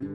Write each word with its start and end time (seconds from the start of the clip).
¿Qué 0.00 0.06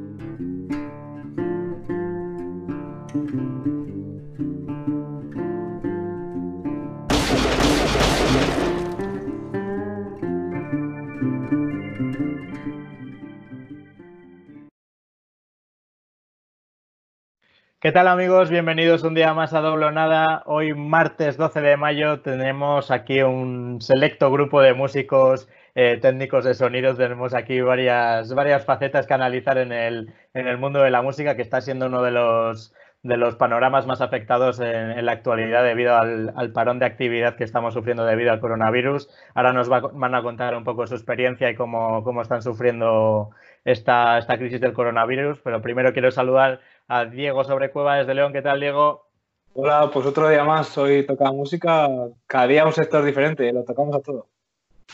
tal 17.91 18.07
amigos? 18.07 18.49
Bienvenidos 18.49 19.03
un 19.03 19.13
día 19.13 19.33
más 19.33 19.53
a 19.53 19.59
Doble 19.59 19.91
Nada. 19.91 20.43
Hoy 20.45 20.73
martes 20.73 21.35
12 21.35 21.59
de 21.59 21.75
mayo 21.75 22.21
tenemos 22.21 22.89
aquí 22.91 23.21
un 23.21 23.81
selecto 23.81 24.31
grupo 24.31 24.61
de 24.61 24.73
músicos 24.73 25.49
eh, 25.75 25.97
técnicos 26.01 26.45
de 26.45 26.53
sonidos. 26.53 26.97
Tenemos 26.97 27.33
aquí 27.33 27.61
varias, 27.61 28.33
varias 28.33 28.65
facetas 28.65 29.07
que 29.07 29.13
analizar 29.13 29.57
en 29.57 29.71
el, 29.71 30.13
en 30.33 30.47
el 30.47 30.57
mundo 30.57 30.81
de 30.81 30.91
la 30.91 31.01
música, 31.01 31.35
que 31.35 31.41
está 31.41 31.61
siendo 31.61 31.87
uno 31.87 32.01
de 32.03 32.11
los, 32.11 32.73
de 33.03 33.17
los 33.17 33.35
panoramas 33.35 33.85
más 33.85 34.01
afectados 34.01 34.59
en, 34.59 35.05
la 35.05 35.11
actualidad 35.11 35.63
debido 35.63 35.95
al, 35.95 36.33
al, 36.35 36.51
parón 36.51 36.79
de 36.79 36.85
actividad 36.85 37.35
que 37.35 37.43
estamos 37.43 37.73
sufriendo 37.73 38.05
debido 38.05 38.31
al 38.31 38.39
coronavirus. 38.39 39.09
Ahora 39.35 39.53
nos 39.53 39.69
van 39.69 40.15
a 40.15 40.23
contar 40.23 40.55
un 40.55 40.63
poco 40.63 40.87
su 40.87 40.95
experiencia 40.95 41.49
y 41.49 41.55
cómo, 41.55 42.03
cómo 42.03 42.21
están 42.21 42.41
sufriendo 42.41 43.31
esta, 43.65 44.17
esta 44.17 44.37
crisis 44.37 44.61
del 44.61 44.73
coronavirus, 44.73 45.39
pero 45.43 45.61
primero 45.61 45.93
quiero 45.93 46.11
saludar 46.11 46.61
a 46.87 47.05
Diego 47.05 47.43
Sobrecueva 47.43 47.97
desde 47.97 48.13
León. 48.13 48.33
¿Qué 48.33 48.41
tal, 48.41 48.59
Diego? 48.59 49.07
Hola, 49.53 49.89
pues 49.93 50.05
otro 50.05 50.29
día 50.29 50.43
más. 50.43 50.77
Hoy 50.77 51.05
toca 51.05 51.31
música, 51.31 51.87
cada 52.27 52.47
día 52.47 52.65
un 52.65 52.73
sector 52.73 53.03
diferente, 53.03 53.51
lo 53.53 53.63
tocamos 53.63 53.95
a 53.95 53.99
todo. 53.99 54.32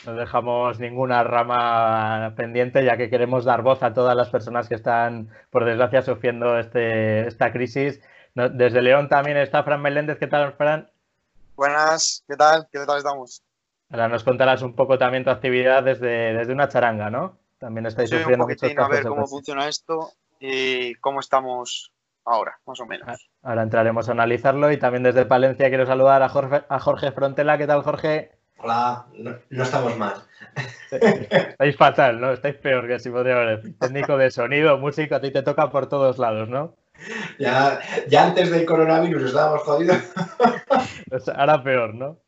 No 0.05 0.13
dejamos 0.13 0.79
ninguna 0.79 1.23
rama 1.23 2.34
pendiente, 2.35 2.84
ya 2.85 2.97
que 2.97 3.09
queremos 3.09 3.45
dar 3.45 3.61
voz 3.61 3.84
a 3.84 3.93
todas 3.93 4.16
las 4.16 4.30
personas 4.30 4.70
que 4.70 4.75
están, 4.75 5.30
por 5.49 5.66
desgracia, 5.66 6.02
sufriendo 6.02 6.57
este, 6.57 7.27
esta 7.27 7.52
crisis. 7.52 8.02
Desde 8.33 8.81
León 8.81 9.09
también 9.09 9.38
está 9.38 9.63
Fran 9.63 9.81
Meléndez. 9.81 10.17
¿Qué 10.17 10.28
tal, 10.28 10.53
Fran? 10.53 10.89
Buenas, 11.55 12.23
¿qué 12.28 12.38
tal? 12.38 12.67
¿Qué 12.72 12.80
tal 12.86 12.97
estamos? 12.97 13.44
Ahora 13.89 14.08
nos 14.08 14.23
contarás 14.23 14.61
un 14.61 14.73
poco 14.75 14.97
también 14.97 15.23
tu 15.23 15.30
actividad 15.31 15.83
desde, 15.83 16.33
desde 16.33 16.53
una 16.53 16.69
charanga, 16.69 17.09
¿no? 17.09 17.38
También 17.58 17.85
estáis 17.85 18.09
sí, 18.09 18.17
sufriendo 18.17 18.45
un 18.45 18.80
a 18.80 18.88
ver 18.88 19.06
cómo 19.06 19.28
funciona 19.28 19.67
esto 19.67 20.11
y 20.39 20.95
cómo 20.95 21.19
estamos 21.19 21.91
ahora, 22.23 22.59
más 22.66 22.80
o 22.80 22.85
menos. 22.85 23.30
Ahora 23.41 23.63
entraremos 23.63 24.08
a 24.08 24.13
analizarlo 24.13 24.72
y 24.72 24.78
también 24.78 25.03
desde 25.03 25.25
Palencia 25.25 25.67
quiero 25.69 25.85
saludar 25.85 26.22
a 26.22 26.30
Jorge, 26.30 26.63
a 26.69 26.80
Jorge 26.80 27.11
Frontela. 27.11 27.58
¿Qué 27.58 27.67
tal, 27.67 27.81
Jorge? 27.81 28.38
Hola, 28.61 29.05
no, 29.17 29.63
estamos 29.63 29.97
mal. 29.97 30.15
Estáis 30.91 31.77
fatal, 31.77 32.19
¿no? 32.19 32.33
Estáis 32.33 32.55
peor 32.55 32.88
que 32.88 32.99
si 32.99 33.09
podría 33.09 33.35
haber 33.35 33.73
Técnico 33.79 34.17
de 34.17 34.31
sonido, 34.31 34.77
músico, 34.77 35.16
a 35.16 35.21
ti 35.21 35.31
te 35.31 35.43
toca 35.43 35.69
por 35.69 35.88
todos 35.88 36.17
lados, 36.17 36.49
¿no? 36.49 36.75
Ya, 37.39 37.79
ya 38.09 38.25
antes 38.25 38.51
del 38.51 38.66
coronavirus 38.66 39.23
estábamos 39.23 39.63
jodidos. 39.63 39.97
Pues 41.09 41.27
ahora 41.27 41.63
peor, 41.63 41.95
¿no? 41.95 42.19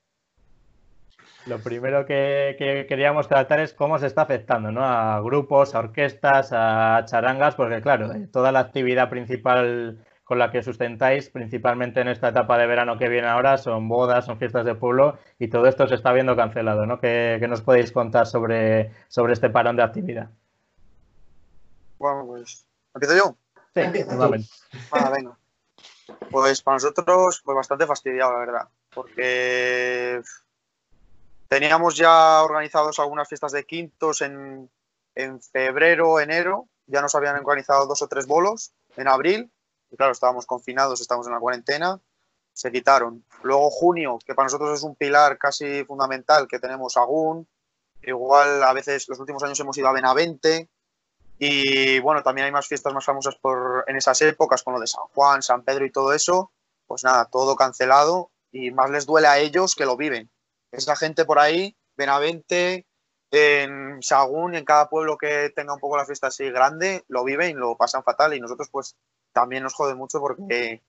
Lo 1.46 1.60
primero 1.60 2.06
que, 2.06 2.56
queríamos 2.88 3.28
tratar 3.28 3.60
es 3.60 3.74
cómo 3.74 4.00
se 4.00 4.08
está 4.08 4.24
afectando 4.24 4.72
¿no? 4.72 4.84
a 4.84 5.20
grupos, 5.22 5.76
a 5.76 5.80
orquestas, 5.80 6.50
a 6.52 7.04
charangas, 7.06 7.54
porque 7.54 7.82
claro, 7.82 8.12
eh, 8.12 8.28
toda 8.32 8.52
la 8.52 8.60
actividad 8.60 9.10
principal 9.10 10.04
con 10.32 10.40
la 10.40 10.50
que 10.50 10.64
sustentáis, 10.64 11.30
principalmente 11.30 12.00
en 12.00 12.08
esta 12.08 12.30
etapa 12.30 12.58
de 12.58 12.66
verano 12.66 12.98
que 12.98 13.10
viene 13.10 13.28
ahora, 13.28 13.58
son 13.58 13.90
bodas, 13.90 14.24
son 14.26 14.38
fiestas 14.38 14.64
de 14.64 14.76
pueblo 14.76 15.20
y 15.38 15.50
todo 15.50 15.68
esto 15.68 15.86
se 15.90 15.96
está 15.96 16.14
viendo 16.14 16.38
cancelado. 16.38 16.86
¿no? 16.86 17.02
¿Qué, 17.02 17.46
nos 17.50 17.60
podéis 17.60 17.92
contar 17.92 18.26
sobre, 18.26 18.94
sobre 19.10 19.34
este 19.34 19.50
parón 19.50 19.76
de 19.76 19.84
actividad? 19.84 20.30
Bueno, 22.00 22.26
pues, 22.28 22.66
¿empiezo 22.96 23.18
yo? 23.18 23.36
Sí. 23.76 23.82
Ah, 24.94 25.12
venga. 25.14 25.38
Pues 26.30 26.62
para 26.62 26.76
nosotros, 26.76 27.42
pues 27.44 27.56
bastante 27.58 27.86
fastidiado, 27.86 28.32
la 28.32 28.40
verdad, 28.40 28.70
porque 28.94 30.22
Teníamos 31.50 31.98
ya 31.98 32.42
organizados 32.42 33.00
algunas 33.00 33.28
fiestas 33.28 33.52
de 33.52 33.66
quintos 33.66 34.22
en, 34.22 34.70
febrero, 35.52 36.22
enero. 36.22 36.70
Ya 36.88 37.02
nos 37.02 37.16
habían 37.16 37.36
organizado 37.36 37.86
dos 37.86 38.02
o 38.02 38.08
tres 38.08 38.28
bolos 38.28 38.72
en 38.96 39.10
abril. 39.10 39.52
Y 39.92 39.98
claro, 39.98 40.12
estábamos 40.12 40.46
confinados, 40.46 41.02
estábamos 41.02 41.28
en 41.28 41.34
la 41.34 41.40
cuarentena. 41.40 42.00
Se 42.54 42.72
quitaron. 42.72 43.24
Luego 43.44 43.70
junio, 43.70 44.20
que 44.26 44.34
para 44.34 44.46
nosotros 44.46 44.78
es 44.78 44.84
un 44.84 44.96
pilar 44.96 45.38
casi 45.38 45.84
fundamental, 45.86 46.48
que 46.48 46.60
tenemos 46.60 46.98
Agún. 46.98 47.48
Igual 48.02 48.64
a 48.64 48.74
veces 48.74 49.08
los 49.08 49.20
últimos 49.20 49.44
años 49.44 49.60
hemos 49.60 49.78
ido 49.78 49.88
a 49.88 49.94
Benavente. 49.94 50.70
Y 51.38 52.00
bueno, 52.00 52.24
también 52.24 52.46
hay 52.46 52.52
más 52.52 52.68
fiestas 52.68 52.94
más 52.94 53.06
famosas 53.06 53.36
por, 53.36 53.86
en 53.88 53.96
esas 53.96 54.22
épocas, 54.22 54.64
con 54.64 54.74
lo 54.74 54.80
de 54.80 54.88
San 54.88 55.04
Juan, 55.14 55.42
San 55.42 55.64
Pedro 55.64 55.86
y 55.86 55.92
todo 55.92 56.14
eso. 56.14 56.52
Pues 56.88 57.04
nada, 57.04 57.26
todo 57.26 57.56
cancelado. 57.56 58.32
Y 58.52 58.72
más 58.72 58.90
les 58.90 59.06
duele 59.06 59.28
a 59.28 59.40
ellos 59.40 59.76
que 59.76 59.86
lo 59.86 59.98
viven 59.98 60.30
esa 60.72 60.96
gente 60.96 61.26
por 61.26 61.40
ahí, 61.40 61.76
Benavente, 61.96 62.88
en 63.30 64.02
Sagún, 64.02 64.56
en 64.56 64.66
cada 64.66 64.90
pueblo 64.90 65.18
que 65.18 65.52
tenga 65.56 65.74
un 65.74 65.80
poco 65.80 65.98
la 65.98 66.06
fiesta 66.06 66.28
así 66.28 66.50
grande, 66.50 67.04
lo 67.08 67.24
viven, 67.24 67.58
lo 67.58 67.76
pasan 67.78 68.04
fatal 68.04 68.34
y 68.34 68.40
nosotros 68.40 68.70
pues 68.72 68.96
también 69.34 69.64
nos 69.64 69.74
jode 69.74 69.96
mucho 69.96 70.20
porque 70.20 70.82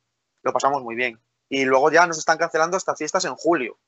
lo 0.43 0.53
pasamos 0.53 0.83
muy 0.83 0.95
bien. 0.95 1.21
Y 1.49 1.65
luego 1.65 1.91
ya 1.91 2.07
nos 2.07 2.19
están 2.19 2.39
cancelando 2.39 2.77
estas 2.77 2.99
fiestas 2.99 3.25
en 3.25 3.35
julio. 3.35 3.79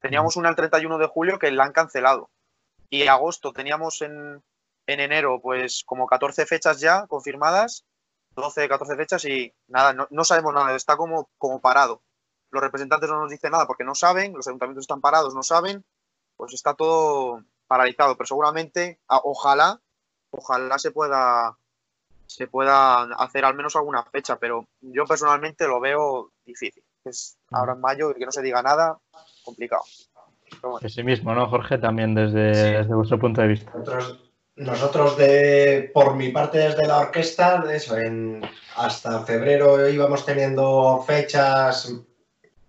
Teníamos 0.00 0.36
una 0.36 0.48
el 0.48 0.56
31 0.56 0.98
de 0.98 1.06
julio 1.06 1.38
que 1.38 1.50
la 1.50 1.64
han 1.64 1.72
cancelado. 1.72 2.30
Y 2.90 3.06
agosto 3.06 3.52
teníamos 3.52 4.02
en, 4.02 4.42
enero 4.86 5.40
pues 5.40 5.82
como 5.86 6.06
14 6.06 6.46
fechas 6.46 6.80
ya 6.80 7.06
confirmadas, 7.06 7.84
12, 8.30 8.68
14 8.68 8.96
fechas 8.96 9.24
y 9.24 9.54
nada, 9.68 9.92
no, 9.92 10.06
no 10.10 10.24
sabemos 10.24 10.54
nada, 10.54 10.74
está 10.74 10.96
como, 10.96 11.30
como 11.38 11.60
parado 11.60 12.02
los 12.52 12.62
representantes 12.62 13.10
no 13.10 13.20
nos 13.20 13.30
dicen 13.30 13.50
nada 13.50 13.66
porque 13.66 13.82
no 13.82 13.94
saben, 13.94 14.34
los 14.34 14.46
ayuntamientos 14.46 14.82
están 14.82 15.00
parados, 15.00 15.34
no 15.34 15.42
saben, 15.42 15.84
pues 16.36 16.52
está 16.52 16.74
todo 16.74 17.42
paralizado. 17.66 18.14
Pero 18.16 18.26
seguramente, 18.26 19.00
ojalá, 19.08 19.80
ojalá 20.30 20.78
se 20.78 20.90
pueda, 20.90 21.58
se 22.34 22.46
pueda 22.46 23.02
hacer 23.02 23.44
al 23.44 23.54
menos 23.54 23.76
alguna 23.76 24.04
fecha, 24.04 24.36
pero 24.36 24.66
yo 24.80 25.04
personalmente 25.04 25.66
lo 25.66 25.80
veo 25.80 26.32
difícil. 26.44 26.82
Es 27.04 27.36
ahora 27.50 27.74
en 27.74 27.80
mayo 27.80 28.10
y 28.10 28.14
que 28.14 28.26
no 28.26 28.32
se 28.32 28.42
diga 28.42 28.62
nada, 28.62 28.98
complicado. 29.44 29.82
Bueno. 30.62 30.88
Sí 30.88 31.02
mismo, 31.02 31.34
¿no, 31.34 31.48
Jorge? 31.48 31.78
También 31.78 32.14
desde, 32.14 32.78
desde 32.78 32.94
vuestro 32.94 33.18
punto 33.18 33.40
de 33.40 33.48
vista. 33.48 33.72
Nosotros, 33.74 34.20
nosotros, 34.56 35.16
de, 35.16 35.90
por 35.94 36.14
mi 36.14 36.28
parte, 36.28 36.58
desde 36.58 36.86
la 36.86 36.98
orquesta, 36.98 37.64
eso, 37.72 37.96
en, 37.96 38.42
hasta 38.76 39.24
febrero 39.24 39.88
íbamos 39.88 40.24
teniendo 40.24 41.02
fechas 41.06 41.92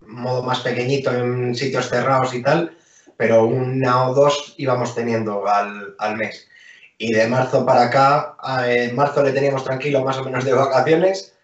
modo 0.06 0.42
más 0.42 0.60
pequeñito 0.60 1.12
en 1.12 1.54
sitios 1.54 1.88
cerrados 1.88 2.34
y 2.34 2.42
tal, 2.42 2.76
pero 3.16 3.44
una 3.44 4.08
o 4.08 4.14
dos 4.14 4.54
íbamos 4.56 4.94
teniendo 4.94 5.46
al, 5.46 5.94
al 5.98 6.16
mes. 6.16 6.48
Y 6.98 7.12
de 7.12 7.26
marzo 7.26 7.66
para 7.66 7.84
acá, 7.84 8.36
en 8.66 8.94
marzo 8.94 9.22
le 9.22 9.32
teníamos 9.32 9.64
tranquilo 9.64 10.04
más 10.04 10.16
o 10.18 10.24
menos 10.24 10.44
de 10.44 10.52
vacaciones 10.52 11.34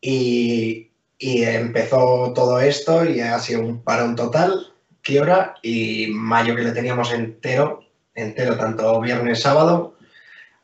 y, 0.00 0.90
y 1.18 1.42
empezó 1.44 2.32
todo 2.34 2.60
esto 2.60 3.04
y 3.04 3.20
ha 3.20 3.38
sido 3.38 3.60
un 3.60 3.82
parón 3.82 4.16
total, 4.16 4.72
quiebra, 5.00 5.54
y 5.62 6.08
mayo 6.12 6.54
que 6.54 6.62
le 6.62 6.72
teníamos 6.72 7.12
entero, 7.12 7.84
entero 8.14 8.56
tanto 8.56 9.00
viernes, 9.00 9.40
sábado, 9.40 9.96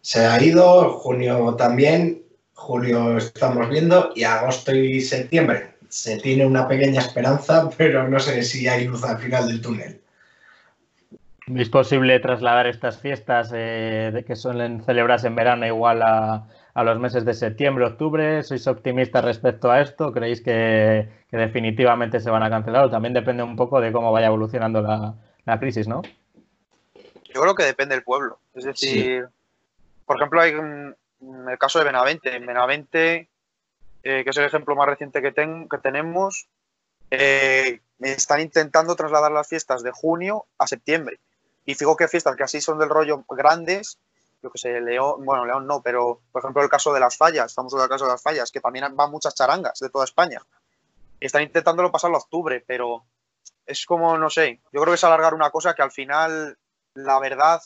se 0.02 0.26
ha 0.26 0.42
ido, 0.42 0.90
junio 0.98 1.54
también, 1.56 2.22
julio 2.54 3.16
estamos 3.16 3.68
viendo 3.70 4.12
y 4.14 4.24
agosto 4.24 4.74
y 4.74 5.00
septiembre 5.00 5.78
se 5.88 6.18
tiene 6.18 6.46
una 6.46 6.68
pequeña 6.68 7.00
esperanza, 7.00 7.68
pero 7.76 8.08
no 8.08 8.20
sé 8.20 8.42
si 8.42 8.68
hay 8.68 8.84
luz 8.84 9.04
al 9.04 9.18
final 9.18 9.48
del 9.48 9.60
túnel. 9.60 10.00
¿Es 11.56 11.68
posible 11.70 12.20
trasladar 12.20 12.66
estas 12.66 13.00
fiestas 13.00 13.50
eh, 13.54 14.24
que 14.26 14.36
suelen 14.36 14.82
celebrarse 14.84 15.28
en 15.28 15.36
verano 15.36 15.66
igual 15.66 16.02
a, 16.02 16.46
los 16.74 16.98
meses 16.98 17.24
de 17.24 17.34
septiembre, 17.34 17.86
octubre? 17.86 18.42
¿Sois 18.42 18.66
optimistas 18.66 19.24
respecto 19.24 19.70
a 19.70 19.80
esto? 19.80 20.12
¿Creéis 20.12 20.40
que, 20.40 21.08
definitivamente 21.30 22.20
se 22.20 22.30
van 22.30 22.42
a 22.42 22.50
cancelar? 22.50 22.84
O 22.84 22.90
también 22.90 23.14
depende 23.14 23.42
un 23.42 23.56
poco 23.56 23.80
de 23.80 23.92
cómo 23.92 24.12
vaya 24.12 24.26
evolucionando 24.26 24.82
la, 24.82 25.58
crisis, 25.58 25.88
¿no? 25.88 26.02
Yo 27.34 27.40
creo 27.40 27.54
que 27.54 27.64
depende 27.64 27.94
del 27.94 28.04
pueblo. 28.04 28.38
Es 28.54 28.64
decir, 28.64 29.26
por 30.04 30.16
ejemplo, 30.16 30.40
hay 30.40 30.52
el 30.52 31.58
caso 31.58 31.78
de 31.78 31.86
Benavente. 31.86 32.36
En 32.36 32.46
Benavente 32.46 33.28
eh, 34.02 34.22
que 34.24 34.30
es 34.30 34.36
el 34.36 34.44
ejemplo 34.44 34.76
más 34.76 34.88
reciente 34.88 35.20
que, 35.20 35.32
que 35.32 35.78
tenemos, 35.82 36.48
eh, 37.10 37.80
están 38.00 38.40
intentando 38.40 38.94
trasladar 38.94 39.32
las 39.32 39.48
fiestas 39.48 39.82
de 39.82 39.90
junio 39.90 40.46
a 40.58 40.66
septiembre. 40.66 41.18
Y 41.68 41.74
fijo 41.74 41.96
que 41.96 42.08
fiestas 42.08 42.34
que 42.34 42.44
así 42.44 42.62
son 42.62 42.78
del 42.78 42.88
rollo 42.88 43.26
grandes, 43.28 43.98
yo 44.42 44.50
que 44.50 44.56
sé, 44.56 44.80
León, 44.80 45.22
bueno, 45.22 45.44
León 45.44 45.66
no, 45.66 45.82
pero 45.82 46.22
por 46.32 46.40
ejemplo 46.40 46.62
el 46.62 46.70
caso 46.70 46.94
de 46.94 47.00
las 47.00 47.18
fallas, 47.18 47.44
estamos 47.44 47.74
en 47.74 47.80
el 47.80 47.88
caso 47.90 48.06
de 48.06 48.12
las 48.12 48.22
fallas, 48.22 48.50
que 48.50 48.62
también 48.62 48.96
van 48.96 49.10
muchas 49.10 49.34
charangas 49.34 49.78
de 49.78 49.90
toda 49.90 50.06
España. 50.06 50.40
Están 51.20 51.42
intentándolo 51.42 51.92
pasarlo 51.92 52.16
a 52.16 52.20
octubre, 52.20 52.64
pero 52.66 53.04
es 53.66 53.84
como, 53.84 54.16
no 54.16 54.30
sé, 54.30 54.62
yo 54.72 54.80
creo 54.80 54.92
que 54.92 54.94
es 54.94 55.04
alargar 55.04 55.34
una 55.34 55.50
cosa 55.50 55.74
que 55.74 55.82
al 55.82 55.90
final 55.90 56.56
la 56.94 57.18
verdad 57.18 57.60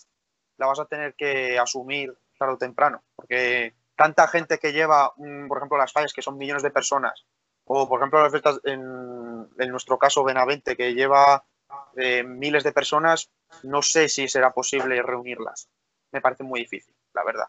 la 0.56 0.66
vas 0.66 0.80
a 0.80 0.86
tener 0.86 1.14
que 1.14 1.56
asumir 1.56 2.12
tarde 2.36 2.54
o 2.54 2.58
temprano, 2.58 3.04
porque 3.14 3.76
tanta 3.94 4.26
gente 4.26 4.58
que 4.58 4.72
lleva, 4.72 5.12
mm, 5.16 5.46
por 5.46 5.58
ejemplo, 5.58 5.78
las 5.78 5.92
fallas, 5.92 6.12
que 6.12 6.22
son 6.22 6.38
millones 6.38 6.64
de 6.64 6.72
personas, 6.72 7.24
o 7.66 7.88
por 7.88 8.00
ejemplo, 8.00 8.20
las 8.20 8.32
fiestas, 8.32 8.58
en, 8.64 9.48
en 9.56 9.70
nuestro 9.70 9.96
caso, 9.96 10.24
Benavente, 10.24 10.76
que 10.76 10.92
lleva 10.92 11.44
eh, 11.96 12.22
miles 12.24 12.64
de 12.64 12.72
personas, 12.72 13.30
no 13.62 13.82
sé 13.82 14.08
si 14.08 14.28
será 14.28 14.52
posible 14.52 15.00
reunirlas. 15.02 15.68
Me 16.10 16.20
parece 16.20 16.42
muy 16.44 16.60
difícil, 16.60 16.94
la 17.14 17.24
verdad. 17.24 17.46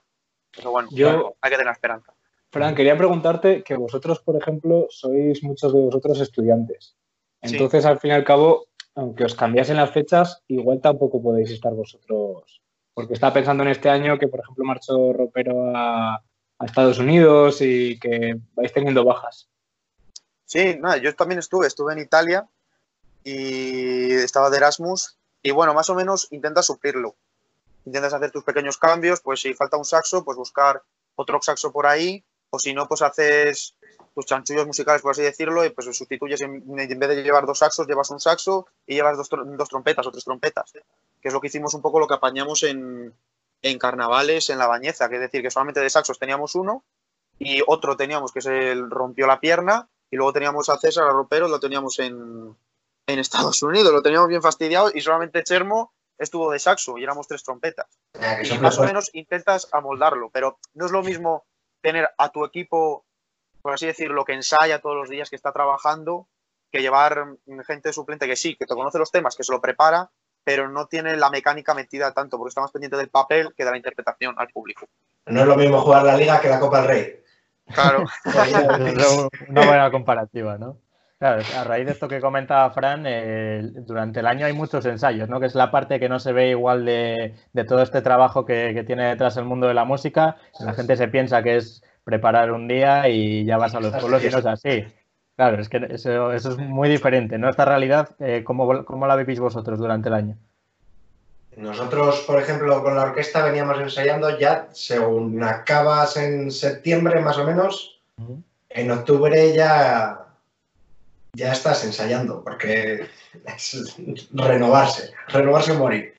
Pero 0.55 0.71
bueno, 0.71 0.89
Yo- 0.91 1.35
hay 1.41 1.51
que 1.51 1.57
tener 1.57 1.71
esperanza. 1.73 2.13
Fran, 2.51 2.75
quería 2.75 2.95
preguntarte 2.97 3.63
que 3.63 3.75
vosotros, 3.75 4.19
por 4.19 4.35
ejemplo, 4.35 4.85
sois 4.89 5.41
muchos 5.43 5.73
de 5.73 5.79
vosotros 5.79 6.19
estudiantes. 6.19 6.95
Sí. 7.41 7.55
Entonces, 7.55 7.83
al 7.85 7.99
fin 7.99 8.11
y 8.11 8.13
al 8.13 8.23
cabo, 8.23 8.67
aunque 8.93 9.23
os 9.25 9.33
cambiasen 9.33 9.77
las 9.77 9.91
fechas, 9.91 10.43
igual 10.47 10.79
tampoco 10.79 11.21
podéis 11.21 11.49
estar 11.49 11.73
vosotros. 11.73 12.61
Porque 12.93 13.15
estaba 13.15 13.33
pensando 13.33 13.63
en 13.63 13.69
este 13.69 13.89
año 13.89 14.19
que, 14.19 14.27
por 14.27 14.39
ejemplo, 14.41 14.63
marchó 14.65 15.13
Ropero 15.13 15.75
a, 15.75 16.15
a 16.17 16.65
Estados 16.65 16.99
Unidos 16.99 17.59
y 17.61 17.97
que 17.99 18.37
vais 18.53 18.71
teniendo 18.71 19.03
bajas. 19.03 19.49
Sí, 20.45 20.77
nada, 20.79 20.97
yo 20.97 21.15
también 21.15 21.39
estuve, 21.39 21.65
estuve 21.65 21.93
en 21.93 21.99
Italia 21.99 22.47
y 23.23 24.11
estaba 24.13 24.51
de 24.51 24.57
Erasmus 24.57 25.17
y 25.43 25.51
bueno, 25.51 25.73
más 25.73 25.89
o 25.89 25.95
menos 25.95 26.27
intentas 26.31 26.65
suplirlo. 26.65 27.15
Intentas 27.85 28.13
hacer 28.13 28.31
tus 28.31 28.45
pequeños 28.45 28.77
cambios, 28.77 29.19
pues 29.19 29.41
si 29.41 29.53
falta 29.53 29.77
un 29.77 29.83
saxo, 29.83 30.23
pues 30.23 30.37
buscar 30.37 30.81
otro 31.15 31.39
saxo 31.41 31.71
por 31.71 31.85
ahí 31.85 32.23
o 32.49 32.59
si 32.59 32.73
no, 32.73 32.87
pues 32.87 33.01
haces 33.01 33.75
tus 34.15 34.25
chanchullos 34.25 34.67
musicales, 34.67 35.01
por 35.01 35.11
así 35.11 35.23
decirlo, 35.23 35.65
y 35.65 35.71
pues 35.71 35.85
sustituyes, 35.85 36.39
en, 36.41 36.63
vez 36.75 36.87
de 36.87 37.23
llevar 37.23 37.45
dos 37.45 37.59
saxos, 37.59 37.87
llevas 37.87 38.11
un 38.11 38.19
saxo 38.19 38.67
y 38.85 38.93
llevas 38.93 39.17
dos, 39.17 39.27
dos 39.29 39.69
trompetas 39.69 40.05
o 40.05 40.11
tres 40.11 40.23
trompetas, 40.23 40.71
que 40.71 41.27
es 41.27 41.33
lo 41.33 41.41
que 41.41 41.47
hicimos 41.47 41.73
un 41.73 41.81
poco 41.81 41.99
lo 41.99 42.07
que 42.07 42.13
apañamos 42.13 42.61
en, 42.63 43.11
en 43.63 43.79
carnavales 43.79 44.49
en 44.49 44.59
la 44.59 44.67
bañeza, 44.67 45.09
que 45.09 45.15
es 45.15 45.21
decir, 45.21 45.41
que 45.41 45.49
solamente 45.49 45.79
de 45.79 45.89
saxos 45.89 46.19
teníamos 46.19 46.53
uno 46.53 46.83
y 47.39 47.61
otro 47.65 47.97
teníamos 47.97 48.31
que 48.31 48.41
se 48.41 48.75
rompió 48.75 49.25
la 49.25 49.39
pierna 49.39 49.89
y 50.11 50.15
luego 50.15 50.31
teníamos 50.31 50.69
a 50.69 50.77
César, 50.77 51.05
a 51.05 51.11
Ropero, 51.11 51.47
lo 51.47 51.59
teníamos 51.59 51.97
en, 51.97 52.55
en 53.07 53.19
Estados 53.19 53.61
Unidos, 53.63 53.91
lo 53.91 54.01
teníamos 54.01 54.29
bien 54.29 54.41
fastidiado 54.41 54.91
y 54.93 55.01
solamente 55.01 55.43
Chermo 55.43 55.93
estuvo 56.17 56.51
de 56.51 56.59
saxo 56.59 56.97
y 56.97 57.03
éramos 57.03 57.27
tres 57.27 57.43
trompetas. 57.43 57.87
Ah, 58.19 58.37
Y 58.43 58.57
más 58.59 58.77
o 58.79 58.83
menos 58.83 59.09
intentas 59.13 59.67
amoldarlo, 59.71 60.29
pero 60.29 60.59
no 60.73 60.85
es 60.85 60.91
lo 60.91 61.03
mismo 61.03 61.45
tener 61.81 62.09
a 62.17 62.29
tu 62.29 62.45
equipo, 62.45 63.05
por 63.61 63.73
así 63.73 63.85
decirlo, 63.85 64.23
que 64.23 64.33
ensaya 64.33 64.79
todos 64.79 64.95
los 64.95 65.09
días, 65.09 65.29
que 65.29 65.35
está 65.35 65.51
trabajando, 65.51 66.27
que 66.71 66.81
llevar 66.81 67.37
gente 67.67 67.91
suplente 67.91 68.27
que 68.27 68.35
sí, 68.35 68.55
que 68.55 68.65
te 68.65 68.73
conoce 68.73 68.99
los 68.99 69.11
temas, 69.11 69.35
que 69.35 69.43
se 69.43 69.51
lo 69.51 69.61
prepara, 69.61 70.09
pero 70.43 70.69
no 70.69 70.87
tiene 70.87 71.17
la 71.17 71.29
mecánica 71.29 71.73
metida 71.73 72.13
tanto, 72.13 72.37
porque 72.37 72.49
está 72.49 72.61
más 72.61 72.71
pendiente 72.71 72.97
del 72.97 73.09
papel 73.09 73.53
que 73.55 73.65
de 73.65 73.71
la 73.71 73.77
interpretación 73.77 74.35
al 74.37 74.47
público. 74.47 74.87
No 75.25 75.41
es 75.41 75.47
lo 75.47 75.55
mismo 75.55 75.81
jugar 75.81 76.03
la 76.03 76.17
liga 76.17 76.39
que 76.41 76.49
la 76.49 76.59
Copa 76.59 76.81
del 76.81 76.87
Rey. 76.87 77.19
Claro, 77.73 78.03
una 79.49 79.65
buena 79.65 79.91
comparativa, 79.91 80.57
¿no? 80.57 80.77
Claro, 81.23 81.41
a 81.57 81.63
raíz 81.63 81.85
de 81.85 81.93
esto 81.93 82.09
que 82.09 82.19
comentaba 82.19 82.69
Fran, 82.71 83.05
eh, 83.07 83.61
durante 83.63 84.19
el 84.19 84.27
año 84.27 84.45
hay 84.45 84.51
muchos 84.51 84.85
ensayos, 84.85 85.29
¿no? 85.29 85.39
Que 85.39 85.45
es 85.45 85.55
la 85.55 85.71
parte 85.71 85.97
que 85.97 86.09
no 86.09 86.19
se 86.19 86.33
ve 86.33 86.49
igual 86.49 86.83
de, 86.83 87.33
de 87.53 87.63
todo 87.63 87.81
este 87.81 88.01
trabajo 88.01 88.43
que, 88.43 88.73
que 88.73 88.83
tiene 88.83 89.05
detrás 89.05 89.37
el 89.37 89.45
mundo 89.45 89.65
de 89.69 89.73
la 89.73 89.85
música. 89.85 90.35
La 90.59 90.73
gente 90.73 90.97
se 90.97 91.07
piensa 91.07 91.41
que 91.41 91.55
es 91.55 91.81
preparar 92.03 92.51
un 92.51 92.67
día 92.67 93.07
y 93.07 93.45
ya 93.45 93.55
vas 93.55 93.73
a 93.73 93.79
los 93.79 93.95
pueblos 93.95 94.21
y 94.21 94.29
no 94.31 94.39
es 94.39 94.45
así. 94.45 94.85
Claro, 95.37 95.61
es 95.61 95.69
que 95.69 95.87
eso, 95.91 96.33
eso 96.33 96.49
es 96.49 96.57
muy 96.57 96.89
diferente, 96.89 97.37
¿no? 97.37 97.49
Esta 97.49 97.63
realidad, 97.63 98.09
eh, 98.19 98.43
¿cómo, 98.43 98.83
¿cómo 98.83 99.07
la 99.07 99.15
vivís 99.15 99.39
vosotros 99.39 99.79
durante 99.79 100.09
el 100.09 100.15
año? 100.15 100.37
Nosotros, 101.55 102.25
por 102.27 102.37
ejemplo, 102.41 102.83
con 102.83 102.97
la 102.97 103.03
orquesta 103.03 103.45
veníamos 103.45 103.79
ensayando 103.79 104.37
ya, 104.37 104.67
según 104.73 105.41
acabas 105.41 106.17
en 106.17 106.51
septiembre 106.51 107.21
más 107.21 107.37
o 107.37 107.45
menos, 107.45 108.01
en 108.67 108.91
octubre 108.91 109.53
ya, 109.53 110.19
ya 111.33 111.51
estás 111.51 111.83
ensayando, 111.83 112.43
porque 112.43 113.07
es 113.45 113.95
renovarse, 114.31 115.11
renovarse 115.27 115.71
o 115.71 115.75
morir. 115.75 116.15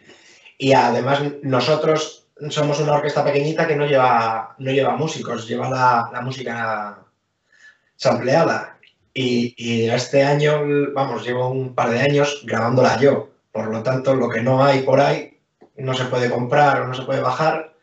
Y 0.58 0.72
además 0.72 1.22
nosotros 1.42 2.26
somos 2.50 2.80
una 2.80 2.94
orquesta 2.94 3.24
pequeñita 3.24 3.66
que 3.66 3.76
no 3.76 3.86
lleva, 3.86 4.56
no 4.58 4.70
lleva 4.72 4.96
músicos, 4.96 5.48
lleva 5.48 5.70
la, 5.70 6.10
la 6.12 6.20
música 6.20 6.98
sampleada. 7.96 8.78
Y, 9.14 9.54
y 9.56 9.88
este 9.88 10.24
año, 10.24 10.60
vamos, 10.92 11.24
llevo 11.24 11.48
un 11.48 11.74
par 11.74 11.90
de 11.90 12.00
años 12.00 12.42
grabándola 12.44 12.98
yo. 12.98 13.30
Por 13.52 13.68
lo 13.68 13.82
tanto, 13.84 14.14
lo 14.16 14.28
que 14.28 14.42
no 14.42 14.64
hay 14.64 14.82
por 14.82 15.00
ahí 15.00 15.38
no 15.76 15.94
se 15.94 16.04
puede 16.06 16.28
comprar 16.28 16.82
o 16.82 16.88
no 16.88 16.94
se 16.94 17.02
puede 17.02 17.20
bajar, 17.20 17.74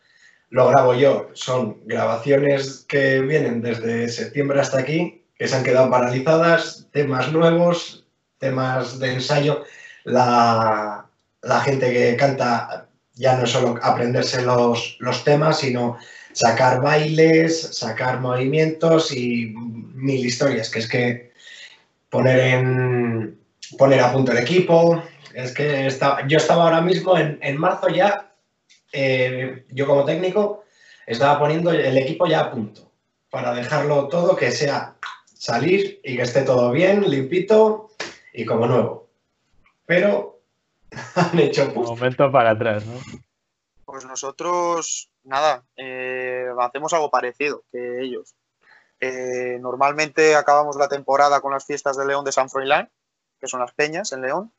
lo 0.49 0.67
grabo 0.67 0.93
yo. 0.93 1.29
Son 1.33 1.77
grabaciones 1.85 2.85
que 2.87 3.21
vienen 3.21 3.61
desde 3.61 4.09
septiembre 4.09 4.59
hasta 4.59 4.79
aquí, 4.79 5.20
que 5.41 5.47
se 5.47 5.55
han 5.55 5.63
quedado 5.63 5.89
paralizadas, 5.89 6.85
temas 6.91 7.31
nuevos, 7.31 8.05
temas 8.37 8.99
de 8.99 9.13
ensayo. 9.13 9.63
La, 10.03 11.07
la 11.41 11.61
gente 11.61 11.91
que 11.91 12.15
canta 12.15 12.85
ya 13.15 13.35
no 13.35 13.45
es 13.45 13.49
solo 13.49 13.79
aprenderse 13.81 14.43
los, 14.43 14.97
los 14.99 15.23
temas, 15.23 15.57
sino 15.57 15.97
sacar 16.33 16.79
bailes, 16.79 17.59
sacar 17.75 18.19
movimientos 18.19 19.11
y 19.11 19.51
mil 19.95 20.23
historias, 20.23 20.69
que 20.69 20.77
es 20.77 20.87
que 20.87 21.31
poner 22.11 22.39
en 22.39 23.39
poner 23.79 23.99
a 24.01 24.13
punto 24.13 24.33
el 24.33 24.37
equipo, 24.37 25.01
es 25.33 25.55
que 25.55 25.89
yo 26.27 26.37
estaba 26.37 26.65
ahora 26.65 26.81
mismo 26.81 27.17
en, 27.17 27.39
en 27.41 27.57
marzo 27.57 27.89
ya, 27.89 28.31
eh, 28.93 29.65
yo 29.71 29.87
como 29.87 30.05
técnico, 30.05 30.65
estaba 31.07 31.39
poniendo 31.39 31.71
el 31.71 31.97
equipo 31.97 32.27
ya 32.27 32.41
a 32.41 32.51
punto 32.51 32.91
para 33.31 33.55
dejarlo 33.55 34.07
todo 34.07 34.35
que 34.35 34.51
sea 34.51 34.97
salir 35.41 35.99
y 36.03 36.17
que 36.17 36.21
esté 36.21 36.43
todo 36.43 36.71
bien, 36.71 37.09
limpito 37.09 37.89
y 38.31 38.45
como 38.45 38.67
nuevo. 38.67 39.09
Pero 39.87 40.39
han 41.15 41.39
hecho 41.39 41.71
Un 41.75 41.85
momento 41.85 42.31
para 42.31 42.51
atrás, 42.51 42.85
¿no? 42.85 42.99
Pues 43.83 44.05
nosotros, 44.05 45.09
nada, 45.23 45.65
eh, 45.75 46.45
hacemos 46.59 46.93
algo 46.93 47.09
parecido 47.09 47.63
que 47.71 48.01
ellos. 48.01 48.35
Eh, 48.99 49.57
normalmente 49.59 50.35
acabamos 50.35 50.75
la 50.75 50.87
temporada 50.87 51.41
con 51.41 51.51
las 51.51 51.65
fiestas 51.65 51.97
de 51.97 52.05
León 52.05 52.23
de 52.23 52.31
San 52.31 52.47
Froilán, 52.47 52.91
que 53.39 53.47
son 53.47 53.61
las 53.61 53.73
peñas 53.73 54.11
en 54.11 54.21
León, 54.21 54.51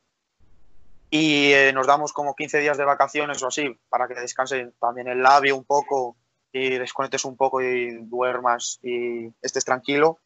y 1.11 1.52
eh, 1.52 1.73
nos 1.73 1.87
damos 1.87 2.12
como 2.12 2.35
15 2.35 2.58
días 2.58 2.76
de 2.76 2.85
vacaciones 2.85 3.40
o 3.44 3.46
así, 3.46 3.78
para 3.88 4.08
que 4.08 4.14
descanse 4.14 4.73
también 4.81 5.06
el 5.06 5.23
labio 5.23 5.56
un 5.56 5.64
poco 5.64 6.17
y 6.52 6.70
desconectes 6.70 7.25
un 7.25 7.37
poco 7.37 7.62
y 7.62 7.99
duermas 8.05 8.81
y 8.82 9.32
estés 9.40 9.64
tranquilo. 9.64 10.18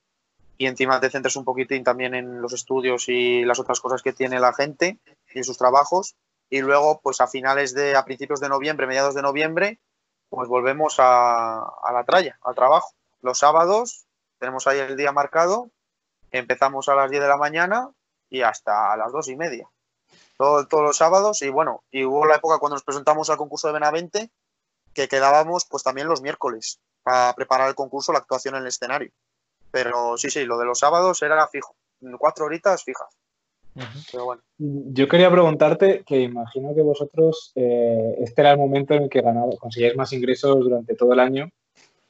Y 0.58 0.66
encima 0.66 1.00
te 1.00 1.10
centres 1.10 1.36
un 1.36 1.44
poquitín 1.44 1.84
también 1.84 2.14
en 2.14 2.40
los 2.40 2.52
estudios 2.52 3.08
y 3.08 3.44
las 3.44 3.58
otras 3.58 3.80
cosas 3.80 4.02
que 4.02 4.12
tiene 4.12 4.40
la 4.40 4.52
gente 4.54 4.98
y 5.34 5.42
sus 5.42 5.58
trabajos. 5.58 6.16
Y 6.48 6.60
luego 6.60 7.00
pues 7.02 7.20
a 7.20 7.26
finales 7.26 7.74
de 7.74 7.96
a 7.96 8.04
principios 8.04 8.40
de 8.40 8.48
noviembre 8.48 8.86
mediados 8.86 9.14
de 9.14 9.22
noviembre 9.22 9.80
pues 10.28 10.48
volvemos 10.48 10.96
a, 10.98 11.58
a 11.58 11.92
la 11.92 12.04
tralla 12.04 12.38
al 12.42 12.54
trabajo. 12.54 12.90
Los 13.20 13.38
sábados 13.38 14.06
tenemos 14.38 14.66
ahí 14.66 14.78
el 14.78 14.96
día 14.96 15.12
marcado 15.12 15.70
empezamos 16.30 16.88
a 16.88 16.94
las 16.94 17.10
10 17.10 17.22
de 17.22 17.28
la 17.28 17.36
mañana 17.36 17.90
y 18.28 18.42
hasta 18.42 18.96
las 18.96 19.12
dos 19.12 19.28
y 19.28 19.36
media. 19.36 19.68
Todo- 20.36 20.66
todos 20.66 20.82
los 20.84 20.96
sábados 20.96 21.42
y 21.42 21.48
bueno 21.50 21.82
y 21.90 22.04
hubo 22.04 22.26
la 22.26 22.36
época 22.36 22.58
cuando 22.58 22.76
nos 22.76 22.84
presentamos 22.84 23.28
al 23.30 23.36
concurso 23.36 23.66
de 23.68 23.74
Benavente 23.74 24.30
que 24.94 25.08
quedábamos 25.08 25.66
pues 25.66 25.82
también 25.82 26.08
los 26.08 26.22
miércoles 26.22 26.80
para 27.02 27.32
preparar 27.34 27.68
el 27.68 27.74
concurso 27.74 28.12
la 28.12 28.18
actuación 28.18 28.54
en 28.54 28.62
el 28.62 28.68
escenario 28.68 29.12
pero 29.76 30.16
sí 30.16 30.30
sí 30.30 30.46
lo 30.46 30.56
de 30.56 30.64
los 30.64 30.78
sábados 30.78 31.20
era 31.20 31.46
fijo 31.48 31.76
cuatro 32.18 32.46
horitas 32.46 32.82
fijas 32.82 33.08
pero 34.10 34.24
bueno 34.24 34.42
Yo 34.56 35.06
quería 35.06 35.30
preguntarte, 35.30 36.02
que 36.06 36.22
imagino 36.22 36.74
que 36.74 36.80
vosotros, 36.80 37.52
eh, 37.56 38.14
este 38.20 38.40
era 38.40 38.52
el 38.52 38.56
momento 38.56 38.94
en 38.94 39.02
el 39.02 39.10
que 39.10 39.20
ganaba, 39.20 39.50
conseguíais 39.60 39.94
más 39.94 40.14
ingresos 40.14 40.60
durante 40.60 40.94
todo 40.94 41.12
el 41.12 41.20
año. 41.20 41.50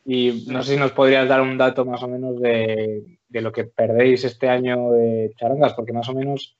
Y 0.05 0.45
no 0.47 0.63
sé 0.63 0.75
si 0.75 0.79
nos 0.79 0.93
podrías 0.93 1.29
dar 1.29 1.41
un 1.41 1.59
dato 1.59 1.85
más 1.85 2.01
o 2.05 2.07
menos 2.07 2.41
de, 2.41 3.19
de 3.29 3.41
lo 3.41 3.51
que 3.51 3.65
perdéis 3.65 4.23
este 4.23 4.49
año 4.49 4.93
de 4.93 5.33
charangas, 5.37 5.75
porque 5.75 5.93
más 5.93 6.09
o 6.09 6.15
menos 6.15 6.57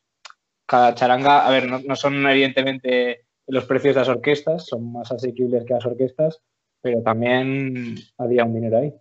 cada 0.67 0.93
charanga, 0.97 1.47
a 1.47 1.51
ver, 1.53 1.69
no, 1.69 1.79
no 1.79 1.95
son 1.95 2.27
evidentemente 2.27 3.27
los 3.47 3.65
precios 3.67 3.95
de 3.95 4.01
las 4.01 4.09
orquestas, 4.09 4.67
son 4.67 4.93
más 4.93 5.13
asequibles 5.13 5.65
que 5.65 5.75
las 5.75 5.87
orquestas, 5.87 6.43
pero 6.81 7.01
también 7.03 7.95
había 8.19 8.45
un 8.45 8.55
dinero 8.55 8.79
ahí. 8.79 8.93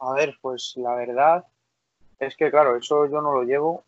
A 0.00 0.12
ver, 0.14 0.38
pues 0.40 0.74
la 0.76 0.94
verdad 0.94 1.44
es 2.18 2.36
que, 2.36 2.50
claro, 2.50 2.76
eso 2.76 3.06
yo 3.06 3.20
no 3.20 3.32
lo 3.32 3.42
llevo, 3.42 3.84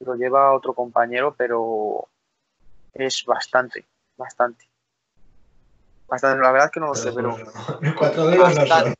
lo 0.00 0.14
lleva 0.14 0.52
otro 0.52 0.74
compañero, 0.74 1.34
pero 1.36 2.08
es 2.92 3.24
bastante, 3.24 3.84
bastante. 4.16 4.68
Bastante, 6.08 6.42
la 6.42 6.52
verdad 6.52 6.66
es 6.66 6.72
que 6.72 6.80
no 6.80 6.86
lo 6.86 6.94
sé, 6.94 7.12
pero 7.12 7.36
Cuatro 7.98 8.30
son. 8.30 8.38
Bastante. 8.38 8.94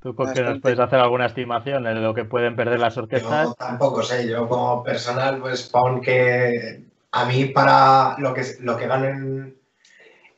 ¿Tú 0.00 0.12
nos 0.14 0.60
puedes 0.60 0.80
hacer 0.80 0.98
alguna 0.98 1.26
estimación 1.26 1.84
de 1.84 1.94
lo 1.94 2.12
que 2.12 2.24
pueden 2.24 2.56
perder 2.56 2.80
las 2.80 2.98
orquestas? 2.98 3.46
Yo 3.46 3.54
tampoco 3.54 4.02
sé, 4.02 4.28
yo 4.28 4.48
como 4.48 4.82
personal, 4.82 5.40
pues 5.40 5.68
pon 5.68 6.00
que 6.00 6.84
a 7.12 7.24
mí 7.24 7.44
para 7.46 8.16
lo 8.18 8.34
que, 8.34 8.42
lo 8.60 8.76
que 8.76 8.88
gano 8.88 9.06
en, 9.06 9.56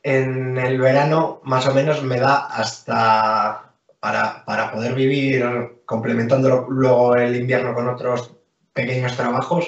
en 0.03 0.57
el 0.59 0.79
verano 0.79 1.41
más 1.45 1.67
o 1.67 1.73
menos 1.73 2.03
me 2.03 2.19
da 2.19 2.45
hasta 2.45 3.64
para, 4.05 4.45
para 4.45 4.71
poder 4.71 4.93
vivir 4.93 5.81
complementándolo 5.83 6.67
luego 6.69 7.15
el 7.15 7.35
invierno 7.35 7.73
con 7.73 7.89
otros 7.89 8.35
pequeños 8.71 9.17
trabajos, 9.17 9.65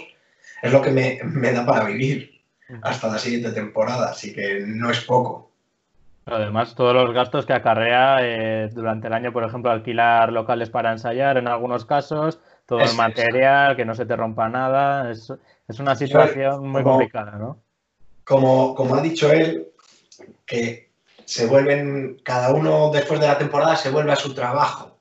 es 0.61 0.71
lo 0.71 0.79
que 0.79 0.91
me, 0.91 1.19
me 1.23 1.51
da 1.51 1.65
para 1.65 1.85
vivir 1.85 2.39
hasta 2.83 3.07
la 3.07 3.17
siguiente 3.17 3.51
temporada, 3.51 4.11
así 4.11 4.35
que 4.35 4.63
no 4.63 4.91
es 4.91 5.01
poco. 5.01 5.49
Además, 6.27 6.75
todos 6.75 6.93
los 6.93 7.15
gastos 7.15 7.47
que 7.47 7.53
acarrea 7.53 8.17
eh, 8.21 8.69
durante 8.71 9.07
el 9.07 9.13
año, 9.13 9.33
por 9.33 9.43
ejemplo, 9.43 9.71
alquilar 9.71 10.31
locales 10.31 10.69
para 10.69 10.91
ensayar 10.91 11.37
en 11.37 11.47
algunos 11.47 11.85
casos, 11.85 12.39
todo 12.67 12.81
el 12.81 12.95
material, 12.95 13.75
que 13.75 13.85
no 13.85 13.95
se 13.95 14.05
te 14.05 14.15
rompa 14.15 14.49
nada, 14.49 15.09
es, 15.09 15.33
es 15.67 15.79
una 15.79 15.95
situación 15.95 16.69
muy 16.69 16.83
complicada, 16.83 17.39
¿no? 17.39 17.57
Como, 18.23 18.75
como 18.75 18.93
ha 18.93 19.01
dicho 19.01 19.31
él, 19.31 19.69
que 20.45 20.86
se 21.27 21.45
vuelven, 21.45 22.19
cada 22.23 22.53
uno 22.53 22.89
después 22.91 23.19
de 23.19 23.27
la 23.27 23.37
temporada 23.37 23.75
se 23.75 23.91
vuelve 23.91 24.13
a 24.13 24.15
su 24.15 24.33
trabajo. 24.33 24.99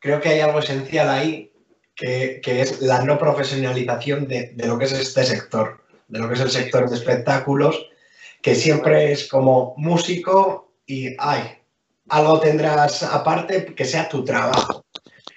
Creo 0.00 0.20
que 0.20 0.28
hay 0.28 0.40
algo 0.40 0.58
esencial 0.58 1.08
ahí, 1.08 1.52
que, 1.94 2.40
que 2.42 2.60
es 2.60 2.82
la 2.82 3.02
no 3.02 3.18
profesionalización 3.18 4.26
de, 4.26 4.52
de 4.54 4.66
lo 4.66 4.76
que 4.76 4.84
es 4.86 4.92
este 4.92 5.24
sector, 5.24 5.80
de 6.08 6.18
lo 6.18 6.28
que 6.28 6.34
es 6.34 6.40
el 6.40 6.50
sector 6.50 6.90
de 6.90 6.96
espectáculos 6.96 7.86
que 8.44 8.54
siempre 8.54 9.10
es 9.10 9.26
como 9.26 9.72
músico 9.78 10.74
y, 10.84 11.16
ay, 11.18 11.62
algo 12.10 12.40
tendrás 12.40 13.02
aparte 13.02 13.64
que 13.74 13.86
sea 13.86 14.06
tu 14.06 14.22
trabajo. 14.22 14.84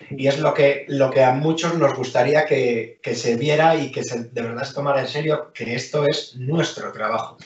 Y 0.10 0.28
es 0.28 0.40
lo 0.40 0.54
que, 0.54 0.84
lo 0.90 1.10
que 1.10 1.24
a 1.24 1.32
muchos 1.32 1.76
nos 1.76 1.96
gustaría 1.96 2.46
que, 2.46 3.00
que 3.02 3.16
se 3.16 3.38
viera 3.38 3.78
y 3.78 3.94
que 3.94 4.04
se, 4.04 4.26
de 4.26 4.42
verdad 4.42 4.66
se 4.66 4.74
tomara 4.74 5.00
en 5.00 5.08
serio, 5.08 5.54
que 5.54 5.74
esto 5.74 6.06
es 6.06 6.36
nuestro 6.36 6.92
trabajo. 6.92 7.38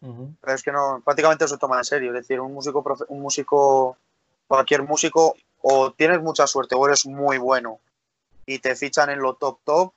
Pero 0.00 0.54
es 0.54 0.62
que 0.62 0.72
no, 0.72 1.02
prácticamente 1.04 1.44
no 1.44 1.48
se 1.48 1.58
toma 1.58 1.78
en 1.78 1.84
serio. 1.84 2.10
Es 2.10 2.20
decir, 2.20 2.40
un 2.40 2.52
músico, 2.52 2.84
un 3.08 3.20
músico, 3.20 3.96
cualquier 4.46 4.82
músico, 4.82 5.34
o 5.62 5.92
tienes 5.92 6.20
mucha 6.22 6.46
suerte 6.46 6.76
o 6.76 6.86
eres 6.86 7.06
muy 7.06 7.38
bueno 7.38 7.80
y 8.46 8.60
te 8.60 8.76
fichan 8.76 9.10
en 9.10 9.18
lo 9.18 9.34
top 9.34 9.58
top, 9.64 9.92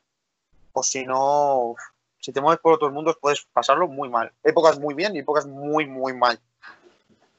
o 0.74 0.84
si 0.84 1.06
no, 1.06 1.76
si 2.20 2.32
te 2.32 2.42
mueves 2.42 2.60
por 2.60 2.74
otros 2.74 2.92
mundos 2.92 3.18
puedes 3.22 3.46
pasarlo 3.54 3.88
muy 3.88 4.10
mal. 4.10 4.32
Épocas 4.44 4.80
muy 4.80 4.96
bien 4.96 5.16
y 5.16 5.20
épocas 5.20 5.46
muy, 5.46 5.86
muy 5.86 6.14
mal. 6.14 6.40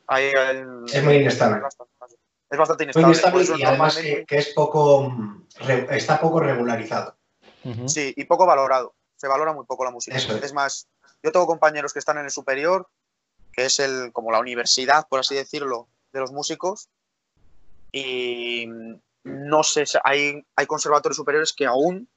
Ahí 0.06 0.26
el, 0.26 0.84
es 0.92 1.04
muy 1.04 1.16
inestable. 1.16 1.60
Es 2.50 2.58
bastante 2.58 2.84
inestable. 2.84 3.06
Muy 3.06 3.14
inestable 3.14 3.44
y 3.58 3.64
además 3.64 3.96
que, 3.96 4.24
que, 4.26 4.38
es 4.38 4.48
poco, 4.54 5.12
está 5.90 6.20
poco 6.20 6.40
regularizado. 6.40 7.16
Uh 7.64 7.70
-huh. 7.70 7.88
Sí, 7.88 8.12
y 8.16 8.24
poco 8.24 8.46
valorado. 8.46 8.94
Se 9.16 9.28
valora 9.28 9.52
muy 9.52 9.66
poco 9.66 9.84
la 9.84 9.90
música. 9.90 10.16
Es. 10.16 10.28
es. 10.28 10.52
más, 10.52 10.88
yo 11.22 11.32
tengo 11.32 11.46
compañeros 11.46 11.92
que 11.92 11.98
están 11.98 12.18
en 12.18 12.24
el 12.24 12.30
superior, 12.30 12.88
que 13.52 13.66
es 13.66 13.78
el, 13.80 14.12
como 14.12 14.30
la 14.30 14.40
universidad, 14.40 15.06
por 15.08 15.20
así 15.20 15.34
decirlo, 15.34 15.88
de 16.12 16.20
los 16.20 16.32
músicos, 16.32 16.88
y 17.92 18.66
no 19.24 19.62
sé, 19.62 19.84
hay, 20.04 20.44
hay 20.56 20.66
conservatorios 20.66 21.16
superiores 21.16 21.52
que 21.52 21.66
aún 21.66 22.08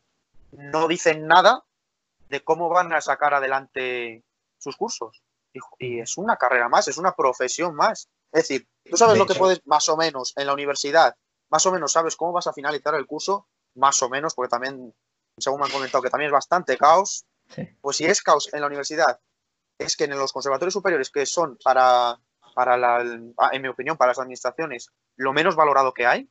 no 0.51 0.88
dicen 0.88 1.27
nada 1.27 1.63
de 2.29 2.43
cómo 2.43 2.69
van 2.69 2.93
a 2.93 3.01
sacar 3.01 3.33
adelante 3.33 4.24
sus 4.60 4.77
cursos. 4.77 5.22
Y, 5.51 5.60
y, 5.79 6.00
es 6.00 6.17
una 6.17 6.38
carrera 6.38 6.69
más, 6.69 6.88
es 6.88 6.98
una 6.98 7.15
profesión 7.15 7.75
más. 7.75 8.10
Es 8.31 8.48
decir, 8.48 8.67
tú 8.89 8.98
sabes 8.98 9.17
lo 9.17 9.25
que 9.25 9.36
puedes 9.36 9.65
más 9.65 9.88
o 9.89 9.98
menos 9.98 10.33
en 10.36 10.48
la 10.48 10.53
universidad, 10.53 11.15
más 11.50 11.65
o 11.67 11.72
menos 11.72 11.91
sabes 11.91 12.15
cómo 12.15 12.31
vas 12.31 12.48
a 12.48 12.53
finalizar 12.53 12.95
el 12.95 13.05
curso, 13.05 13.48
más 13.75 14.01
o 14.01 14.10
menos, 14.10 14.33
porque 14.33 14.50
también, 14.50 14.93
según 15.38 15.60
me 15.60 15.65
han 15.67 15.72
comentado, 15.72 16.01
que 16.01 16.10
también 16.10 16.29
es 16.29 16.33
bastante 16.33 16.77
caos. 16.77 17.25
Sí. 17.50 17.69
Pues 17.81 17.97
si 17.97 18.05
es 18.05 18.21
caos 18.21 18.50
en 18.53 18.62
la 18.62 18.67
universidad, 18.67 19.19
es 19.77 19.95
que 19.97 20.05
en 20.05 20.17
los 20.17 20.31
conservatorios 20.31 20.73
superiores, 20.73 21.09
que 21.09 21.25
son 21.25 21.57
para, 21.63 22.17
para 22.55 22.77
la, 22.77 23.01
en 23.01 23.62
mi 23.62 23.67
opinión, 23.67 23.97
para 23.97 24.12
las 24.12 24.19
administraciones, 24.19 24.91
lo 25.15 25.33
menos 25.33 25.55
valorado 25.55 25.93
que 25.93 26.05
hay, 26.05 26.29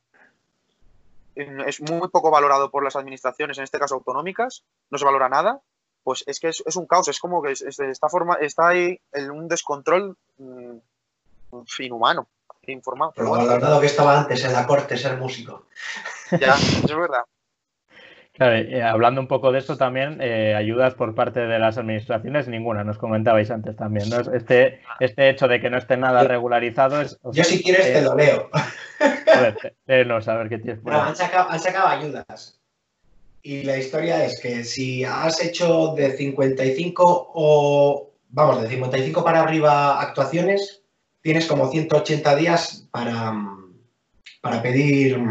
es 1.35 1.81
muy 1.81 2.09
poco 2.09 2.29
valorado 2.29 2.69
por 2.69 2.83
las 2.83 2.95
administraciones, 2.95 3.57
en 3.57 3.63
este 3.63 3.79
caso 3.79 3.95
autonómicas, 3.95 4.63
no 4.91 4.97
se 4.97 5.05
valora 5.05 5.29
nada, 5.29 5.61
pues 6.03 6.23
es 6.27 6.39
que 6.39 6.49
es, 6.49 6.61
es 6.65 6.75
un 6.75 6.85
caos, 6.85 7.07
es 7.07 7.19
como 7.19 7.41
que 7.41 7.53
es, 7.53 7.61
es, 7.61 7.79
está, 7.79 8.09
forma, 8.09 8.35
está 8.35 8.67
ahí 8.67 8.99
en 9.11 9.31
un 9.31 9.47
descontrol 9.47 10.17
mmm, 10.37 10.77
inhumano, 11.79 12.27
informado. 12.67 13.13
Pero 13.15 13.29
bueno, 13.29 13.45
valorado 13.47 13.79
que 13.79 13.87
estaba 13.87 14.19
antes 14.19 14.43
en 14.43 14.53
la 14.53 14.67
corte 14.67 14.97
ser 14.97 15.17
músico. 15.17 15.67
Ya, 16.39 16.55
es 16.55 16.95
verdad. 16.95 17.23
Claro, 18.33 18.55
eh, 18.55 18.81
hablando 18.81 19.21
un 19.21 19.27
poco 19.27 19.51
de 19.51 19.59
esto 19.59 19.77
también, 19.77 20.17
eh, 20.19 20.55
ayudas 20.55 20.95
por 20.95 21.13
parte 21.13 21.41
de 21.41 21.59
las 21.59 21.77
administraciones, 21.77 22.47
ninguna, 22.47 22.83
nos 22.83 22.97
comentabais 22.97 23.51
antes 23.51 23.75
también, 23.75 24.09
¿no? 24.09 24.21
Este, 24.33 24.81
este 24.99 25.29
hecho 25.29 25.47
de 25.47 25.61
que 25.61 25.69
no 25.69 25.77
esté 25.77 25.97
nada 25.97 26.23
regularizado 26.23 26.99
es... 26.99 27.19
O 27.21 27.31
sea, 27.31 27.43
Yo 27.43 27.49
si 27.49 27.61
quieres 27.61 27.85
eh, 27.85 27.93
te 27.93 28.01
lo 28.01 28.15
leo. 28.15 28.49
Joder, 29.33 29.75
eh, 29.85 30.03
no, 30.05 30.19
saber 30.19 30.49
qué 30.49 30.57
tienes 30.57 30.79
por 30.79 30.93
no, 30.93 31.03
han, 31.03 31.15
sacado, 31.15 31.51
han 31.51 31.59
sacado 31.59 31.87
ayudas. 31.87 32.59
Y 33.43 33.63
la 33.63 33.77
historia 33.77 34.25
es 34.25 34.39
que 34.41 34.63
si 34.63 35.03
has 35.03 35.43
hecho 35.43 35.93
de 35.93 36.17
55 36.17 37.31
o, 37.35 38.09
vamos, 38.29 38.63
de 38.63 38.69
55 38.69 39.23
para 39.23 39.41
arriba 39.41 40.01
actuaciones, 40.01 40.81
tienes 41.21 41.45
como 41.45 41.69
180 41.69 42.35
días 42.35 42.87
para, 42.89 43.31
para 44.41 44.63
pedir 44.63 45.21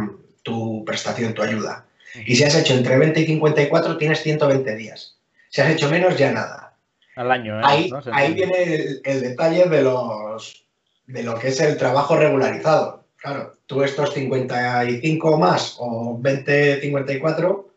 tu 0.44 0.85
prestación, 0.85 1.35
tu 1.35 1.42
ayuda. 1.42 1.87
Y 2.14 2.37
si 2.37 2.45
has 2.45 2.54
hecho 2.54 2.75
entre 2.75 2.99
20 2.99 3.21
y 3.21 3.26
54, 3.26 3.97
tienes 3.97 4.23
120 4.23 4.76
días. 4.76 5.16
Si 5.49 5.61
has 5.61 5.71
hecho 5.71 5.88
menos, 5.88 6.16
ya 6.16 6.33
nada. 6.33 6.76
Al 7.16 7.31
año, 7.31 7.59
¿eh? 7.59 7.62
Ahí, 7.64 7.90
¿no? 7.90 8.00
ahí 8.12 8.33
viene 8.35 8.62
el, 8.62 9.02
el, 9.04 9.21
detalle 9.21 9.66
de, 9.66 9.83
los, 9.83 10.66
de 11.07 11.23
lo 11.23 11.38
que 11.38 11.49
es 11.49 11.61
el 11.61 11.76
trabajo 11.76 12.16
regularizado. 12.16 13.04
Claro, 13.16 13.57
tú 13.66 13.83
estos 13.83 14.12
55 14.14 15.38
más 15.38 15.76
o 15.78 16.19
20, 16.19 16.81
54, 16.81 17.69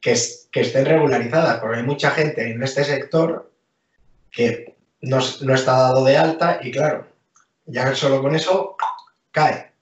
que, 0.00 0.12
es, 0.12 0.48
que 0.50 0.60
estén 0.60 0.86
regularizadas, 0.86 1.58
porque 1.58 1.78
hay 1.78 1.82
mucha 1.82 2.10
gente 2.10 2.50
en 2.50 2.62
este 2.62 2.84
sector 2.84 3.50
que 4.30 4.76
no, 5.02 5.18
no 5.42 5.54
está 5.54 5.72
dado 5.72 6.04
de 6.04 6.16
alta 6.16 6.60
y 6.62 6.70
claro, 6.70 7.06
ya 7.66 7.94
solo 7.94 8.22
con 8.22 8.34
eso 8.34 8.76
cae. 9.30 9.72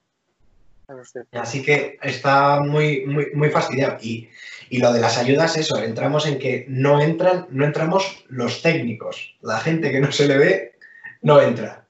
Así 1.31 1.63
que 1.63 1.97
está 2.01 2.59
muy, 2.61 3.05
muy, 3.05 3.27
muy 3.33 3.49
fastidiado. 3.49 3.97
Y, 4.01 4.29
y, 4.69 4.79
lo 4.79 4.93
de 4.93 4.99
las 4.99 5.17
ayudas, 5.17 5.57
eso, 5.57 5.81
entramos 5.81 6.27
en 6.27 6.39
que 6.39 6.65
no 6.67 7.01
entran, 7.01 7.47
no 7.49 7.65
entramos 7.65 8.25
los 8.29 8.61
técnicos. 8.61 9.35
La 9.41 9.59
gente 9.59 9.91
que 9.91 9.99
no 9.99 10.11
se 10.11 10.27
le 10.27 10.37
ve, 10.37 10.75
no 11.21 11.41
entra. 11.41 11.85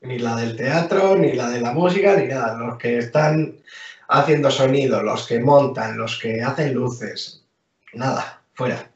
Ni 0.00 0.18
la 0.18 0.36
del 0.36 0.56
teatro, 0.56 1.16
ni 1.16 1.32
la 1.32 1.50
de 1.50 1.60
la 1.60 1.72
música, 1.72 2.16
ni 2.16 2.26
nada. 2.26 2.56
Los 2.58 2.78
que 2.78 2.98
están 2.98 3.56
haciendo 4.08 4.50
sonido, 4.50 5.02
los 5.02 5.26
que 5.26 5.40
montan, 5.40 5.96
los 5.96 6.18
que 6.18 6.42
hacen 6.42 6.74
luces. 6.74 7.44
Nada, 7.94 8.42
fuera. 8.54 8.90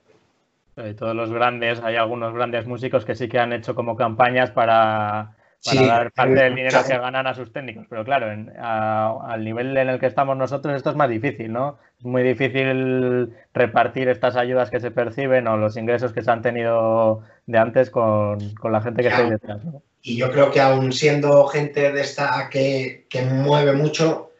Y 0.76 0.94
todos 0.94 1.14
los 1.14 1.30
grandes, 1.30 1.80
hay 1.80 1.96
algunos 1.96 2.34
grandes 2.34 2.66
músicos 2.66 3.04
que 3.04 3.14
sí 3.14 3.28
que 3.28 3.38
han 3.38 3.52
hecho 3.52 3.74
como 3.74 3.96
campañas 3.96 4.50
para 4.50 5.36
para 5.64 5.80
sí, 5.80 5.86
dar 5.86 6.12
parte 6.12 6.34
del 6.34 6.54
dinero 6.54 6.80
que 6.86 6.98
ganan 6.98 7.26
a 7.26 7.34
sus 7.34 7.52
técnicos. 7.52 7.86
Pero 7.88 8.04
claro, 8.04 8.32
en, 8.32 8.52
a, 8.58 9.16
al 9.26 9.44
nivel 9.44 9.76
en 9.76 9.88
el 9.88 10.00
que 10.00 10.06
estamos 10.06 10.36
nosotros 10.36 10.74
esto 10.74 10.90
es 10.90 10.96
más 10.96 11.08
difícil, 11.08 11.52
¿no? 11.52 11.78
Es 11.98 12.04
muy 12.04 12.22
difícil 12.22 13.32
repartir 13.54 14.08
estas 14.08 14.36
ayudas 14.36 14.70
que 14.70 14.80
se 14.80 14.90
perciben 14.90 15.46
o 15.46 15.56
los 15.56 15.76
ingresos 15.76 16.12
que 16.12 16.22
se 16.22 16.30
han 16.30 16.42
tenido 16.42 17.22
de 17.46 17.58
antes 17.58 17.90
con, 17.90 18.54
con 18.54 18.72
la 18.72 18.80
gente 18.80 19.02
que 19.02 19.08
está 19.08 19.22
ahí 19.22 19.30
detrás. 19.30 19.64
¿no? 19.64 19.82
Y 20.02 20.16
yo 20.16 20.32
creo 20.32 20.50
que 20.50 20.60
aún 20.60 20.92
siendo 20.92 21.46
gente 21.46 21.92
de 21.92 22.00
esta 22.00 22.48
que, 22.50 23.06
que 23.08 23.22
mueve 23.22 23.72
mucho, 23.72 24.32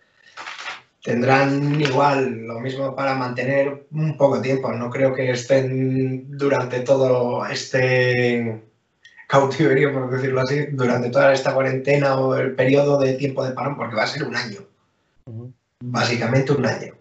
tendrán 1.04 1.80
igual 1.80 2.46
lo 2.46 2.58
mismo 2.60 2.96
para 2.96 3.14
mantener 3.14 3.86
un 3.92 4.16
poco 4.16 4.40
tiempo. 4.40 4.72
No 4.72 4.90
creo 4.90 5.14
que 5.14 5.30
estén 5.30 6.36
durante 6.36 6.80
todo 6.80 7.46
este 7.46 8.60
cautiverio, 9.32 9.94
por 9.94 10.10
decirlo 10.10 10.42
así, 10.42 10.66
durante 10.72 11.08
toda 11.08 11.32
esta 11.32 11.54
cuarentena 11.54 12.16
o 12.16 12.36
el 12.36 12.54
periodo 12.54 13.00
de 13.00 13.14
tiempo 13.14 13.42
de 13.42 13.52
parón, 13.52 13.78
porque 13.78 13.96
va 13.96 14.02
a 14.02 14.06
ser 14.06 14.24
un 14.24 14.36
año. 14.36 14.60
Uh 15.24 15.32
-huh. 15.32 15.52
Básicamente 15.80 16.52
un 16.52 16.66
año. 16.66 16.92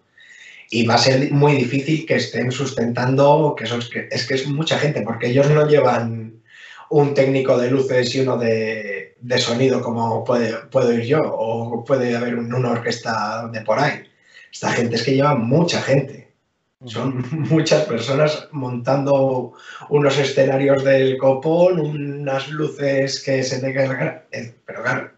Y 0.70 0.86
va 0.86 0.94
a 0.94 1.06
ser 1.06 1.30
muy 1.30 1.52
difícil 1.56 2.06
que 2.06 2.16
estén 2.16 2.50
sustentando, 2.50 3.54
que, 3.54 3.64
eso 3.64 3.76
es, 3.76 3.90
que 3.90 4.08
es 4.10 4.26
que 4.26 4.34
es 4.34 4.46
mucha 4.46 4.78
gente, 4.78 5.02
porque 5.02 5.26
ellos 5.26 5.50
no 5.50 5.68
llevan 5.68 6.40
un 6.88 7.12
técnico 7.12 7.58
de 7.58 7.70
luces 7.70 8.14
y 8.14 8.20
uno 8.20 8.38
de, 8.38 9.14
de 9.20 9.38
sonido 9.38 9.82
como 9.82 10.24
puede, 10.24 10.54
puedo 10.70 10.90
ir 10.94 11.04
yo, 11.04 11.20
o 11.20 11.84
puede 11.84 12.16
haber 12.16 12.34
una 12.36 12.70
orquesta 12.70 13.48
de 13.52 13.60
por 13.60 13.78
ahí. 13.78 14.04
Esta 14.50 14.72
gente 14.72 14.96
es 14.96 15.02
que 15.02 15.14
lleva 15.16 15.34
mucha 15.34 15.82
gente. 15.82 16.21
Son 16.86 17.24
muchas 17.50 17.84
personas 17.84 18.48
montando 18.52 19.52
unos 19.88 20.18
escenarios 20.18 20.84
del 20.84 21.16
copón, 21.18 21.80
unas 21.80 22.48
luces 22.48 23.22
que 23.22 23.42
se 23.42 23.60
tengan 23.60 23.88
la 23.88 23.98
cara. 23.98 24.26
Pero 24.66 24.82
claro, 24.82 25.10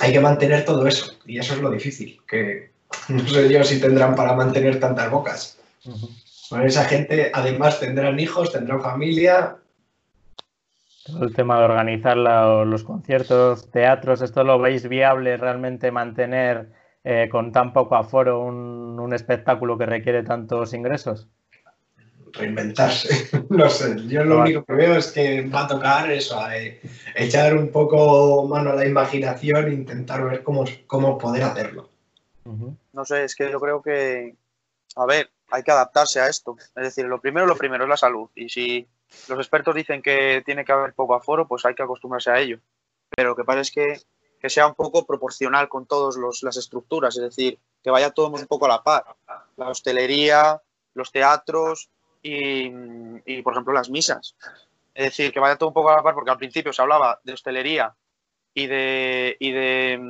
hay 0.00 0.12
que 0.12 0.20
mantener 0.20 0.64
todo 0.64 0.86
eso. 0.86 1.12
Y 1.26 1.38
eso 1.38 1.54
es 1.54 1.60
lo 1.60 1.70
difícil, 1.70 2.20
que 2.28 2.70
no 3.08 3.26
sé 3.26 3.48
yo 3.52 3.64
si 3.64 3.80
tendrán 3.80 4.14
para 4.14 4.34
mantener 4.34 4.78
tantas 4.80 5.10
bocas. 5.10 5.58
Uh 5.84 5.90
-huh. 5.90 6.20
Bueno, 6.50 6.66
esa 6.66 6.84
gente 6.84 7.30
además 7.32 7.78
tendrán 7.78 8.18
hijos, 8.18 8.52
tendrán 8.52 8.82
familia. 8.82 9.56
el 11.20 11.34
tema 11.34 11.58
de 11.58 11.64
organizar 11.64 12.16
los 12.16 12.82
conciertos, 12.82 13.70
teatros, 13.70 14.20
¿esto 14.20 14.42
lo 14.42 14.58
veis 14.58 14.88
viable 14.88 15.36
realmente 15.36 15.92
mantener 15.92 16.68
eh, 17.04 17.28
con 17.30 17.52
tan 17.52 17.72
poco 17.72 17.96
aforo 17.96 18.40
un, 18.40 18.98
un, 19.00 19.14
espectáculo 19.14 19.78
que 19.78 19.86
requiere 19.86 20.22
tantos 20.22 20.74
ingresos? 20.74 21.28
Reinventarse, 22.32 23.30
no 23.48 23.68
sé. 23.68 24.06
Yo 24.06 24.24
lo 24.24 24.40
único 24.40 24.64
que 24.64 24.72
veo 24.72 24.96
es 24.96 25.10
que 25.12 25.42
va 25.48 25.64
a 25.64 25.68
tocar 25.68 26.10
eso, 26.10 26.38
a, 26.38 26.56
eh, 26.56 26.80
echar 27.14 27.56
un 27.56 27.70
poco 27.70 28.46
mano 28.46 28.70
a 28.70 28.74
la 28.74 28.86
imaginación 28.86 29.68
e 29.68 29.74
intentar 29.74 30.24
ver 30.24 30.42
cómo, 30.42 30.64
cómo 30.86 31.18
poder 31.18 31.42
hacerlo. 31.42 31.88
No 32.92 33.04
sé, 33.04 33.24
es 33.24 33.36
que 33.36 33.50
yo 33.50 33.60
creo 33.60 33.80
que, 33.80 34.34
a 34.96 35.06
ver, 35.06 35.30
hay 35.50 35.62
que 35.62 35.70
adaptarse 35.70 36.20
a 36.20 36.28
esto. 36.28 36.56
Es 36.76 36.82
decir, 36.82 37.04
lo 37.04 37.20
primero, 37.20 37.46
lo 37.46 37.56
primero 37.56 37.84
es 37.84 37.90
la 37.90 37.96
salud. 37.96 38.28
Y 38.34 38.48
si 38.48 38.86
los 39.28 39.38
expertos 39.38 39.74
dicen 39.74 40.02
que 40.02 40.42
tiene 40.44 40.64
que 40.64 40.72
haber 40.72 40.94
poco 40.94 41.14
aforo, 41.14 41.46
pues 41.46 41.64
hay 41.64 41.74
que 41.74 41.82
acostumbrarse 41.82 42.30
a 42.30 42.38
ello. 42.38 42.58
Pero 43.14 43.30
lo 43.30 43.36
que 43.36 43.44
pasa 43.44 43.60
es 43.60 43.70
que, 43.70 44.00
sea 44.48 44.66
un 44.66 44.74
poco 44.74 45.04
proporcional 45.04 45.68
con 45.68 45.86
todas 45.86 46.16
las 46.42 46.56
estructuras, 46.56 47.16
es 47.16 47.22
decir, 47.22 47.58
que 47.82 47.90
vaya 47.90 48.10
todo 48.10 48.28
un 48.28 48.46
poco 48.46 48.66
a 48.66 48.70
la 48.70 48.82
par. 48.82 49.04
La 49.56 49.68
hostelería, 49.68 50.62
los 50.94 51.12
teatros 51.12 51.90
y, 52.22 53.42
por 53.42 53.52
ejemplo, 53.52 53.72
las 53.72 53.90
misas. 53.90 54.36
Es 54.94 55.04
decir, 55.06 55.32
que 55.32 55.40
vaya 55.40 55.56
todo 55.56 55.68
un 55.68 55.74
poco 55.74 55.90
a 55.90 55.96
la 55.96 56.02
par, 56.02 56.14
porque 56.14 56.30
al 56.30 56.38
principio 56.38 56.72
se 56.72 56.82
hablaba 56.82 57.20
de 57.22 57.32
hostelería 57.32 57.94
y 58.54 58.66
de, 58.66 59.36
y 59.38 59.52
de, 59.52 60.00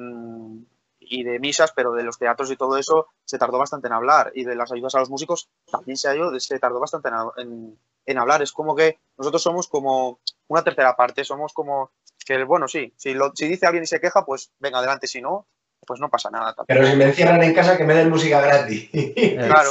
y 1.00 1.24
de 1.24 1.38
misas, 1.38 1.72
pero 1.72 1.92
de 1.92 2.02
los 2.02 2.18
teatros 2.18 2.50
y 2.50 2.56
todo 2.56 2.78
eso 2.78 3.08
se 3.24 3.38
tardó 3.38 3.58
bastante 3.58 3.88
en 3.88 3.92
hablar. 3.92 4.32
Y 4.34 4.44
de 4.44 4.54
las 4.54 4.72
ayudas 4.72 4.94
a 4.94 5.00
los 5.00 5.10
músicos 5.10 5.48
también 5.70 5.96
se, 5.96 6.16
se 6.38 6.58
tardó 6.58 6.80
bastante 6.80 7.10
en, 7.36 7.78
en, 8.06 8.18
hablar. 8.18 8.42
Es 8.42 8.52
como 8.52 8.74
que 8.74 8.98
nosotros 9.18 9.42
somos 9.42 9.68
como 9.68 10.20
una 10.48 10.64
tercera 10.64 10.96
parte, 10.96 11.24
somos 11.24 11.52
como 11.52 11.90
que, 12.30 12.44
bueno, 12.44 12.68
sí, 12.68 12.92
si, 12.96 13.12
lo, 13.12 13.32
si 13.34 13.48
dice 13.48 13.66
alguien 13.66 13.82
y 13.82 13.88
se 13.88 14.00
queja, 14.00 14.24
pues 14.24 14.52
venga 14.60 14.78
adelante, 14.78 15.08
si 15.08 15.20
no, 15.20 15.48
pues 15.84 15.98
no 15.98 16.08
pasa 16.08 16.30
nada. 16.30 16.54
Pero 16.68 16.86
si 16.86 16.94
me 16.94 17.06
encierran 17.06 17.42
en 17.42 17.52
casa, 17.52 17.76
que 17.76 17.82
me 17.82 17.94
den 17.94 18.08
música 18.08 18.40
gratis. 18.40 18.88
claro. 19.36 19.70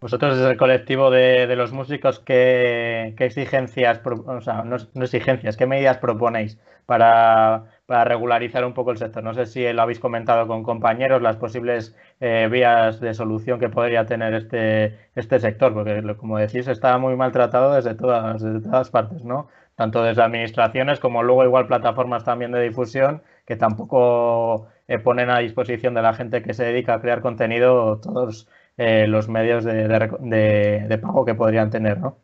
Vosotros 0.00 0.36
desde 0.36 0.50
el 0.50 0.56
colectivo 0.56 1.08
de, 1.08 1.46
de 1.46 1.54
los 1.54 1.70
músicos, 1.70 2.18
¿qué, 2.18 3.14
¿qué, 3.16 3.26
exigencias, 3.26 4.00
o 4.04 4.40
sea, 4.40 4.62
no, 4.62 4.76
no, 4.94 5.04
exigencias, 5.04 5.56
qué 5.56 5.66
medidas 5.66 5.98
proponéis 5.98 6.58
para, 6.84 7.64
para, 7.86 8.04
regularizar 8.04 8.64
un 8.64 8.74
poco 8.74 8.90
el 8.90 8.98
sector? 8.98 9.22
No 9.22 9.32
sé 9.32 9.46
si 9.46 9.72
lo 9.72 9.82
habéis 9.82 10.00
comentado 10.00 10.48
con 10.48 10.64
compañeros, 10.64 11.22
las 11.22 11.36
posibles 11.36 11.94
eh, 12.20 12.48
vías 12.50 13.00
de 13.00 13.14
solución 13.14 13.60
que 13.60 13.68
podría 13.68 14.04
tener 14.04 14.34
este, 14.34 14.98
este 15.14 15.38
sector, 15.38 15.72
porque 15.72 16.02
como 16.16 16.38
decís, 16.38 16.66
está 16.66 16.98
muy 16.98 17.14
maltratado 17.14 17.72
desde 17.74 17.94
todas, 17.94 18.42
desde 18.42 18.68
todas 18.68 18.90
partes, 18.90 19.24
¿no? 19.24 19.48
Tanto 19.76 20.02
desde 20.02 20.22
administraciones 20.22 20.98
como 20.98 21.22
luego 21.22 21.44
igual 21.44 21.66
plataformas 21.66 22.24
también 22.24 22.50
de 22.50 22.62
difusión 22.62 23.22
que 23.46 23.56
tampoco 23.56 24.68
eh, 24.88 24.98
ponen 24.98 25.30
a 25.30 25.38
disposición 25.38 25.94
de 25.94 26.02
la 26.02 26.14
gente 26.14 26.42
que 26.42 26.54
se 26.54 26.64
dedica 26.64 26.94
a 26.94 27.00
crear 27.00 27.20
contenido 27.20 28.00
todos 28.00 28.48
eh, 28.76 29.06
los 29.06 29.28
medios 29.28 29.64
de, 29.64 29.86
de, 29.88 30.98
pago 30.98 31.24
que 31.24 31.34
podrían 31.34 31.70
tener, 31.70 31.98
¿no? 31.98 32.18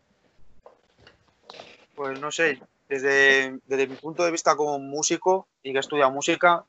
Pues 1.95 2.21
no 2.21 2.33
sé, 2.33 2.61
desde, 2.89 3.59
desde 3.67 3.87
mi 3.87 3.97
punto 3.97 4.25
de 4.25 4.33
vista 4.33 4.57
como 4.57 4.79
músico 4.79 5.47
y 5.63 5.71
que 5.71 5.79
he 5.79 5.81
estudiado 5.81 6.11
música, 6.11 6.65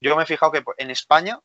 yo 0.00 0.16
me 0.16 0.22
he 0.22 0.26
fijado 0.26 0.52
que 0.52 0.62
en 0.78 0.90
España, 0.90 1.40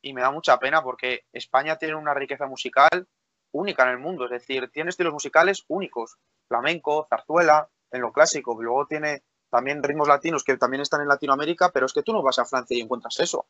y 0.00 0.14
me 0.14 0.22
da 0.22 0.30
mucha 0.30 0.58
pena 0.58 0.82
porque 0.82 1.24
España 1.32 1.76
tiene 1.76 1.94
una 1.94 2.14
riqueza 2.14 2.46
musical 2.46 3.06
única 3.52 3.84
en 3.84 3.90
el 3.90 3.98
mundo, 3.98 4.24
es 4.24 4.30
decir, 4.30 4.70
tiene 4.70 4.90
estilos 4.90 5.12
musicales 5.12 5.64
únicos, 5.68 6.16
flamenco, 6.48 7.06
zarzuela, 7.08 7.68
en 7.92 8.00
lo 8.00 8.12
clásico, 8.12 8.60
luego 8.60 8.86
tiene 8.86 9.22
también 9.50 9.82
ritmos 9.82 10.08
latinos 10.08 10.44
que 10.44 10.56
también 10.56 10.80
están 10.80 11.02
en 11.02 11.08
Latinoamérica, 11.08 11.70
pero 11.70 11.86
es 11.86 11.92
que 11.92 12.02
tú 12.02 12.12
no 12.12 12.22
vas 12.22 12.38
a 12.38 12.44
Francia 12.44 12.76
y 12.76 12.80
encuentras 12.80 13.20
eso. 13.20 13.46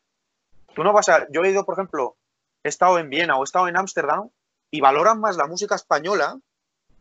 Tú 0.75 0.83
no 0.83 0.91
vas 0.91 1.09
a, 1.09 1.27
yo 1.31 1.43
he 1.43 1.51
ido, 1.51 1.65
por 1.65 1.75
ejemplo, 1.75 2.17
he 2.63 2.69
estado 2.69 2.99
en 2.99 3.09
Viena 3.09 3.37
o 3.37 3.43
he 3.43 3.45
estado 3.45 3.67
en 3.67 3.77
Ámsterdam 3.77 4.29
y 4.69 4.81
valoran 4.81 5.19
más 5.19 5.37
la 5.37 5.47
música 5.47 5.75
española 5.75 6.39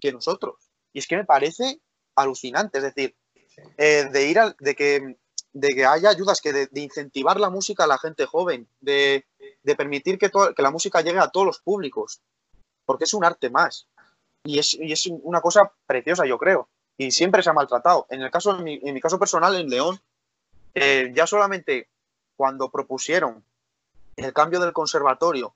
que 0.01 0.13
nosotros. 0.13 0.71
Y 0.93 1.01
es 1.01 1.07
que 1.07 1.17
me 1.17 1.25
parece 1.25 1.81
alucinante, 2.15 2.79
es 2.79 2.85
decir, 2.85 3.17
eh, 3.77 4.09
de 4.13 4.27
ir 4.27 4.39
al, 4.39 4.57
de 4.61 4.75
que 4.75 5.17
de 5.53 5.69
que 5.75 5.85
haya 5.85 6.09
ayudas, 6.09 6.41
que 6.41 6.53
de, 6.53 6.69
incentivar 6.81 7.39
la 7.39 7.51
música 7.51 7.85
a 7.85 7.87
la 7.87 7.99
gente 7.99 8.27
joven, 8.27 8.69
de, 8.81 9.27
permitir 9.77 10.19
que, 10.19 10.31
que, 10.31 10.63
la 10.63 10.71
música 10.71 11.03
llegue 11.03 11.19
a 11.19 11.29
todos 11.29 11.47
los 11.47 11.61
públicos, 11.61 12.23
porque 12.87 13.05
es 13.05 13.15
un 13.15 13.25
arte 13.25 13.51
más. 13.51 13.87
Y 14.45 14.59
es, 14.59 14.75
y 14.75 14.93
es 14.93 15.07
una 15.07 15.41
cosa 15.41 15.73
preciosa, 15.87 16.27
yo 16.27 16.39
creo. 16.39 16.69
Y 17.03 17.11
siempre 17.11 17.43
se 17.43 17.51
ha 17.51 17.53
maltratado. 17.53 18.07
En, 18.11 18.23
el 18.23 18.31
caso, 18.31 18.57
en, 18.57 18.65
mi, 18.65 19.01
caso 19.01 19.19
personal, 19.19 19.57
en 19.57 19.69
León, 19.69 20.01
eh, 20.75 21.11
ya 21.13 21.27
solamente 21.27 21.89
cuando 22.37 22.71
propusieron 22.71 23.45
el 24.17 24.33
cambio 24.33 24.61
del 24.61 24.73
conservatorio 24.73 25.55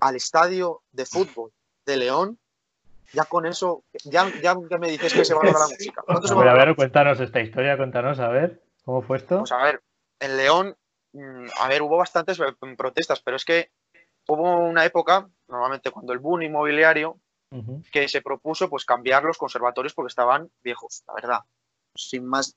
al 0.00 0.16
estadio 0.16 0.82
de 0.92 1.04
fútbol 1.04 1.52
de 1.84 1.96
León, 1.98 2.38
ya 3.12 3.24
con 3.24 3.44
eso, 3.44 3.84
ya, 4.04 4.32
ya 4.42 4.54
me 4.78 4.90
dices 4.90 5.12
que 5.12 5.24
se 5.26 5.34
valora 5.34 5.58
la 5.58 5.68
música. 5.68 6.02
A 6.08 6.54
ver, 6.54 6.74
cuéntanos 6.74 7.20
esta 7.20 7.40
historia, 7.40 7.76
cuéntanos, 7.76 8.18
a 8.18 8.28
ver, 8.28 8.62
¿cómo 8.84 9.02
fue 9.02 9.18
esto? 9.18 9.40
Pues 9.40 9.52
a 9.52 9.62
ver, 9.62 9.82
en 10.20 10.36
León, 10.38 10.76
mm, 11.12 11.46
a 11.60 11.68
ver, 11.68 11.82
hubo 11.82 11.98
bastantes 11.98 12.40
eh, 12.40 12.44
protestas, 12.76 13.20
pero 13.20 13.36
es 13.36 13.44
que 13.44 13.70
hubo 14.26 14.56
una 14.56 14.86
época, 14.86 15.28
normalmente 15.48 15.90
cuando 15.90 16.14
el 16.14 16.18
boom 16.18 16.42
inmobiliario, 16.42 17.18
que 17.92 18.08
se 18.08 18.22
propuso 18.22 18.68
pues 18.68 18.84
cambiar 18.84 19.22
los 19.22 19.38
conservatorios 19.38 19.94
porque 19.94 20.08
estaban 20.08 20.50
viejos, 20.62 21.04
la 21.06 21.14
verdad. 21.14 21.40
Sin 21.94 22.26
más, 22.26 22.56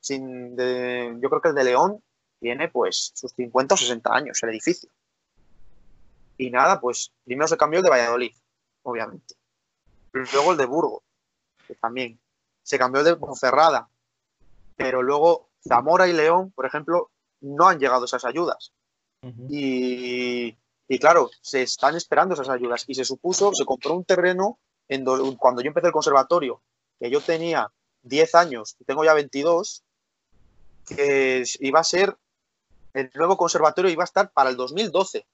sin 0.00 0.56
de, 0.56 1.16
yo 1.20 1.28
creo 1.28 1.42
que 1.42 1.48
el 1.50 1.54
de 1.54 1.64
León 1.64 2.02
tiene 2.40 2.68
pues 2.68 3.12
sus 3.14 3.32
50 3.32 3.74
o 3.74 3.78
60 3.78 4.14
años 4.14 4.42
el 4.42 4.50
edificio. 4.50 4.88
Y 6.38 6.50
nada, 6.50 6.80
pues 6.80 7.12
primero 7.24 7.48
se 7.48 7.56
cambió 7.56 7.80
el 7.80 7.84
de 7.84 7.90
Valladolid, 7.90 8.32
obviamente. 8.82 9.34
Luego 10.12 10.52
el 10.52 10.58
de 10.58 10.66
Burgos, 10.66 11.02
que 11.66 11.74
también. 11.74 12.18
Se 12.62 12.78
cambió 12.78 13.00
el 13.00 13.06
de 13.06 13.16
Ponferrada. 13.16 13.88
Pero 14.76 15.02
luego 15.02 15.48
Zamora 15.66 16.06
y 16.06 16.12
León, 16.12 16.52
por 16.52 16.66
ejemplo, 16.66 17.10
no 17.40 17.66
han 17.66 17.78
llegado 17.78 18.04
esas 18.04 18.24
ayudas. 18.24 18.72
y, 19.48 20.56
y, 20.88 20.98
claro, 20.98 21.30
se 21.40 21.62
están 21.62 21.96
esperando 21.96 22.34
esas 22.34 22.48
ayudas. 22.48 22.84
Y 22.86 22.94
se 22.94 23.04
supuso, 23.04 23.52
se 23.54 23.64
compró 23.64 23.94
un 23.94 24.04
terreno 24.04 24.58
en 24.88 25.04
cuando 25.36 25.60
yo 25.60 25.68
empecé 25.68 25.88
el 25.88 25.92
conservatorio, 25.92 26.62
que 26.98 27.10
yo 27.10 27.20
tenía 27.20 27.70
10 28.02 28.34
años 28.34 28.74
y 28.80 28.84
tengo 28.84 29.04
ya 29.04 29.12
22, 29.12 29.84
que 30.86 31.44
iba 31.60 31.80
a 31.80 31.84
ser 31.84 32.16
el 32.94 33.10
nuevo 33.14 33.36
conservatorio 33.36 33.90
iba 33.90 34.02
a 34.02 34.04
estar 34.04 34.30
para 34.30 34.50
el 34.50 34.56
2012. 34.56 35.26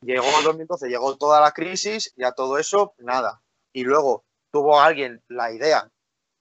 Llegó 0.00 0.26
el 0.38 0.44
2012, 0.44 0.88
llegó 0.88 1.16
toda 1.16 1.40
la 1.40 1.52
crisis, 1.52 2.12
ya 2.16 2.32
todo 2.32 2.58
eso, 2.58 2.94
nada. 2.98 3.42
Y 3.72 3.84
luego 3.84 4.24
tuvo 4.50 4.80
alguien 4.80 5.22
la 5.28 5.52
idea 5.52 5.90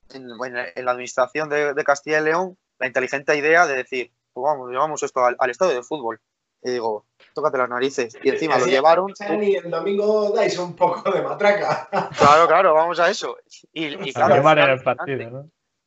en, 0.10 0.28
la 0.38 0.92
administración 0.92 1.50
de, 1.50 1.84
Castilla 1.84 2.20
y 2.20 2.24
León, 2.24 2.58
la 2.80 2.88
inteligente 2.88 3.36
idea 3.36 3.68
de 3.68 3.76
decir, 3.76 4.12
pues 4.34 4.44
vamos, 4.44 4.70
llevamos 4.70 5.04
esto 5.04 5.26
al, 5.26 5.50
estadio 5.50 5.76
de 5.76 5.84
fútbol. 5.84 6.22
Y 6.68 6.72
digo, 6.72 7.06
tócate 7.34 7.58
las 7.58 7.70
narices. 7.70 8.18
Y 8.22 8.30
encima 8.30 8.58
lo 8.58 8.66
llevaron. 8.66 9.14
Y 9.42 9.56
el 9.56 9.70
domingo 9.70 10.32
dais 10.32 10.58
un 10.60 10.76
poco 10.76 11.12
de 11.12 11.22
matraca. 11.22 11.90
Claro, 12.18 12.48
claro, 12.48 12.74
vamos 12.74 13.00
a 13.00 13.10
eso. 13.10 13.38
Y, 13.74 14.14
claro, 14.14 14.42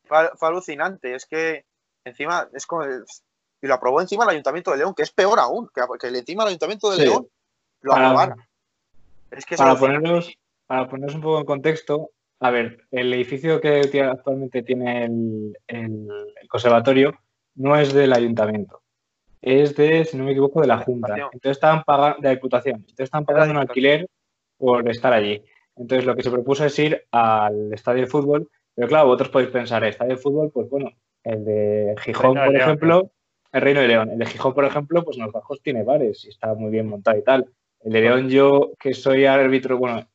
fue, 0.06 0.30
fue, 0.36 0.48
alucinante. 0.48 1.14
Es 1.14 1.26
que 1.26 1.64
encima 2.04 2.48
es 2.54 2.66
como 2.66 2.84
y 3.62 3.66
lo 3.66 3.74
aprobó 3.74 4.00
encima 4.00 4.24
el 4.24 4.30
Ayuntamiento 4.30 4.70
de 4.70 4.78
León, 4.78 4.94
que 4.94 5.02
es 5.02 5.10
peor 5.10 5.38
aún, 5.38 5.68
que, 5.74 5.82
que 6.00 6.18
encima 6.18 6.44
el 6.44 6.48
Ayuntamiento 6.48 6.90
de 6.90 7.04
León 7.04 7.28
lo 7.82 7.92
para, 7.92 8.36
Es 9.30 9.44
que 9.44 9.56
para, 9.56 9.76
ponernos, 9.76 10.36
para 10.66 10.88
ponernos 10.88 11.14
un 11.14 11.20
poco 11.20 11.40
en 11.40 11.46
contexto, 11.46 12.10
a 12.40 12.50
ver, 12.50 12.86
el 12.90 13.12
edificio 13.12 13.60
que 13.60 14.02
actualmente 14.02 14.62
tiene 14.62 15.04
el, 15.04 15.56
conservatorio 16.48 17.14
no 17.54 17.76
es 17.76 17.92
del 17.92 18.12
ayuntamiento, 18.12 18.82
es 19.42 19.74
de, 19.76 20.04
si 20.04 20.16
no 20.16 20.24
me 20.24 20.32
equivoco, 20.32 20.60
de 20.60 20.66
la 20.66 20.78
Junta. 20.78 21.14
Entonces 21.14 21.52
estaban 21.52 21.82
pagando, 21.84 22.18
de 22.20 22.28
la 22.28 22.34
Diputación. 22.34 22.76
Entonces 22.76 23.04
están 23.04 23.24
pagando 23.24 23.52
un 23.52 23.60
alquiler 23.60 24.06
por 24.56 24.88
estar 24.88 25.12
allí. 25.12 25.42
Entonces 25.76 26.04
lo 26.04 26.14
que 26.14 26.22
se 26.22 26.30
propuso 26.30 26.64
es 26.64 26.78
ir 26.78 27.04
al 27.10 27.72
estadio 27.72 28.02
de 28.02 28.06
fútbol, 28.06 28.50
pero 28.74 28.88
claro, 28.88 29.06
vosotros 29.06 29.30
podéis 29.30 29.50
pensar, 29.50 29.82
el 29.82 29.90
estadio 29.90 30.16
de 30.16 30.20
fútbol, 30.20 30.50
pues 30.52 30.68
bueno, 30.68 30.90
el 31.24 31.44
de 31.44 31.94
Gijón, 32.02 32.34
por 32.34 32.56
ejemplo, 32.56 33.10
el 33.52 33.60
Reino 33.62 33.80
de 33.80 33.88
León. 33.88 34.10
El 34.10 34.18
de 34.18 34.26
Gijón, 34.26 34.54
por 34.54 34.64
ejemplo, 34.64 35.04
pues 35.04 35.16
en 35.16 35.24
los 35.24 35.32
bajos 35.32 35.60
tiene 35.62 35.82
bares 35.82 36.24
y 36.24 36.28
está 36.28 36.54
muy 36.54 36.70
bien 36.70 36.88
montado 36.88 37.18
y 37.18 37.22
tal. 37.22 37.46
El 37.80 37.92
de 37.92 38.00
León, 38.00 38.28
yo 38.28 38.72
que 38.78 38.92
soy 38.94 39.24
árbitro, 39.24 39.78
bueno, 39.78 40.06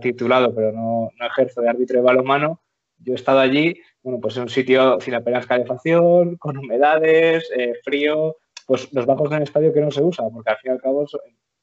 titulado, 0.00 0.54
pero 0.54 0.72
no, 0.72 1.10
ejerzo 1.24 1.60
de 1.60 1.68
árbitro 1.68 1.96
de 1.96 2.02
balonmano, 2.02 2.60
yo 2.98 3.12
he 3.12 3.16
estado 3.16 3.40
allí, 3.40 3.80
bueno, 4.06 4.20
pues 4.20 4.36
en 4.36 4.44
un 4.44 4.48
sitio 4.48 5.00
sin 5.00 5.16
apenas 5.16 5.48
calefacción, 5.48 6.36
con 6.36 6.56
humedades, 6.56 7.50
eh, 7.56 7.74
frío, 7.82 8.36
pues 8.64 8.92
los 8.92 9.04
bajos 9.04 9.32
en 9.32 9.38
el 9.38 9.42
estadio 9.42 9.72
que 9.72 9.80
no 9.80 9.90
se 9.90 10.00
usa, 10.00 10.24
porque 10.32 10.48
al 10.48 10.58
fin 10.58 10.70
y 10.70 10.74
al 10.74 10.80
cabo 10.80 11.04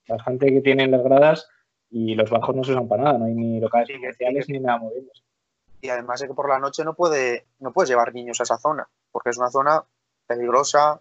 la 0.08 0.22
gente 0.22 0.48
que 0.48 0.60
tiene 0.60 0.86
las 0.88 1.02
gradas 1.04 1.48
y 1.90 2.16
los 2.16 2.30
bajos 2.30 2.54
no 2.54 2.66
se 2.66 2.74
usan 2.74 2.90
para 2.90 3.04
nada, 3.04 3.18
no 3.18 3.26
hay 3.26 3.34
ni 3.34 3.62
locales 3.62 3.92
especiales 3.92 4.50
ni 4.50 4.60
nada 4.60 4.78
movibles. 4.78 5.24
y 5.80 5.88
además 5.88 6.20
de 6.20 6.28
que 6.28 6.34
por 6.34 6.50
la 6.50 6.60
noche 6.60 6.84
no, 6.84 6.96
puede, 6.96 7.46
no 7.60 7.72
puedes 7.72 7.90
llevar 7.90 8.14
niños 8.14 8.42
a 8.42 8.44
esa 8.44 8.58
zona, 8.58 8.90
porque 9.10 9.30
es 9.30 9.38
una 9.38 9.50
zona 9.50 9.82
peligrosa, 10.28 11.00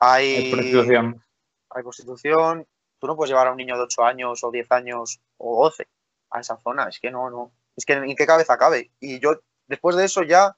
hay, 0.00 0.34
Hay 0.34 0.50
prostitución. 0.50 1.22
hay 1.70 1.82
prostitución, 1.84 2.66
tú 2.98 3.06
no 3.06 3.14
puedes 3.14 3.30
llevar 3.30 3.46
a 3.46 3.52
un 3.52 3.58
niño 3.58 3.76
de 3.76 3.84
8 3.84 4.02
años 4.02 4.42
o 4.42 4.50
10 4.50 4.72
años 4.72 5.20
o 5.36 5.62
12 5.62 5.86
a 6.32 6.40
esa 6.40 6.56
zona, 6.56 6.88
es 6.88 6.98
que 6.98 7.12
no, 7.12 7.30
no, 7.30 7.52
es 7.76 7.84
que 7.84 7.92
en 7.92 8.16
qué 8.16 8.26
cabeza 8.26 8.58
cabe. 8.58 8.90
Y 8.98 9.20
yo, 9.20 9.40
después 9.68 9.96
de 9.96 10.04
eso 10.04 10.22
ya 10.22 10.56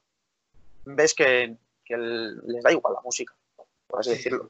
ves 0.85 1.13
que, 1.13 1.55
que 1.85 1.93
el- 1.93 2.37
les 2.47 2.63
da 2.63 2.71
igual 2.71 2.95
la 2.95 3.01
música, 3.01 3.33
por 3.87 3.99
así 3.99 4.09
Sí. 4.11 4.15
decirlo. 4.17 4.49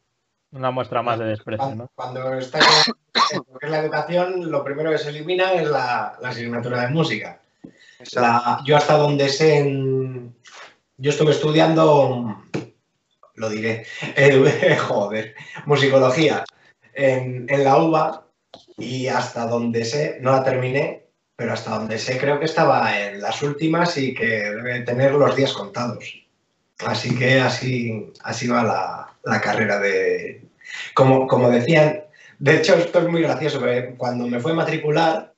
Una 0.54 0.70
muestra 0.72 1.02
más 1.02 1.18
de 1.18 1.26
desprecio, 1.26 1.64
Cuando, 1.66 1.84
¿no? 1.86 1.92
cuando 1.96 2.34
estás 2.34 2.88
en 3.32 3.38
lo 3.38 3.58
que 3.60 3.66
es 3.66 3.72
la 3.72 3.80
educación, 3.80 4.52
lo 4.52 4.64
primero 4.66 4.92
que 4.92 4.98
se 4.98 5.10
elimina 5.10 5.54
es 5.54 5.70
la, 5.70 6.18
la 6.22 6.30
asignatura 6.30 6.82
de 6.82 6.88
música. 6.90 7.42
La- 8.14 8.60
yo 8.66 8.76
hasta 8.76 8.98
donde 8.98 9.30
sé, 9.30 9.60
en- 9.60 10.36
yo 10.98 11.12
estuve 11.12 11.32
estudiando, 11.32 12.44
lo 13.36 13.50
diré, 13.50 13.86
eh, 14.18 14.76
joder, 14.78 15.36
musicología 15.66 16.44
en, 16.94 17.46
en 17.50 17.64
la 17.64 17.78
UBA 17.78 18.26
y 18.78 19.08
hasta 19.08 19.46
donde 19.48 19.86
sé, 19.86 20.18
no 20.22 20.32
la 20.32 20.44
terminé, 20.44 21.01
pero 21.42 21.54
hasta 21.54 21.72
donde 21.72 21.98
sé 21.98 22.20
creo 22.20 22.38
que 22.38 22.46
estaba 22.46 22.96
en 23.02 23.20
las 23.20 23.42
últimas 23.42 23.98
y 23.98 24.14
que 24.14 24.28
debe 24.28 24.82
tener 24.82 25.14
los 25.14 25.36
días 25.36 25.54
contados. 25.54 26.24
Así 26.86 27.18
que 27.18 27.40
así, 27.40 28.14
así 28.24 28.48
va 28.48 28.62
la, 28.62 29.12
la 29.24 29.42
carrera 29.42 29.80
de... 29.80 30.44
Como, 30.94 31.26
como 31.26 31.50
decían, 31.50 32.04
de 32.38 32.58
hecho 32.58 32.76
esto 32.76 33.00
es 33.00 33.08
muy 33.08 33.24
gracioso, 33.24 33.60
porque 33.60 33.96
cuando 33.98 34.28
me 34.28 34.40
fue 34.40 34.52
a 34.52 34.54
matricular, 34.54 35.34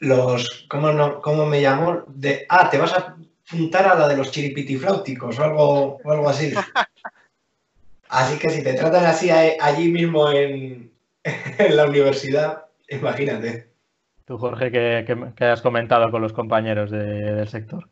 los, 0.00 0.66
¿cómo, 0.68 0.90
no, 0.90 1.20
cómo 1.20 1.46
me 1.46 1.60
llamó? 1.60 2.02
De, 2.08 2.44
ah, 2.48 2.68
te 2.68 2.78
vas 2.78 2.92
a 2.94 3.14
apuntar 3.46 3.86
a 3.86 3.94
la 3.94 4.08
de 4.08 4.16
los 4.16 4.32
chiripitifláuticos 4.32 5.38
o 5.38 5.44
algo, 5.44 5.98
o 6.02 6.10
algo 6.10 6.28
así. 6.28 6.52
Así 8.08 8.36
que 8.40 8.50
si 8.50 8.64
te 8.64 8.74
tratan 8.74 9.06
así 9.06 9.30
allí 9.30 9.92
mismo 9.92 10.28
en, 10.32 10.90
en 11.22 11.76
la 11.76 11.84
universidad, 11.84 12.64
imagínate. 12.88 13.69
Tú, 14.30 14.38
Jorge, 14.38 14.70
que, 14.70 15.02
que- 15.04 15.32
que 15.34 15.44
has 15.44 15.60
comentado 15.60 16.08
con 16.12 16.22
los 16.22 16.32
compañeros 16.32 16.88
de- 16.92 17.34
del 17.34 17.48
sector. 17.48 17.88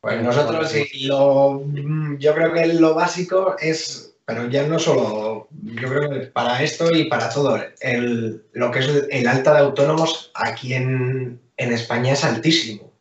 Pues 0.00 0.22
nosotros 0.22 0.70
sí, 0.70 1.06
lo, 1.08 1.60
mm, 1.66 2.18
yo 2.18 2.32
creo 2.36 2.52
que 2.52 2.66
lo 2.74 2.94
básico 2.94 3.56
es, 3.58 4.14
pero 4.24 4.48
ya 4.48 4.64
no 4.68 4.78
solo, 4.78 5.48
yo 5.50 5.88
creo 5.88 6.08
que 6.08 6.26
para 6.28 6.62
esto 6.62 6.94
y 6.94 7.08
para 7.08 7.30
todo, 7.30 7.58
el, 7.80 8.44
lo 8.52 8.70
que 8.70 8.78
es 8.78 9.08
el 9.10 9.26
alta 9.26 9.54
de 9.54 9.58
autónomos 9.58 10.30
aquí 10.34 10.72
en, 10.74 11.40
en 11.56 11.72
España 11.72 12.12
es 12.12 12.22
altísimo. 12.24 12.92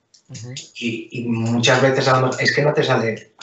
Y, 0.80 1.10
y 1.12 1.26
muchas 1.28 1.84
veces 1.84 2.10
es 2.40 2.56
que 2.56 2.64
no 2.64 2.74
te 2.74 2.82
sale 2.84 3.34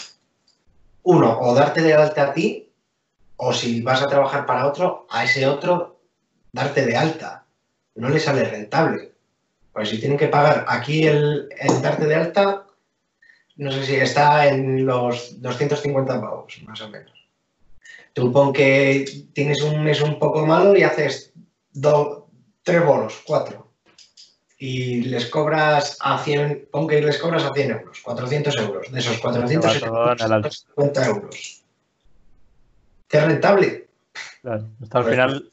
uno, 1.04 1.38
o 1.38 1.54
darte 1.54 1.80
de 1.80 1.94
alta 1.94 2.24
a 2.24 2.32
ti, 2.32 2.68
o 3.36 3.52
si 3.52 3.82
vas 3.82 4.02
a 4.02 4.08
trabajar 4.08 4.46
para 4.46 4.66
otro, 4.66 5.06
a 5.10 5.22
ese 5.22 5.46
otro 5.46 6.00
darte 6.52 6.84
de 6.84 6.96
alta. 6.96 7.39
No 7.94 8.08
le 8.08 8.20
sale 8.20 8.44
rentable. 8.44 9.12
Pues 9.72 9.88
si 9.88 9.98
tienen 9.98 10.18
que 10.18 10.28
pagar 10.28 10.64
aquí 10.68 11.06
el, 11.06 11.48
el 11.58 11.82
darte 11.82 12.06
de 12.06 12.14
alta, 12.14 12.66
no 13.56 13.70
sé 13.72 13.84
si 13.84 13.94
está 13.96 14.48
en 14.48 14.84
los 14.86 15.40
250 15.40 16.20
pavos, 16.20 16.60
más 16.66 16.80
o 16.80 16.88
menos. 16.88 17.12
Tú 18.12 18.32
pon 18.32 18.52
que 18.52 19.04
tienes 19.32 19.62
un 19.62 19.82
mes 19.84 20.00
un 20.00 20.18
poco 20.18 20.44
malo 20.46 20.76
y 20.76 20.82
haces 20.82 21.32
do- 21.72 22.28
tres 22.62 22.84
bolos, 22.84 23.22
cuatro. 23.24 23.68
Y 24.58 25.02
les 25.04 25.26
cobras 25.26 25.96
a 26.00 26.18
100, 26.22 26.68
pon 26.70 26.86
que 26.88 27.00
les 27.00 27.16
cobras 27.18 27.44
a 27.44 27.52
100 27.54 27.70
euros, 27.70 28.00
400 28.02 28.56
euros. 28.58 28.90
De 28.92 28.98
esos 28.98 29.18
400 29.18 29.72
Se 29.72 29.80
va 29.80 29.86
todo 29.86 30.12
en 30.12 30.20
el 30.20 30.32
alto. 30.32 30.50
50 30.50 31.06
euros. 31.06 31.62
¿Qué 33.08 33.18
es 33.18 33.24
rentable? 33.24 33.88
Claro, 34.42 34.68
hasta 34.82 35.00
Pues- 35.02 35.10
final, 35.12 35.50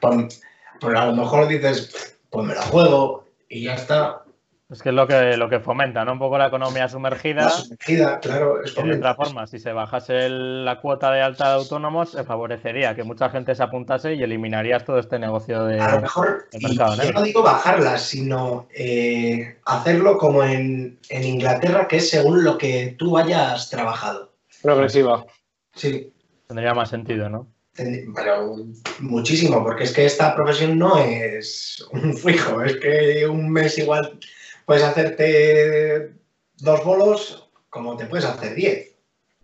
Pues, 0.00 0.42
pues 0.82 0.94
a 0.98 1.06
lo 1.06 1.14
mejor 1.14 1.48
dices, 1.48 2.18
pues 2.30 2.46
me 2.46 2.54
la 2.54 2.62
juego 2.62 3.24
y 3.48 3.62
ya 3.64 3.74
está. 3.74 4.22
es 4.70 4.82
que 4.82 4.88
es 4.88 4.94
lo 4.94 5.06
que, 5.06 5.36
lo 5.36 5.48
que 5.50 5.60
fomenta, 5.60 6.04
¿no? 6.04 6.12
Un 6.12 6.18
poco 6.18 6.38
la 6.38 6.46
economía 6.46 6.88
sumergida. 6.88 7.42
La 7.44 7.50
sumergida, 7.50 8.20
claro, 8.20 8.62
es 8.64 8.76
Y 8.76 8.82
de 8.82 8.96
otra 8.96 9.14
forma, 9.14 9.46
si 9.46 9.58
se 9.58 9.72
bajase 9.72 10.26
el- 10.26 10.64
la 10.64 10.80
cuota 10.80 11.10
de 11.12 11.20
alta 11.20 11.48
de 11.50 11.54
autónomos, 11.56 12.10
se 12.12 12.24
favorecería 12.24 12.94
que 12.94 13.04
mucha 13.04 13.28
gente 13.28 13.54
se 13.54 13.62
apuntase 13.62 14.14
y 14.14 14.22
eliminarías 14.22 14.84
todo 14.84 14.98
este 14.98 15.18
negocio 15.18 15.64
de. 15.64 15.78
A 15.78 15.96
lo 15.96 16.00
mejor, 16.00 16.46
y 16.52 16.76
yo 16.76 17.12
no 17.12 17.22
digo 17.22 17.42
bajarlas, 17.42 18.00
sino 18.02 18.66
eh, 18.74 19.58
hacerlo 19.66 20.16
como 20.16 20.42
en, 20.42 20.98
en 21.10 21.24
Inglaterra, 21.24 21.86
que 21.86 21.96
es 21.98 22.08
según 22.08 22.42
lo 22.42 22.56
que 22.56 22.96
tú 22.98 23.18
hayas 23.18 23.68
trabajado. 23.68 24.32
Progresiva. 24.62 25.26
Sí, 25.74 26.12
Tendría 26.46 26.74
más 26.74 26.90
sentido, 26.90 27.28
¿no? 27.30 27.46
Pero 27.74 28.56
muchísimo, 29.00 29.62
porque 29.62 29.84
es 29.84 29.92
que 29.92 30.04
esta 30.04 30.34
profesión 30.34 30.78
no 30.78 30.98
es 30.98 31.84
un 31.92 32.16
fijo, 32.16 32.62
es 32.62 32.76
que 32.76 33.26
un 33.26 33.50
mes 33.50 33.78
igual 33.78 34.18
puedes 34.66 34.82
hacerte 34.82 36.12
dos 36.58 36.84
bolos 36.84 37.48
como 37.70 37.96
te 37.96 38.06
puedes 38.06 38.26
hacer 38.26 38.54
diez. 38.54 38.94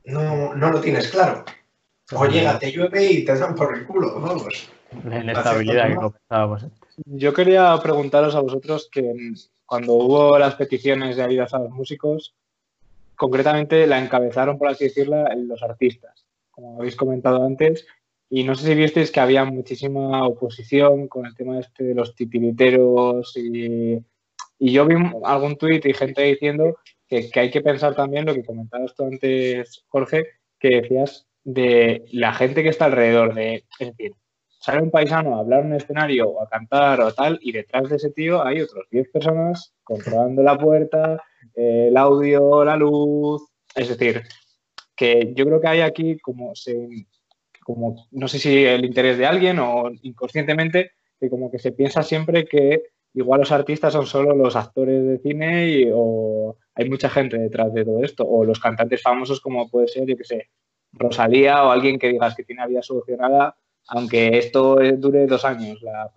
No, 0.05 0.55
no 0.55 0.71
lo 0.71 0.81
tienes 0.81 1.09
claro. 1.09 1.45
O 2.13 2.27
llega, 2.27 2.59
te 2.59 2.73
llueve 2.73 3.05
y 3.05 3.25
te 3.25 3.37
dan 3.37 3.55
por 3.55 3.77
el 3.77 3.87
culo, 3.87 4.21
vamos. 4.21 4.71
La 5.05 5.21
inestabilidad 5.21 5.89
que 5.89 5.95
comentábamos. 5.97 6.67
Yo 7.05 7.33
quería 7.33 7.79
preguntaros 7.83 8.35
a 8.35 8.41
vosotros 8.41 8.89
que 8.91 9.03
mm, 9.03 9.35
cuando 9.67 9.95
hubo 9.95 10.39
las 10.39 10.55
peticiones 10.55 11.17
de 11.17 11.23
ayudas 11.23 11.53
a 11.53 11.59
los 11.59 11.71
músicos, 11.71 12.35
concretamente 13.17 13.87
la 13.87 13.99
encabezaron, 13.99 14.59
por 14.59 14.69
así 14.69 14.85
decirlo, 14.85 15.25
los 15.37 15.63
artistas, 15.63 16.25
como 16.51 16.79
habéis 16.79 16.97
comentado 16.97 17.45
antes, 17.45 17.87
y 18.31 18.45
no 18.45 18.55
sé 18.55 18.67
si 18.67 18.75
visteis 18.75 19.11
que 19.11 19.21
había 19.21 19.45
muchísima 19.45 20.27
oposición 20.27 21.09
con 21.09 21.27
el 21.27 21.35
tema 21.35 21.59
este 21.59 21.85
de 21.85 21.95
los 21.95 22.15
titiriteros 22.15 23.37
y, 23.37 23.99
y 24.59 24.73
yo 24.73 24.87
vi 24.87 24.97
algún 25.25 25.57
tuit 25.57 25.85
y 25.87 25.95
gente 25.95 26.23
diciendo 26.23 26.77
que, 27.09 27.31
que 27.31 27.41
hay 27.41 27.51
que 27.51 27.63
pensar 27.63 27.95
también 27.95 28.27
lo 28.27 28.35
que 28.35 28.45
comentabas 28.45 28.95
tú 28.95 29.05
antes, 29.05 29.85
Jorge, 29.89 30.27
que 30.59 30.81
decías 30.83 31.27
de 31.45 32.05
la 32.13 32.35
gente 32.35 32.63
que 32.63 32.69
está 32.69 32.87
alrededor, 32.87 33.35
de, 33.35 33.65
es 33.79 33.89
decir, 33.89 34.13
sale 34.61 34.83
un 34.83 34.91
paisano 34.91 35.37
a 35.37 35.41
hablar 35.41 35.65
un 35.65 35.73
escenario 35.73 36.29
o 36.29 36.43
a 36.43 36.49
cantar 36.49 37.01
o 37.01 37.13
tal, 37.15 37.39
y 37.41 37.53
detrás 37.53 37.89
de 37.89 37.97
ese 37.97 38.11
tío 38.11 38.45
hay 38.45 38.61
otros 38.61 38.87
10 38.91 39.09
personas 39.11 39.73
controlando 39.83 40.43
la 40.43 40.59
puerta, 40.59 41.23
eh, 41.55 41.87
el 41.89 41.97
audio, 41.97 42.65
la 42.65 42.77
luz. 42.77 43.43
Es 43.75 43.89
decir, 43.89 44.23
que 44.97 45.33
yo 45.35 45.47
creo 45.47 45.61
que 45.61 45.69
hay 45.69 45.81
aquí 45.81 46.19
como, 46.19 46.55
se, 46.55 46.89
como 47.69 48.09
no 48.13 48.29
sé 48.29 48.39
si 48.39 48.65
el 48.65 48.87
interés 48.87 49.19
de 49.19 49.27
alguien 49.27 49.59
o 49.59 49.91
inconscientemente, 50.01 50.93
que 51.21 51.29
como 51.29 51.51
que 51.51 51.59
se 51.59 51.73
piensa 51.73 52.03
siempre 52.03 52.47
que 52.47 52.85
igual 53.13 53.41
los 53.41 53.53
artistas 53.53 53.93
son 53.93 54.07
solo 54.07 54.35
los 54.35 54.57
actores 54.57 55.05
de 55.05 55.19
cine 55.19 55.69
y, 55.69 55.91
o 55.93 56.57
hay 56.75 56.89
mucha 56.89 57.11
gente 57.11 57.37
detrás 57.37 57.75
de 57.75 57.85
todo 57.85 58.03
esto, 58.03 58.25
o 58.27 58.43
los 58.43 58.59
cantantes 58.59 59.03
famosos 59.03 59.41
como 59.43 59.69
puede 59.69 59.89
ser, 59.89 60.07
yo 60.07 60.17
que 60.17 60.25
sé, 60.25 60.49
Rosalía 60.93 61.63
o 61.65 61.71
alguien 61.71 61.99
que 61.99 62.09
digas 62.09 62.35
que 62.35 62.45
tiene 62.45 62.63
la 62.63 62.69
vida 62.69 62.83
solucionada 62.83 63.55
aunque 63.89 64.39
esto 64.39 64.81
eh, 64.81 64.93
dure 64.97 65.27
dos 65.27 65.45
años, 65.45 65.81
la. 65.83 66.11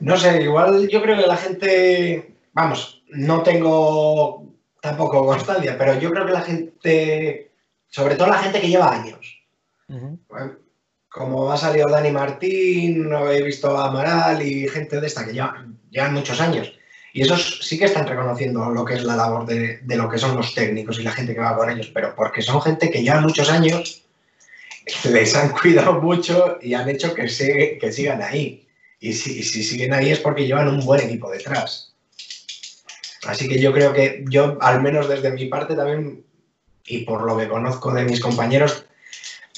No 0.00 0.16
sé, 0.16 0.42
igual 0.42 0.88
yo 0.88 1.02
creo 1.02 1.16
que 1.16 1.26
la 1.26 1.36
gente, 1.36 2.36
vamos, 2.52 3.02
no 3.08 3.42
tengo 3.42 4.44
tampoco 4.80 5.24
constancia, 5.24 5.76
pero 5.78 5.98
yo 5.98 6.10
creo 6.10 6.26
que 6.26 6.32
la 6.32 6.40
gente, 6.40 7.52
sobre 7.86 8.16
todo 8.16 8.28
la 8.28 8.38
gente 8.38 8.60
que 8.60 8.68
lleva 8.68 8.92
años, 8.92 9.39
Como 11.08 11.50
ha 11.50 11.56
salido 11.56 11.88
Dani 11.88 12.12
Martín, 12.12 13.10
he 13.12 13.42
visto 13.42 13.76
a 13.76 13.88
Amaral 13.88 14.40
y 14.42 14.68
gente 14.68 15.00
de 15.00 15.06
esta 15.06 15.24
que 15.26 15.32
llevan, 15.32 15.78
llevan 15.90 16.14
muchos 16.14 16.40
años. 16.40 16.72
Y 17.12 17.22
esos 17.22 17.66
sí 17.66 17.78
que 17.78 17.86
están 17.86 18.06
reconociendo 18.06 18.70
lo 18.70 18.84
que 18.84 18.94
es 18.94 19.02
la 19.02 19.16
labor 19.16 19.44
de, 19.44 19.80
lo 19.84 20.08
que 20.08 20.18
son 20.18 20.36
los 20.36 20.54
técnicos 20.54 21.00
y 21.00 21.02
la 21.02 21.10
gente 21.10 21.34
que 21.34 21.40
va 21.40 21.56
con 21.56 21.68
ellos, 21.68 21.90
pero 21.92 22.14
porque 22.14 22.42
son 22.42 22.62
gente 22.62 22.90
que 22.90 23.02
lleva 23.02 23.20
muchos 23.20 23.50
años, 23.50 24.04
les 25.10 25.34
han 25.34 25.50
cuidado 25.50 26.00
mucho 26.00 26.58
y 26.62 26.74
han 26.74 26.88
hecho 26.88 27.12
que, 27.12 27.28
se, 27.28 27.78
que 27.78 27.92
sigan 27.92 28.22
ahí. 28.22 28.68
Y 29.00 29.12
si, 29.12 29.42
si 29.42 29.64
siguen 29.64 29.92
ahí 29.92 30.10
es 30.10 30.20
porque 30.20 30.46
llevan 30.46 30.68
un 30.68 30.84
buen 30.84 31.00
equipo 31.00 31.30
detrás. 31.30 31.94
Así 33.26 33.48
que 33.48 33.60
yo 33.60 33.72
creo 33.72 33.92
que 33.92 34.24
yo, 34.28 34.56
al 34.60 34.80
menos 34.80 35.08
desde 35.08 35.32
mi 35.32 35.46
parte 35.46 35.74
también, 35.74 36.24
y 36.86 37.04
por 37.04 37.22
lo 37.22 37.36
que 37.36 37.48
conozco 37.48 37.92
de 37.92 38.04
mis 38.04 38.20
compañeros 38.20 38.86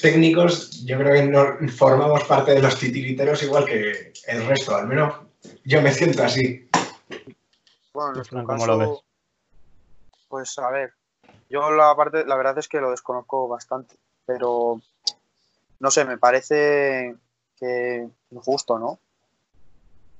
técnicos, 0.03 0.83
yo 0.83 0.97
creo 0.97 1.13
que 1.13 1.23
no 1.23 1.69
formamos 1.71 2.25
parte 2.25 2.51
de 2.51 2.61
los 2.61 2.77
titiriteros 2.77 3.41
igual 3.41 3.63
que 3.63 4.11
el 4.27 4.45
resto, 4.45 4.75
al 4.75 4.85
menos 4.85 5.15
yo 5.63 5.81
me 5.81 5.93
siento 5.93 6.23
así. 6.23 6.69
Bueno, 7.93 8.09
en 8.09 8.15
Pues, 8.15 8.31
nuestro 8.33 8.43
¿cómo 8.43 8.67
lo 8.67 8.77
caso, 8.79 8.91
ves? 8.91 8.99
Pues 10.27 10.59
a 10.59 10.69
ver, 10.69 10.93
yo 11.49 11.71
la 11.71 11.95
parte, 11.95 12.25
la 12.25 12.35
verdad 12.35 12.57
es 12.57 12.67
que 12.67 12.81
lo 12.81 12.91
desconozco 12.91 13.47
bastante, 13.47 13.95
pero 14.25 14.81
no 15.79 15.89
sé, 15.89 16.03
me 16.03 16.17
parece 16.17 17.15
que 17.57 18.05
injusto, 18.31 18.77
¿no? 18.77 18.99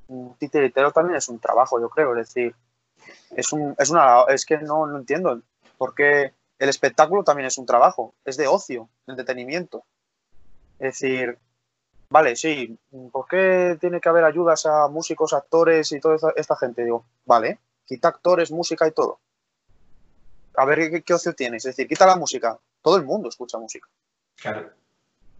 Un 0.08 0.36
titiritero 0.38 0.94
también 0.94 1.18
es 1.18 1.28
un 1.28 1.40
trabajo, 1.40 1.82
yo 1.82 1.90
creo, 1.90 2.18
es 2.18 2.28
decir, 2.28 2.56
es, 3.36 3.52
un, 3.52 3.76
es 3.78 3.90
una. 3.90 4.22
Es 4.30 4.46
que 4.46 4.60
no, 4.60 4.88
no 4.88 4.98
entiendo. 4.98 5.42
Porque 5.78 6.32
el 6.60 6.70
espectáculo 6.70 7.24
también 7.24 7.48
es 7.48 7.58
un 7.58 7.66
trabajo, 7.66 8.14
es 8.26 8.38
de 8.38 8.48
ocio, 8.48 8.90
de 9.06 9.14
entretenimiento. 9.14 9.84
Es 10.80 11.00
decir, 11.00 11.38
vale, 12.10 12.36
sí, 12.36 12.78
¿por 13.12 13.28
qué 13.28 13.78
tiene 13.80 14.00
que 14.00 14.10
haber 14.10 14.24
ayudas 14.24 14.66
a 14.66 14.88
músicos, 14.88 15.34
actores 15.34 15.92
y 15.92 16.00
toda 16.00 16.16
esta, 16.16 16.34
esta 16.36 16.56
gente? 16.56 16.84
Digo, 16.84 17.06
vale, 17.26 17.60
quita 17.86 18.10
actores, 18.10 18.52
música 18.52 18.88
y 18.88 18.92
todo. 18.92 19.20
A 20.56 20.66
ver 20.66 20.92
qué, 20.92 21.02
qué 21.02 21.14
ocio 21.14 21.34
tienes. 21.34 21.66
Es 21.66 21.76
decir, 21.76 21.88
quita 21.88 22.06
la 22.06 22.16
música. 22.16 22.60
Todo 22.82 22.98
el 22.98 23.04
mundo 23.04 23.30
escucha 23.30 23.58
música. 23.58 23.88
Claro. 24.36 24.72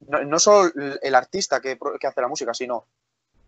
No, 0.08 0.24
no 0.24 0.40
solo 0.40 0.72
el, 1.02 1.16
artista 1.16 1.62
que, 1.62 1.78
hace 2.06 2.22
la 2.22 2.28
música, 2.28 2.54
sino 2.54 2.86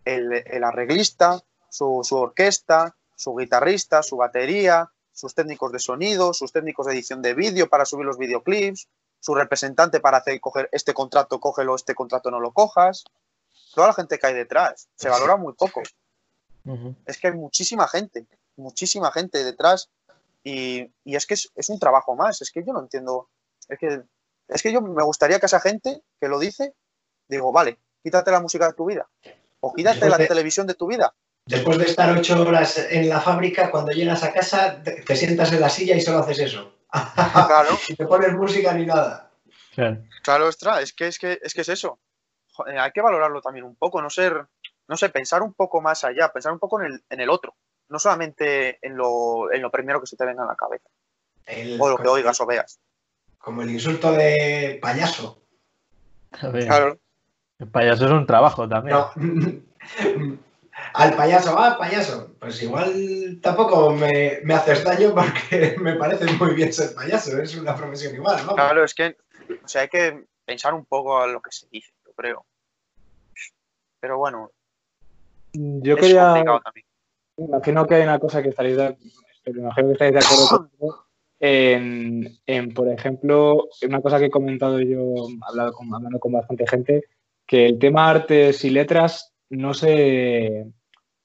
el, 0.04 0.32
el 0.32 0.64
arreglista, 0.64 1.42
su, 1.68 2.00
su 2.02 2.16
orquesta, 2.16 2.96
su 3.14 3.34
guitarrista, 3.34 4.02
su 4.02 4.16
batería, 4.16 4.90
sus 5.16 5.34
técnicos 5.34 5.72
de 5.72 5.78
sonido, 5.78 6.34
sus 6.34 6.52
técnicos 6.52 6.86
de 6.86 6.92
edición 6.92 7.22
de 7.22 7.32
vídeo 7.32 7.70
para 7.70 7.86
subir 7.86 8.04
los 8.04 8.18
videoclips, 8.18 8.86
su 9.18 9.34
representante 9.34 9.98
para 9.98 10.18
hacer 10.18 10.38
coger 10.40 10.68
este 10.72 10.92
contrato, 10.92 11.40
cógelo, 11.40 11.74
este 11.74 11.94
contrato 11.94 12.30
no 12.30 12.38
lo 12.38 12.52
cojas. 12.52 13.04
Toda 13.74 13.88
la 13.88 13.94
gente 13.94 14.18
que 14.18 14.26
hay 14.26 14.34
detrás. 14.34 14.88
Se 14.94 15.08
valora 15.08 15.36
muy 15.36 15.54
poco. 15.54 15.82
Es 17.06 17.18
que 17.18 17.28
hay 17.28 17.32
muchísima 17.32 17.88
gente, 17.88 18.26
muchísima 18.56 19.10
gente 19.10 19.42
detrás 19.42 19.88
y, 20.44 20.90
y 21.04 21.16
es 21.16 21.26
que 21.26 21.34
es, 21.34 21.50
es 21.54 21.70
un 21.70 21.78
trabajo 21.78 22.14
más. 22.14 22.42
Es 22.42 22.50
que 22.50 22.62
yo 22.62 22.74
no 22.74 22.80
entiendo. 22.80 23.30
Es 23.68 23.78
que, 23.78 24.02
es 24.48 24.62
que 24.62 24.70
yo 24.70 24.82
me 24.82 25.02
gustaría 25.02 25.40
que 25.40 25.46
esa 25.46 25.60
gente 25.60 26.02
que 26.20 26.28
lo 26.28 26.38
dice, 26.38 26.74
digo, 27.26 27.52
vale, 27.52 27.78
quítate 28.02 28.30
la 28.30 28.40
música 28.40 28.66
de 28.66 28.74
tu 28.74 28.84
vida 28.84 29.08
o 29.60 29.72
quítate 29.72 30.10
la 30.10 30.18
televisión 30.18 30.66
de 30.66 30.74
tu 30.74 30.86
vida. 30.86 31.14
Después 31.46 31.78
de 31.78 31.84
estar 31.84 32.10
ocho 32.16 32.42
horas 32.42 32.76
en 32.90 33.08
la 33.08 33.20
fábrica, 33.20 33.70
cuando 33.70 33.92
llegas 33.92 34.24
a 34.24 34.32
casa, 34.32 34.82
te, 34.82 35.14
sientas 35.14 35.52
en 35.52 35.60
la 35.60 35.68
silla 35.68 35.94
y 35.94 36.00
solo 36.00 36.18
haces 36.18 36.40
eso. 36.40 36.74
Claro, 36.90 37.70
y 37.88 37.94
te 37.94 38.04
pones 38.04 38.32
música 38.32 38.72
ni 38.74 38.84
nada. 38.84 39.30
Claro. 39.72 40.02
claro, 40.24 40.48
ostras, 40.48 40.82
es 40.82 40.92
que 40.92 41.06
es 41.06 41.18
que 41.18 41.38
es 41.40 41.54
que 41.54 41.60
es 41.60 41.68
eso. 41.68 42.00
Joder, 42.52 42.78
hay 42.78 42.90
que 42.90 43.00
valorarlo 43.00 43.40
también 43.40 43.64
un 43.64 43.76
poco, 43.76 44.02
no 44.02 44.10
ser, 44.10 44.46
no 44.88 44.96
sé, 44.96 45.08
pensar 45.10 45.42
un 45.42 45.54
poco 45.54 45.80
más 45.80 46.02
allá, 46.02 46.32
pensar 46.32 46.52
un 46.52 46.58
poco 46.58 46.80
en 46.80 46.86
el, 46.86 47.04
en 47.10 47.20
el 47.20 47.30
otro, 47.30 47.54
no 47.90 47.98
solamente 48.00 48.84
en 48.84 48.96
lo, 48.96 49.52
en 49.52 49.62
lo 49.62 49.70
primero 49.70 50.00
que 50.00 50.06
se 50.06 50.16
te 50.16 50.24
venga 50.24 50.42
a 50.42 50.46
la 50.46 50.56
cabeza, 50.56 50.88
El- 51.44 51.80
o 51.80 51.88
lo 51.90 51.98
que 51.98 52.08
oigas 52.08 52.40
o 52.40 52.46
veas. 52.46 52.80
Como 53.38 53.62
el 53.62 53.70
insulto 53.70 54.10
de 54.10 54.80
payaso. 54.82 55.42
A 56.40 56.48
ver, 56.48 56.66
Claro, 56.66 56.98
El 57.58 57.68
payaso 57.68 58.06
es 58.06 58.10
un 58.10 58.26
trabajo 58.26 58.68
también. 58.68 58.96
No. 58.96 59.12
Al 60.94 61.14
payaso, 61.14 61.58
ah, 61.58 61.76
payaso. 61.78 62.34
Pues 62.38 62.62
igual 62.62 63.38
tampoco 63.42 63.92
me, 63.92 64.40
me 64.44 64.54
haces 64.54 64.84
daño 64.84 65.14
porque 65.14 65.76
me 65.80 65.94
parece 65.94 66.26
muy 66.34 66.54
bien 66.54 66.72
ser 66.72 66.94
payaso. 66.94 67.40
Es 67.40 67.56
una 67.56 67.74
profesión 67.74 68.14
igual, 68.14 68.44
¿no? 68.46 68.54
claro, 68.54 68.84
es 68.84 68.94
que, 68.94 69.16
o 69.62 69.68
sea, 69.68 69.82
hay 69.82 69.88
que 69.88 70.24
pensar 70.44 70.74
un 70.74 70.84
poco 70.84 71.18
a 71.18 71.26
lo 71.26 71.40
que 71.40 71.50
se 71.52 71.66
dice, 71.70 71.92
yo 72.04 72.12
creo. 72.12 72.46
Pero 74.00 74.18
bueno, 74.18 74.50
Yo 75.52 75.94
es 75.94 76.00
quería. 76.00 76.44
también. 76.62 76.86
Imagino 77.38 77.86
que 77.86 77.94
hay 77.96 78.02
una 78.02 78.18
cosa 78.18 78.42
que 78.42 78.50
estaréis 78.50 78.76
de, 78.76 78.96
imagino 79.46 79.88
que 79.88 79.92
estáis 79.92 80.12
de 80.12 80.18
acuerdo 80.18 80.48
conmigo 80.48 81.06
en, 81.40 82.38
en, 82.46 82.74
por 82.74 82.88
ejemplo, 82.88 83.68
una 83.82 84.00
cosa 84.00 84.18
que 84.18 84.26
he 84.26 84.30
comentado 84.30 84.80
yo, 84.80 84.98
hablado 85.46 85.72
con, 85.72 85.94
hablando 85.94 86.18
con 86.18 86.32
bastante 86.32 86.66
gente, 86.66 87.04
que 87.46 87.66
el 87.66 87.78
tema 87.78 88.08
artes 88.08 88.64
y 88.64 88.70
letras 88.70 89.34
no 89.50 89.74
se, 89.74 90.66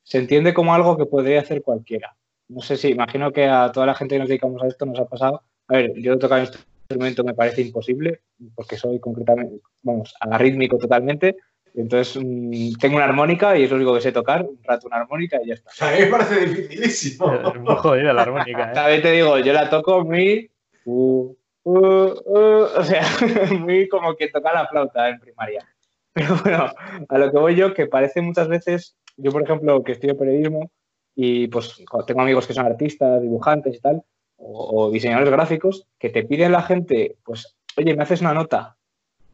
se 0.04 0.18
entiende 0.18 0.54
como 0.54 0.74
algo 0.74 0.98
que 0.98 1.06
podría 1.06 1.42
hacer 1.42 1.62
cualquiera. 1.62 2.16
No 2.48 2.62
sé 2.62 2.78
si, 2.78 2.90
imagino 2.90 3.32
que 3.32 3.46
a 3.46 3.72
toda 3.72 3.86
la 3.86 3.96
gente 3.96 4.16
que 4.16 4.20
nos 4.20 4.28
dedicamos 4.28 4.62
a 4.62 4.68
esto 4.68 4.86
nos 4.86 5.00
ha 5.00 5.06
pasado. 5.06 5.44
A 5.68 5.74
ver, 5.74 5.94
yo 5.96 6.20
tocar 6.20 6.42
un 6.42 6.48
instrumento 6.48 7.24
me 7.24 7.34
parece 7.34 7.62
imposible, 7.62 8.22
porque 8.56 8.76
soy 8.76 9.00
concretamente, 9.00 9.62
vamos, 9.84 10.14
arrítmico 10.20 10.78
totalmente. 10.78 11.38
Entonces, 11.74 12.22
mmm, 12.22 12.74
tengo 12.80 12.98
una 12.98 13.06
armónica 13.06 13.58
y 13.58 13.64
es 13.64 13.70
lo 13.70 13.78
único 13.78 13.94
que 13.94 14.02
sé 14.02 14.12
tocar, 14.12 14.44
un 14.44 14.60
rato 14.64 14.88
una 14.88 14.98
armónica 14.98 15.40
y 15.42 15.48
ya 15.48 15.54
está. 15.54 15.88
A 15.88 15.92
mí 15.92 16.00
me 16.02 16.08
parece 16.08 16.46
dificilísimo. 16.46 17.32
Es 17.56 17.62
muy 17.62 17.76
jodida 17.76 18.14
la 18.14 18.24
armónica, 18.24 18.72
¿eh? 18.72 18.74
También 18.74 19.02
te 19.02 19.12
digo, 19.12 19.38
yo 19.40 19.54
la 19.54 19.70
toco 19.70 20.04
muy. 20.04 20.52
Uh, 20.84 21.34
uh, 21.64 21.74
uh, 21.74 22.68
o 22.78 22.84
sea, 22.84 23.04
muy 23.60 23.88
como 23.88 24.16
que 24.16 24.28
toca 24.28 24.52
la 24.52 24.68
flauta 24.68 25.08
en 25.10 25.20
primaria. 25.20 25.66
Pero 26.14 26.36
bueno, 26.44 26.66
a 27.10 27.18
lo 27.18 27.32
que 27.32 27.38
voy 27.38 27.56
yo, 27.56 27.74
que 27.74 27.88
parece 27.88 28.22
muchas 28.22 28.48
veces, 28.48 28.96
yo 29.18 29.32
por 29.32 29.44
ejemplo, 29.44 29.84
que 29.84 29.94
estudio 29.94 30.18
periodismo 30.18 30.70
y 31.16 31.48
pues 31.48 31.84
tengo 32.08 32.22
amigos 32.22 32.48
que 32.48 32.54
son 32.54 32.66
artistas, 32.66 33.22
dibujantes 33.22 33.76
y 33.76 33.80
tal, 33.80 34.04
o, 34.38 34.86
o 34.88 34.92
diseñadores 34.92 35.32
gráficos, 35.32 35.88
que 36.00 36.10
te 36.10 36.24
piden 36.24 36.52
la 36.52 36.64
gente, 36.64 37.18
pues, 37.24 37.56
oye, 37.78 37.96
me 37.96 38.04
haces 38.04 38.22
una 38.22 38.34
nota. 38.34 38.78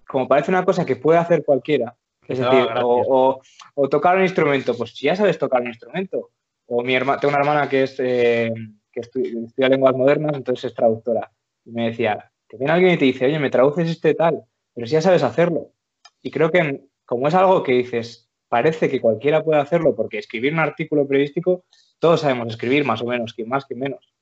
Como 0.08 0.28
parece 0.28 0.52
una 0.52 0.66
cosa 0.66 0.86
que 0.86 0.96
puede 0.96 1.20
hacer 1.20 1.44
cualquiera. 1.44 1.96
Es 2.28 2.40
No, 2.40 2.46
decir, 2.52 2.66
gracias. 2.66 2.86
o, 2.86 3.06
o- 3.32 3.42
o 3.76 3.90
tocar 3.90 4.18
un 4.18 4.24
instrumento, 4.24 4.76
pues 4.78 4.96
si 4.96 5.06
ya 5.06 5.16
sabes 5.16 5.38
tocar 5.38 5.62
un 5.62 5.68
instrumento. 5.68 6.32
O 6.68 6.84
mi 6.84 6.94
hermana, 6.96 7.20
tengo 7.20 7.32
una 7.34 7.40
hermana 7.40 7.70
que 7.70 7.84
es 7.84 7.96
eh, 8.00 8.52
que 8.92 9.02
estu- 9.02 9.46
estudia 9.46 9.70
lenguas 9.70 9.96
modernas, 9.96 10.34
entonces 10.36 10.66
es 10.66 10.74
traductora. 10.74 11.32
Y 11.66 11.72
me 11.72 11.88
decía, 11.90 12.32
te 12.48 12.58
viene 12.58 12.74
alguien 12.74 12.94
y 12.94 12.98
te 12.98 13.06
dice, 13.06 13.26
oye, 13.26 13.40
me 13.40 13.50
traduces 13.50 13.90
este 13.90 14.14
tal, 14.14 14.44
pero 14.74 14.88
si 14.88 14.94
ya 14.94 15.02
sabes 15.02 15.24
hacerlo. 15.24 15.72
Y 16.22 16.32
creo 16.32 16.52
que 16.52 16.88
como 17.06 17.28
es 17.28 17.34
algo 17.34 17.64
que 17.64 17.72
dices, 17.74 18.30
parece 18.50 18.90
que 18.90 19.02
cualquiera 19.02 19.44
puede 19.44 19.62
hacerlo, 19.62 19.96
porque 19.96 20.18
escribir 20.18 20.54
un 20.54 20.60
artículo 20.60 21.08
periodístico, 21.08 21.64
todos 22.00 22.22
sabemos 22.22 22.50
escribir 22.50 22.86
más 22.86 23.02
o 23.02 23.06
menos, 23.06 23.34
quien 23.34 23.50
más, 23.50 23.66
quien 23.66 23.80
menos. 23.80 24.14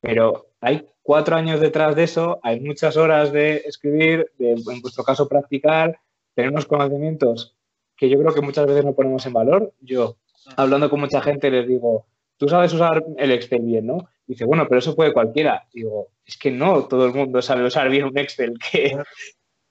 Pero 0.00 0.48
hay 0.60 0.84
cuatro 1.02 1.36
años 1.36 1.60
detrás 1.60 1.94
de 1.94 2.04
eso, 2.04 2.40
hay 2.42 2.60
muchas 2.60 2.96
horas 2.96 3.32
de 3.32 3.62
escribir, 3.66 4.30
de, 4.38 4.52
en 4.52 4.80
vuestro 4.80 5.04
caso 5.04 5.28
practicar, 5.28 5.98
tener 6.34 6.50
unos 6.50 6.66
conocimientos 6.66 7.56
que 7.96 8.08
yo 8.08 8.18
creo 8.18 8.34
que 8.34 8.40
muchas 8.40 8.66
veces 8.66 8.84
no 8.84 8.94
ponemos 8.94 9.24
en 9.26 9.32
valor. 9.32 9.72
Yo, 9.80 10.16
hablando 10.56 10.90
con 10.90 10.98
mucha 10.98 11.20
gente, 11.20 11.50
les 11.50 11.68
digo, 11.68 12.06
tú 12.36 12.48
sabes 12.48 12.72
usar 12.72 13.04
el 13.16 13.30
Excel 13.30 13.62
bien, 13.62 13.86
¿no? 13.86 14.08
Dice, 14.26 14.44
bueno, 14.44 14.66
pero 14.68 14.80
eso 14.80 14.96
puede 14.96 15.12
cualquiera. 15.12 15.68
Digo, 15.72 16.08
es 16.26 16.36
que 16.36 16.50
no 16.50 16.86
todo 16.86 17.06
el 17.06 17.14
mundo 17.14 17.40
sabe 17.40 17.64
usar 17.64 17.88
bien 17.88 18.04
un 18.06 18.18
Excel. 18.18 18.58
Que... 18.58 18.96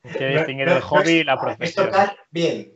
Hay 0.04 0.12
que 0.14 0.28
distinguir 0.30 0.68
el 0.70 0.82
hobby 0.82 1.12
y 1.12 1.24
la 1.24 1.34
Es 1.34 1.40
profesión. 1.40 1.86
tocar 1.88 2.16
bien. 2.32 2.74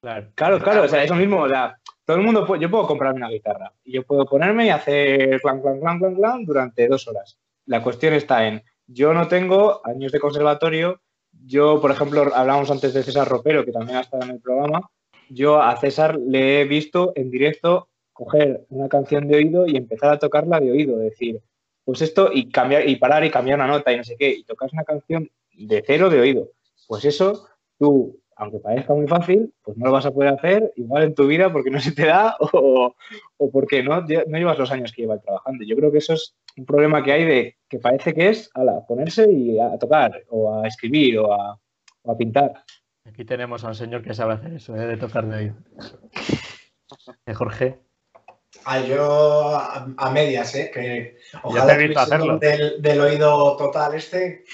Claro. 0.00 0.28
Claro, 0.34 0.58
claro, 0.60 0.82
o 0.84 0.88
sea, 0.88 1.02
eso 1.02 1.14
mismo, 1.14 1.42
o 1.42 1.48
sea, 1.48 1.76
todo 2.04 2.16
el 2.16 2.22
mundo, 2.22 2.46
puede- 2.46 2.62
yo 2.62 2.70
puedo 2.70 2.86
comprarme 2.86 3.18
una 3.18 3.28
guitarra 3.30 3.72
y 3.84 3.92
yo 3.92 4.04
puedo 4.04 4.24
ponerme 4.24 4.66
y 4.66 4.70
hacer 4.70 5.40
clan, 5.40 5.60
clan, 5.60 5.80
clan, 5.80 5.98
clan, 5.98 6.14
clan 6.14 6.44
durante 6.44 6.86
dos 6.88 7.08
horas. 7.08 7.38
La 7.66 7.82
cuestión 7.82 8.14
está 8.14 8.46
en, 8.46 8.62
yo 8.86 9.12
no 9.12 9.26
tengo 9.26 9.80
años 9.84 10.12
de 10.12 10.20
conservatorio, 10.20 11.00
yo, 11.44 11.80
por 11.80 11.90
ejemplo, 11.90 12.22
hablábamos 12.34 12.70
antes 12.70 12.94
de 12.94 13.02
César 13.02 13.26
Ropero, 13.28 13.64
que 13.64 13.72
también 13.72 13.98
ha 13.98 14.02
estado 14.02 14.22
en 14.24 14.30
el 14.30 14.40
programa, 14.40 14.80
yo 15.28 15.60
a 15.60 15.76
César 15.76 16.16
le 16.16 16.60
he 16.60 16.64
visto 16.64 17.12
en 17.16 17.30
directo 17.30 17.88
coger 18.12 18.64
una 18.70 18.88
canción 18.88 19.26
de 19.28 19.36
oído 19.36 19.66
y 19.66 19.76
empezar 19.76 20.12
a 20.14 20.18
tocarla 20.18 20.60
de 20.60 20.70
oído, 20.70 20.96
decir, 20.98 21.40
pues 21.84 22.00
esto 22.00 22.30
y 22.32 22.48
cambiar 22.50 22.88
y 22.88 22.96
parar 22.96 23.24
y 23.24 23.30
cambiar 23.30 23.58
una 23.58 23.66
nota 23.66 23.92
y 23.92 23.96
no 23.96 24.04
sé 24.04 24.16
qué, 24.16 24.30
y 24.30 24.44
tocas 24.44 24.72
una 24.72 24.84
canción 24.84 25.28
de 25.56 25.82
cero 25.86 26.10
de 26.10 26.20
oído. 26.20 26.50
Pues 26.86 27.04
eso, 27.04 27.48
tú, 27.78 28.20
aunque 28.36 28.58
parezca 28.58 28.94
muy 28.94 29.06
fácil, 29.06 29.52
pues 29.62 29.76
no 29.76 29.86
lo 29.86 29.92
vas 29.92 30.06
a 30.06 30.12
poder 30.12 30.34
hacer 30.34 30.72
igual 30.76 31.04
en 31.04 31.14
tu 31.14 31.26
vida 31.26 31.52
porque 31.52 31.70
no 31.70 31.80
se 31.80 31.92
te 31.92 32.06
da 32.06 32.36
o, 32.52 32.94
o 33.36 33.50
porque 33.50 33.82
no, 33.82 34.02
no 34.02 34.38
llevas 34.38 34.58
los 34.58 34.70
años 34.70 34.92
que 34.92 35.02
llevas 35.02 35.22
trabajando. 35.22 35.64
Yo 35.64 35.76
creo 35.76 35.90
que 35.90 35.98
eso 35.98 36.14
es 36.14 36.36
un 36.56 36.66
problema 36.66 37.02
que 37.02 37.12
hay 37.12 37.24
de 37.24 37.56
que 37.68 37.78
parece 37.78 38.14
que 38.14 38.28
es 38.28 38.50
ala, 38.54 38.84
ponerse 38.86 39.30
y 39.30 39.58
a 39.58 39.78
tocar 39.78 40.22
o 40.28 40.60
a 40.60 40.68
escribir 40.68 41.18
o 41.18 41.32
a, 41.32 41.58
o 42.02 42.12
a 42.12 42.16
pintar. 42.16 42.64
Aquí 43.04 43.24
tenemos 43.24 43.64
a 43.64 43.68
un 43.68 43.74
señor 43.74 44.02
que 44.02 44.14
sabe 44.14 44.34
hacer 44.34 44.54
eso, 44.54 44.76
¿eh? 44.76 44.86
de 44.86 44.96
tocar 44.96 45.26
de 45.26 45.36
oído. 45.36 45.54
Eh, 47.24 47.34
Jorge. 47.34 47.80
Ah, 48.64 48.80
yo 48.80 49.56
a, 49.56 49.94
a 49.96 50.10
medias, 50.10 50.54
¿eh? 50.56 50.70
Que 50.72 50.80
te 50.80 51.38
ojalá 51.42 51.74
he 51.74 51.86
visto 51.86 52.04
tuviese 52.04 52.14
hacerlo. 52.14 52.38
Del, 52.38 52.82
del 52.82 53.00
oído 53.00 53.56
total 53.56 53.94
este. 53.94 54.44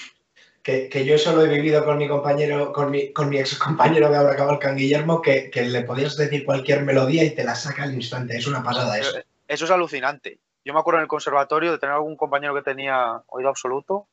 Que, 0.63 0.87
que 0.87 1.05
yo 1.05 1.15
eso 1.15 1.35
lo 1.35 1.43
he 1.43 1.49
vivido 1.49 1.83
con 1.83 1.97
mi 1.97 2.07
compañero, 2.07 2.71
con 2.71 2.89
mi, 2.89 3.11
con 3.11 3.29
mi 3.29 3.37
ex 3.37 3.57
compañero 3.57 4.09
de 4.09 4.15
ahora 4.15 4.37
Cabalcan, 4.37 4.77
Guillermo, 4.77 5.21
que, 5.21 5.51
que 5.51 5.63
le 5.63 5.81
podías 5.83 6.15
decir 6.15 6.45
cualquier 6.45 6.83
melodía 6.83 7.25
y 7.25 7.31
te 7.31 7.43
la 7.43 7.53
saca 7.53 7.83
al 7.83 7.93
instante. 7.93 8.37
Es 8.37 8.47
una 8.47 8.63
pasada 8.63 8.97
eso. 8.97 9.17
Eso 9.45 9.65
es 9.65 9.71
alucinante. 9.71 10.39
Yo 10.63 10.73
me 10.73 10.79
acuerdo 10.79 10.99
en 10.99 11.03
el 11.03 11.09
conservatorio 11.09 11.73
de 11.73 11.79
tener 11.79 11.93
algún 11.93 12.15
compañero 12.15 12.55
que 12.55 12.61
tenía 12.61 13.21
oído 13.27 13.49
absoluto 13.49 14.07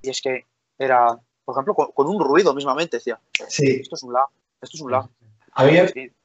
y 0.00 0.08
es 0.08 0.22
que 0.22 0.46
era, 0.78 1.18
por 1.44 1.54
ejemplo, 1.54 1.74
con, 1.74 1.92
con 1.92 2.08
un 2.08 2.18
ruido 2.18 2.54
mismamente, 2.54 2.96
decía, 2.96 3.20
Sí, 3.48 3.80
esto 3.82 3.96
es 3.96 4.02
un 4.02 4.14
la, 4.14 4.24
esto 4.62 4.78
es 4.78 4.80
un 4.80 4.92
la. 4.92 5.08
a 5.52 5.64
mí, 5.64 5.76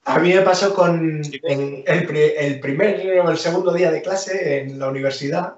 a 0.06 0.20
mí 0.20 0.34
me 0.34 0.42
pasó 0.42 0.74
con 0.74 1.22
en 1.44 1.84
el, 1.86 2.16
el 2.18 2.60
primer 2.62 3.20
o 3.20 3.30
el 3.30 3.38
segundo 3.38 3.74
día 3.74 3.92
de 3.92 4.02
clase 4.02 4.60
en 4.60 4.80
la 4.80 4.88
universidad. 4.88 5.56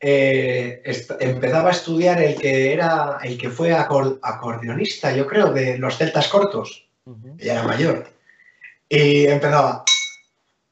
Eh, 0.00 0.82
empezaba 1.20 1.68
a 1.68 1.72
estudiar 1.72 2.20
el 2.22 2.36
que 2.36 2.72
era 2.72 3.18
el 3.22 3.38
que 3.38 3.48
fue 3.50 3.72
acor- 3.72 4.18
acordeonista, 4.22 5.12
yo 5.12 5.26
creo, 5.26 5.52
de 5.52 5.78
los 5.78 5.96
celtas 5.96 6.28
cortos. 6.28 6.86
Ya 7.38 7.52
era 7.54 7.62
mayor. 7.64 8.06
Y 8.88 9.26
empezaba. 9.26 9.84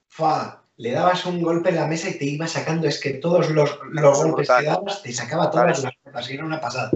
Fa, 0.09 0.63
le 0.77 0.91
dabas 0.93 1.25
un 1.27 1.41
golpe 1.43 1.71
en 1.71 1.77
la 1.77 1.87
mesa 1.87 2.09
y 2.11 2.19
te 2.19 2.25
iba 2.27 2.47
sacando, 2.47 2.87
es 2.87 3.01
que 3.01 3.15
todos 3.15 3.51
los, 3.51 3.79
los 3.91 4.19
golpes 4.23 4.49
que 4.49 4.67
dabas 4.67 5.03
te 5.03 5.13
sacaba 5.13 5.51
todas 5.51 5.83
las 5.83 5.95
notas 6.07 6.31
era 6.31 6.45
una 6.45 6.61
pasada. 6.61 6.91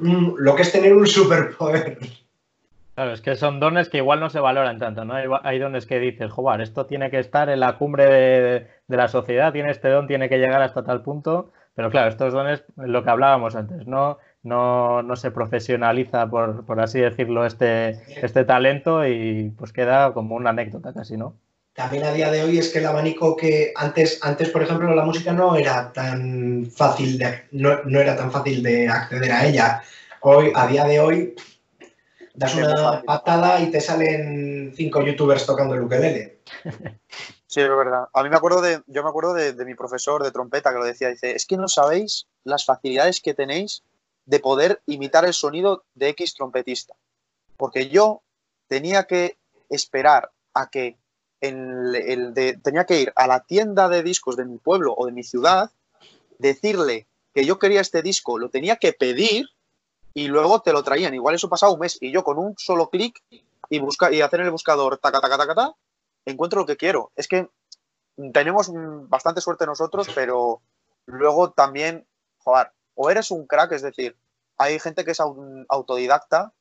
Mm, 0.00 0.34
lo 0.36 0.54
que 0.54 0.62
es 0.62 0.72
tener 0.72 0.94
un 0.94 1.06
superpoder. 1.06 1.98
Claro, 2.94 3.14
es 3.14 3.22
que 3.22 3.36
son 3.36 3.58
dones 3.58 3.88
que 3.88 3.98
igual 3.98 4.20
no 4.20 4.28
se 4.28 4.38
valoran 4.38 4.78
tanto, 4.78 5.06
¿no? 5.06 5.14
Hay, 5.42 5.58
dones 5.58 5.86
que 5.86 5.98
dices, 5.98 6.30
joder, 6.30 6.60
esto 6.60 6.84
tiene 6.84 7.10
que 7.10 7.18
estar 7.18 7.48
en 7.48 7.60
la 7.60 7.78
cumbre 7.78 8.04
de, 8.86 8.96
la 8.96 9.08
sociedad, 9.08 9.52
tiene 9.52 9.70
este 9.70 9.88
don, 9.88 10.06
tiene 10.06 10.28
que 10.28 10.36
llegar 10.36 10.60
hasta 10.60 10.84
tal 10.84 11.00
punto, 11.02 11.52
pero 11.74 11.90
claro, 11.90 12.10
estos 12.10 12.34
dones, 12.34 12.64
lo 12.76 13.02
que 13.02 13.08
hablábamos 13.08 13.56
antes, 13.56 13.86
no, 13.86 14.18
no, 14.42 15.02
no 15.02 15.16
se 15.16 15.30
profesionaliza, 15.30 16.28
por, 16.28 16.66
por, 16.66 16.80
así 16.80 17.00
decirlo, 17.00 17.46
este, 17.46 17.98
este 18.22 18.44
talento 18.44 19.06
y 19.06 19.54
pues 19.56 19.72
queda 19.72 20.12
como 20.12 20.36
una 20.36 20.50
anécdota 20.50 20.92
casi, 20.92 21.16
¿no? 21.16 21.38
También 21.72 22.04
a 22.04 22.12
día 22.12 22.30
de 22.30 22.44
hoy 22.44 22.58
es 22.58 22.70
que 22.70 22.80
el 22.80 22.86
abanico 22.86 23.34
que 23.34 23.72
antes, 23.74 24.20
antes 24.22 24.50
por 24.50 24.62
ejemplo, 24.62 24.94
la 24.94 25.06
música 25.06 25.32
no 25.32 25.56
era 25.56 25.90
tan 25.94 26.66
fácil 26.70 27.16
de, 27.16 27.44
no, 27.52 27.82
no 27.84 27.98
era 27.98 28.14
tan 28.14 28.30
fácil 28.30 28.62
de 28.62 28.86
acceder 28.86 29.32
a 29.32 29.46
ella. 29.46 29.82
Hoy, 30.20 30.52
a 30.54 30.66
día 30.66 30.84
de 30.84 31.00
hoy, 31.00 31.34
das 32.34 32.54
una 32.54 33.02
patada 33.02 33.60
y 33.60 33.70
te 33.70 33.80
salen 33.80 34.72
cinco 34.74 35.02
youtubers 35.02 35.46
tocando 35.46 35.74
el 35.74 35.82
ukelele. 35.82 36.40
Sí, 37.52 37.60
es 37.60 37.68
verdad. 37.68 38.08
A 38.14 38.22
mí 38.22 38.30
me 38.30 38.36
acuerdo 38.36 38.62
de, 38.62 38.80
yo 38.86 39.02
me 39.02 39.10
acuerdo 39.10 39.34
de, 39.34 39.52
mi 39.66 39.74
profesor 39.74 40.22
de 40.22 40.30
trompeta 40.30 40.72
que 40.72 40.78
lo 40.78 40.86
decía, 40.86 41.08
dice, 41.08 41.32
es 41.32 41.44
que 41.44 41.58
no 41.58 41.68
sabéis 41.68 42.26
las 42.44 42.64
facilidades 42.64 43.20
que 43.20 43.34
tenéis 43.34 43.82
de 44.24 44.40
poder 44.40 44.80
imitar 44.86 45.26
el 45.26 45.34
sonido 45.34 45.84
de 45.94 46.08
X 46.08 46.32
trompetista. 46.32 46.94
Porque 47.58 47.90
yo 47.90 48.22
tenía 48.68 49.04
que 49.04 49.36
esperar 49.68 50.30
a 50.54 50.70
que 50.70 50.96
el 51.42 52.32
de, 52.32 52.58
tenía 52.62 52.86
que 52.86 53.02
ir 53.02 53.12
a 53.16 53.26
la 53.26 53.40
tienda 53.40 53.90
de 53.90 54.02
discos 54.02 54.36
de 54.36 54.46
mi 54.46 54.56
pueblo 54.56 54.94
o 54.96 55.04
de 55.04 55.12
mi 55.12 55.22
ciudad, 55.22 55.70
decirle 56.38 57.06
que 57.34 57.44
yo 57.44 57.58
quería 57.58 57.82
este 57.82 58.00
disco, 58.00 58.38
lo 58.38 58.48
tenía 58.48 58.76
que 58.76 58.94
pedir 58.94 59.50
y 60.14 60.28
luego 60.28 60.60
te 60.60 60.72
lo 60.72 60.82
traían. 60.82 61.14
Igual 61.14 61.34
eso 61.34 61.48
pasaba 61.48 61.72
un 61.72 61.80
mes 61.80 61.98
y 62.00 62.10
yo 62.10 62.24
con 62.24 62.38
un 62.38 62.54
solo 62.58 62.90
clic 62.90 63.22
y, 63.68 63.78
busca, 63.78 64.12
y 64.12 64.20
hacer 64.20 64.40
en 64.40 64.46
el 64.46 64.52
buscador 64.52 64.98
taca, 64.98 65.20
taca, 65.20 65.38
taca, 65.38 65.54
taca, 65.54 65.74
encuentro 66.26 66.60
lo 66.60 66.66
que 66.66 66.76
quiero. 66.76 67.10
Es 67.16 67.28
que 67.28 67.48
tenemos 68.32 68.70
bastante 69.08 69.40
suerte 69.40 69.66
nosotros, 69.66 70.08
pero 70.14 70.60
luego 71.06 71.50
también, 71.50 72.06
joder, 72.38 72.70
o 72.94 73.10
eres 73.10 73.30
un 73.30 73.46
crack, 73.46 73.72
es 73.72 73.82
decir, 73.82 74.16
hay 74.58 74.78
gente 74.78 75.04
que 75.04 75.12
es 75.12 75.20
autodidacta, 75.20 76.52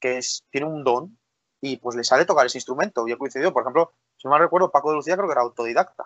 que 0.00 0.18
es, 0.18 0.44
tiene 0.50 0.66
un 0.66 0.84
don 0.84 1.18
y 1.60 1.76
pues 1.76 1.96
le 1.96 2.04
sale 2.04 2.24
tocar 2.24 2.46
ese 2.46 2.58
instrumento. 2.58 3.06
Yo 3.06 3.14
he 3.14 3.18
coincidido, 3.18 3.52
por 3.52 3.62
ejemplo, 3.62 3.92
si 4.16 4.26
no 4.26 4.30
mal 4.30 4.40
recuerdo, 4.40 4.70
Paco 4.70 4.90
de 4.90 4.96
Lucía 4.96 5.16
creo 5.16 5.28
que 5.28 5.32
era 5.32 5.42
autodidacta. 5.42 6.04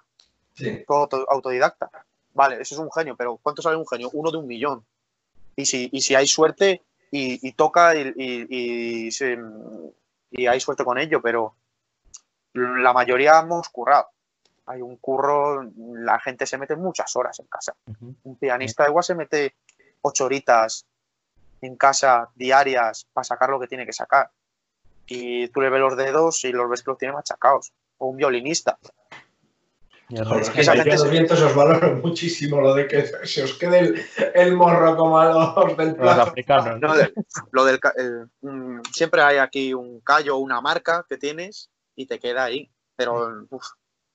Sí. 0.54 0.84
autodidacta. 1.28 1.90
Vale, 2.34 2.60
eso 2.60 2.74
es 2.74 2.80
un 2.80 2.90
genio, 2.90 3.16
pero 3.16 3.38
¿cuánto 3.42 3.62
sale 3.62 3.76
un 3.76 3.86
genio? 3.86 4.10
Uno 4.12 4.30
de 4.30 4.38
un 4.38 4.46
millón. 4.46 4.84
Y 5.56 5.66
si, 5.66 5.88
y 5.92 6.00
si 6.02 6.14
hay 6.14 6.26
suerte, 6.26 6.82
y, 7.10 7.52
toca 7.52 7.94
y, 7.94 9.10
y, 10.30 10.46
hay 10.46 10.60
suerte 10.60 10.84
con 10.84 10.98
ello, 10.98 11.20
pero 11.22 11.54
la 12.52 12.92
mayoría 12.92 13.40
hemos 13.40 13.68
currado. 13.68 14.08
Hay 14.66 14.82
un 14.82 14.96
curro, 14.96 15.62
la 15.76 16.20
gente 16.20 16.44
se 16.46 16.58
mete 16.58 16.76
muchas 16.76 17.14
horas 17.16 17.38
en 17.40 17.46
casa. 17.46 17.74
Un 18.24 18.36
pianista 18.36 18.86
igual 18.86 19.04
se 19.04 19.14
mete 19.14 19.54
ocho 20.02 20.26
horitas 20.26 20.86
en 21.60 21.76
casa 21.76 22.28
diarias 22.34 23.06
para 23.12 23.24
sacar 23.24 23.50
lo 23.50 23.58
que 23.58 23.66
tiene 23.66 23.86
que 23.86 23.92
sacar. 23.92 24.30
Y 25.06 25.48
tú 25.48 25.62
le 25.62 25.70
ves 25.70 25.80
los 25.80 25.96
dedos 25.96 26.44
y 26.44 26.52
los 26.52 26.68
ves 26.68 26.82
que 26.82 26.90
los 26.90 26.98
tiene 26.98 27.14
machacados. 27.14 27.72
O 27.96 28.08
un 28.08 28.16
violinista. 28.16 28.78
Es 30.10 30.50
que 30.50 30.62
esa 30.62 30.74
gente 30.74 30.96
los 30.96 31.10
vientos 31.10 31.42
os 31.42 31.54
valoro 31.54 31.96
muchísimo 31.96 32.62
lo 32.62 32.74
de 32.74 32.88
que 32.88 33.06
se 33.26 33.44
os 33.44 33.52
quede 33.54 34.06
el, 34.34 34.56
morro 34.56 34.96
como 34.96 35.18
a 35.18 35.26
los 35.26 35.76
del 35.76 35.96
plato. 35.96 36.32
lo 37.50 37.64
del, 37.66 37.78
mm, 38.40 38.80
siempre 38.90 39.20
hay 39.20 39.36
aquí 39.36 39.74
un 39.74 40.00
callo 40.00 40.36
o 40.36 40.38
una 40.38 40.62
marca 40.62 41.04
que 41.06 41.18
tienes 41.18 41.70
y 41.94 42.06
te 42.06 42.18
queda 42.18 42.44
ahí. 42.44 42.70
Pero 42.96 43.46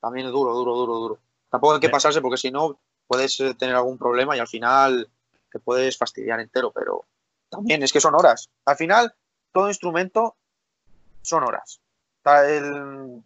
también 0.02 0.26
es 0.26 0.32
duro, 0.32 0.54
duro, 0.54 0.76
duro, 0.76 0.96
duro. 0.96 1.20
Tampoco 1.50 1.76
hay 1.76 1.80
que 1.80 1.90
pasarse 1.90 2.22
porque 2.22 2.38
si 2.38 2.50
no 2.50 2.80
puedes 3.06 3.40
eh, 3.40 3.54
tener 3.54 3.76
algún 3.76 4.00
problema 4.00 4.36
y 4.36 4.40
al 4.40 4.48
final 4.48 5.08
te 5.52 5.60
puedes 5.60 5.96
fastidiar 5.96 6.40
entero. 6.40 6.72
Pero 6.72 7.06
también 7.50 7.84
es 7.84 7.94
que 7.94 8.02
son 8.02 8.16
horas. 8.16 8.50
Al 8.66 8.78
final, 8.78 9.14
todo 9.52 9.68
instrumento 9.68 10.36
son 11.22 11.44
horas 11.44 11.83
el, 12.26 13.22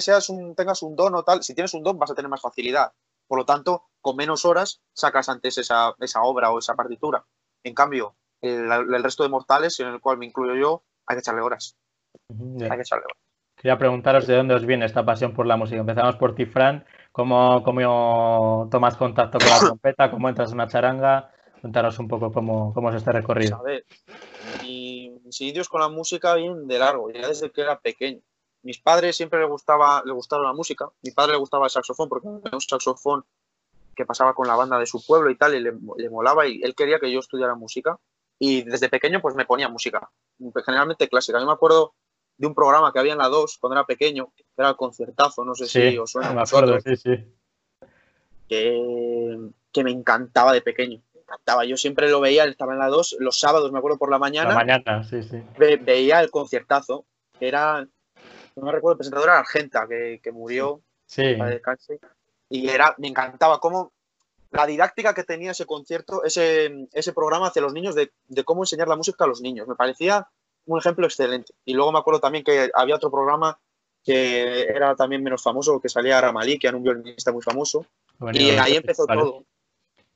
seas 0.00 0.28
un, 0.28 0.54
tengas 0.54 0.82
un 0.82 0.96
don 0.96 1.14
o 1.14 1.22
tal, 1.22 1.42
si 1.42 1.54
tienes 1.54 1.74
un 1.74 1.82
don 1.82 1.98
vas 1.98 2.10
a 2.10 2.14
tener 2.14 2.28
más 2.28 2.40
facilidad. 2.40 2.92
Por 3.26 3.38
lo 3.38 3.44
tanto, 3.44 3.84
con 4.00 4.16
menos 4.16 4.44
horas 4.44 4.82
sacas 4.92 5.28
antes 5.28 5.56
esa, 5.58 5.94
esa 6.00 6.22
obra 6.22 6.50
o 6.50 6.58
esa 6.58 6.74
partitura. 6.74 7.24
En 7.62 7.74
cambio, 7.74 8.16
el, 8.40 9.02
resto 9.02 9.22
de 9.22 9.28
mortales, 9.28 9.78
en 9.80 9.88
el 9.88 10.00
cual 10.00 10.18
me 10.18 10.26
incluyo 10.26 10.54
yo, 10.54 10.82
hay 11.06 11.16
que 11.16 11.20
echarle 11.20 11.42
horas. 11.42 11.76
Hay 12.28 12.76
que 12.76 12.82
echarle 12.82 13.04
horas. 13.04 13.18
Quería 13.56 13.78
preguntaros 13.78 14.26
de 14.26 14.36
dónde 14.36 14.54
os 14.54 14.64
viene 14.64 14.86
esta 14.86 15.04
pasión 15.04 15.34
por 15.34 15.46
la 15.46 15.56
música. 15.56 15.80
Empezamos 15.80 16.16
por 16.16 16.34
ti, 16.34 16.46
Fran. 16.46 16.84
¿Cómo, 17.12 17.62
cómo 17.62 18.68
tomas 18.70 18.96
contacto 18.96 19.38
con 19.38 19.48
la 19.48 19.58
trompeta? 19.60 20.10
¿Cómo 20.10 20.28
entras 20.28 20.50
en 20.50 20.54
una 20.54 20.66
charanga? 20.66 21.30
Cuéntanos 21.60 21.98
un 21.98 22.08
poco 22.08 22.32
cómo, 22.32 22.72
cómo 22.72 22.88
es 22.88 22.96
este 22.96 23.12
recorrido. 23.12 23.58
A 23.58 23.62
ver, 23.62 23.84
mis 25.30 25.40
inicios 25.42 25.68
con 25.68 25.80
la 25.80 25.88
música 25.88 26.34
vienen 26.34 26.66
de 26.66 26.76
largo, 26.76 27.08
ya 27.12 27.28
desde 27.28 27.52
que 27.52 27.60
era 27.60 27.78
pequeño. 27.78 28.20
Mis 28.62 28.80
padres 28.80 29.16
siempre 29.16 29.38
le 29.38 29.46
gustaba, 29.46 30.02
le 30.04 30.12
gustaba 30.12 30.42
la 30.42 30.52
música. 30.52 30.90
Mi 31.02 31.12
padre 31.12 31.32
le 31.34 31.38
gustaba 31.38 31.66
el 31.66 31.70
saxofón 31.70 32.08
porque 32.08 32.26
era 32.44 32.56
un 32.56 32.60
saxofón 32.60 33.24
que 33.94 34.04
pasaba 34.04 34.34
con 34.34 34.48
la 34.48 34.56
banda 34.56 34.76
de 34.76 34.86
su 34.86 35.06
pueblo 35.06 35.30
y 35.30 35.36
tal, 35.36 35.54
y 35.54 35.60
le, 35.60 35.70
molaba 36.10 36.48
y 36.48 36.60
él 36.64 36.74
quería 36.74 36.98
que 36.98 37.12
yo 37.12 37.20
estudiara 37.20 37.54
música. 37.54 37.96
Y 38.40 38.62
desde 38.62 38.88
pequeño 38.88 39.22
pues 39.22 39.36
me 39.36 39.44
ponía 39.44 39.68
música, 39.68 40.10
generalmente 40.66 41.08
clásica. 41.08 41.38
Yo 41.38 41.46
me 41.46 41.52
acuerdo 41.52 41.94
de 42.36 42.48
un 42.48 42.54
programa 42.54 42.92
que 42.92 42.98
había 42.98 43.12
en 43.12 43.18
la 43.18 43.28
2 43.28 43.58
cuando 43.58 43.76
era 43.76 43.86
pequeño, 43.86 44.32
que 44.36 44.44
era 44.56 44.70
el 44.70 44.76
concertazo, 44.76 45.44
no 45.44 45.54
sé 45.54 45.66
si 45.66 45.96
os 45.96 46.10
suena. 46.10 46.32
Me 46.32 46.40
acuerdo, 46.40 46.80
sí, 46.80 46.96
sí. 46.96 47.10
Que, 48.48 49.38
que 49.70 49.84
me 49.84 49.92
encantaba 49.92 50.52
de 50.52 50.62
pequeño 50.62 51.00
encantaba. 51.30 51.64
Yo 51.64 51.76
siempre 51.76 52.10
lo 52.10 52.20
veía, 52.20 52.44
estaba 52.44 52.72
en 52.72 52.80
la 52.80 52.88
2, 52.88 53.16
los 53.20 53.38
sábados, 53.38 53.70
me 53.72 53.78
acuerdo 53.78 53.98
por 53.98 54.10
la 54.10 54.18
mañana. 54.18 54.50
La 54.50 54.54
mañana, 54.54 55.04
sí, 55.04 55.22
sí. 55.22 55.42
veía 55.58 56.20
el 56.20 56.30
conciertazo, 56.30 57.04
que 57.38 57.48
era, 57.48 57.86
no 58.56 58.62
me 58.62 58.72
recuerdo, 58.72 58.92
el 58.92 58.98
presentador 58.98 59.28
era 59.28 59.38
Argenta, 59.38 59.86
que, 59.88 60.32
murió. 60.32 60.80
Sí. 61.06 61.36
Y 62.48 62.68
era, 62.68 62.94
me 62.98 63.08
encantaba 63.08 63.60
cómo 63.60 63.92
la 64.50 64.66
didáctica 64.66 65.14
que 65.14 65.22
tenía 65.22 65.52
ese 65.52 65.66
concierto, 65.66 66.24
ese, 66.24 66.88
ese 66.92 67.12
programa 67.12 67.48
hacia 67.48 67.62
los 67.62 67.72
niños 67.72 67.94
de, 67.94 68.10
cómo 68.44 68.62
enseñar 68.62 68.88
la 68.88 68.96
música 68.96 69.24
a 69.24 69.28
los 69.28 69.40
niños. 69.40 69.68
Me 69.68 69.76
parecía 69.76 70.26
un 70.66 70.78
ejemplo 70.78 71.06
excelente. 71.06 71.52
Y 71.64 71.74
luego 71.74 71.92
me 71.92 72.00
acuerdo 72.00 72.20
también 72.20 72.44
que 72.44 72.70
había 72.74 72.96
otro 72.96 73.10
programa 73.10 73.58
que 74.02 74.62
era 74.62 74.96
también 74.96 75.22
menos 75.22 75.42
famoso, 75.42 75.78
que 75.80 75.88
salía 75.88 76.20
Ramalí, 76.20 76.58
que 76.58 76.68
era 76.68 76.76
un 76.76 76.82
violinista 76.82 77.32
muy 77.32 77.42
famoso. 77.42 77.86
y 78.32 78.50
ahí 78.50 78.76
empezó 78.76 79.06
todo. 79.06 79.44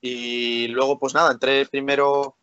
Y 0.06 0.68
luego, 0.68 0.98
pues 0.98 1.14
nada, 1.14 1.32
entré 1.32 1.64
primero 1.64 2.36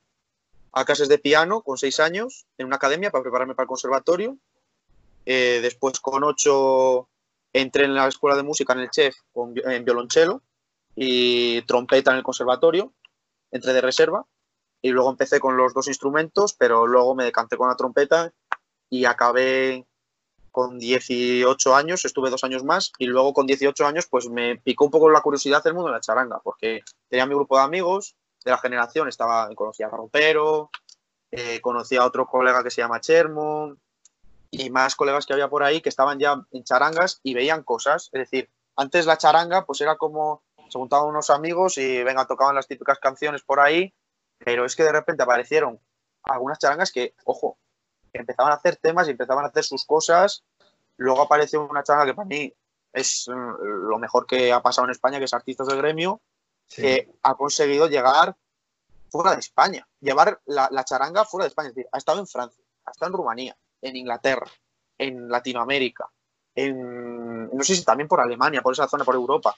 a 0.71 0.84
clases 0.84 1.08
de 1.08 1.19
piano 1.19 1.62
con 1.62 1.78
seis 1.78 2.00
años 2.00 2.47
en 2.58 2.65
una 2.65 2.78
academia 2.78 3.12
para 3.12 3.21
prepararme 3.21 3.54
para 3.54 3.65
el 3.65 3.67
conservatorio. 3.67 4.36
Eh, 5.28 5.60
después, 5.62 6.00
con 6.00 6.24
ocho, 6.24 7.08
entré 7.54 7.86
en 7.86 7.93
la 7.93 8.08
escuela 8.08 8.36
de 8.36 8.41
música 8.41 8.74
en 8.74 8.80
el 8.80 8.89
chef 8.89 9.15
con, 9.32 9.54
en 9.63 9.86
violonchelo 9.86 10.41
y 10.95 11.62
trompeta 11.67 12.10
en 12.10 12.17
el 12.17 12.24
conservatorio. 12.24 12.93
Entré 13.52 13.74
de 13.74 13.82
reserva 13.82 14.26
y 14.82 14.89
luego 14.89 15.12
empecé 15.12 15.39
con 15.39 15.56
los 15.56 15.76
dos 15.76 15.88
instrumentos, 15.88 16.56
pero 16.56 16.88
luego 16.88 17.13
me 17.13 17.26
decanté 17.26 17.58
con 17.58 17.69
la 17.69 17.76
trompeta 17.76 18.34
y 18.89 19.06
acabé 19.06 19.86
con 20.52 20.78
18 20.78 21.76
años, 21.76 22.06
estuve 22.06 22.30
dos 22.30 22.44
años 22.44 22.64
más 22.64 22.92
y 22.98 23.06
luego 23.06 23.34
con 23.34 23.48
18 23.48 23.86
años 23.86 24.08
pues 24.10 24.30
me 24.30 24.58
picó 24.58 24.86
un 24.86 24.92
poco 24.92 25.10
la 25.10 25.22
curiosidad 25.22 25.64
del 25.64 25.74
mundo 25.74 25.90
de 25.90 25.96
la 25.96 26.02
charanga 26.02 26.40
porque 26.44 26.82
tenía 27.08 27.26
mi 27.26 27.36
grupo 27.36 27.58
de 27.58 27.63
amigos 27.63 28.15
de 28.44 28.52
la 28.52 28.58
generación, 28.58 29.08
estaba, 29.08 29.54
conocía 29.56 29.88
a 29.88 29.90
Rompero, 29.90 30.69
eh, 31.32 31.62
a 31.63 32.06
otro 32.06 32.28
colega 32.28 32.63
que 32.63 32.71
se 32.71 32.82
llama 32.82 33.00
Chermo 33.00 33.75
y 34.50 34.69
más 34.69 34.96
colegas 34.96 35.25
que 35.25 35.34
había 35.34 35.50
por 35.50 35.63
ahí 35.63 35.82
que 35.82 35.90
estaban 35.90 36.19
ya 36.19 36.44
en 36.52 36.63
charangas 36.63 37.19
y 37.23 37.34
veían 37.34 37.63
cosas, 37.63 38.10
es 38.12 38.19
decir, 38.19 38.50
antes 38.75 39.06
la 39.06 39.17
charanga 39.17 39.65
pues 39.65 39.82
era 39.82 39.96
como 39.98 40.44
se 40.71 40.80
juntaban 40.80 41.10
unos 41.10 41.30
amigos 41.30 41.78
y 41.78 42.02
venga, 42.04 42.25
tocaban 42.25 42.56
las 42.56 42.67
típicas 42.67 42.98
canciones 43.00 43.42
por 43.42 43.60
ahí, 43.60 43.94
pero 44.38 44.65
es 44.65 44.75
que 44.75 44.84
de 44.84 44.92
repente 44.94 45.23
aparecieron 45.23 45.80
algunas 46.23 46.60
charangas 46.60 46.92
que, 46.92 47.13
ojo, 47.25 47.58
empezaban 48.13 48.54
a 48.54 48.56
hacer 48.56 48.78
temas 48.78 49.08
y 49.08 49.12
empezaban 49.12 49.44
a 49.46 49.50
hacer 49.50 49.63
sus 49.63 49.86
cosas. 49.86 50.44
Luego 51.02 51.23
apareció 51.23 51.65
una 51.65 51.81
charanga 51.81 52.06
que 52.06 52.13
para 52.13 52.27
mí 52.27 52.54
es 52.93 53.25
mm, 53.27 53.89
lo 53.89 53.97
mejor 53.97 54.27
que 54.27 54.54
ha 54.54 54.62
pasado 54.62 54.85
en 54.85 54.91
España, 54.91 55.17
que 55.17 55.25
es 55.25 55.33
Artistas 55.33 55.67
del 55.67 55.77
Gremio, 55.77 56.21
que 56.69 57.10
ha 57.23 57.35
conseguido 57.35 57.87
llegar 57.87 58.35
fuera 59.10 59.33
de 59.33 59.39
España, 59.39 59.87
llevar 59.99 60.39
la, 60.45 60.85
charanga 60.85 61.25
fuera 61.25 61.45
de 61.45 61.49
España. 61.49 61.69
Es 61.69 61.75
decir, 61.75 61.89
ha 61.91 61.97
estado 61.97 62.19
en 62.19 62.27
Francia, 62.27 62.63
ha 62.85 62.91
estado 62.91 63.10
en 63.10 63.17
Rumanía, 63.17 63.58
en 63.81 63.95
Inglaterra, 63.95 64.45
en 64.95 65.27
Latinoamérica, 65.27 66.08
en, 66.54 67.49
no 67.49 67.63
sé 67.63 67.75
si 67.75 67.83
también 67.83 68.08
por 68.08 68.21
Alemania, 68.21 68.62
por 68.62 68.73
esa 68.73 68.87
zona, 68.87 69.04
por 69.04 69.15
Europa. 69.15 69.56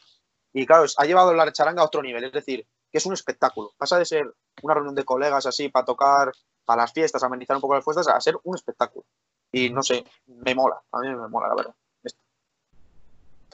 Y 0.53 0.65
claro, 0.65 0.85
ha 0.97 1.05
llevado 1.05 1.33
la 1.33 1.51
charanga 1.51 1.81
a 1.81 1.85
otro 1.85 2.01
nivel, 2.01 2.23
es 2.23 2.31
decir, 2.31 2.65
que 2.89 2.99
es 2.99 3.05
un 3.05 3.13
espectáculo. 3.13 3.73
Pasa 3.77 3.99
de 3.99 4.05
ser 4.05 4.33
una 4.61 4.75
reunión 4.75 4.95
de 4.95 5.03
colegas 5.03 5.45
así 5.45 5.67
para 5.67 5.85
tocar, 5.85 6.31
para 6.63 6.83
las 6.83 6.93
fiestas, 6.93 7.21
amenizar 7.21 7.57
un 7.57 7.61
poco 7.61 7.75
las 7.75 7.83
fiestas, 7.83 8.07
a 8.07 8.21
ser 8.21 8.37
un 8.43 8.55
espectáculo. 8.55 9.05
Y 9.53 9.69
no 9.69 9.83
sé, 9.83 10.03
me 10.25 10.55
mola, 10.55 10.81
a 10.91 10.99
mí 10.99 11.09
me 11.09 11.27
mola, 11.29 11.49
la 11.49 11.55
verdad. 11.55 11.75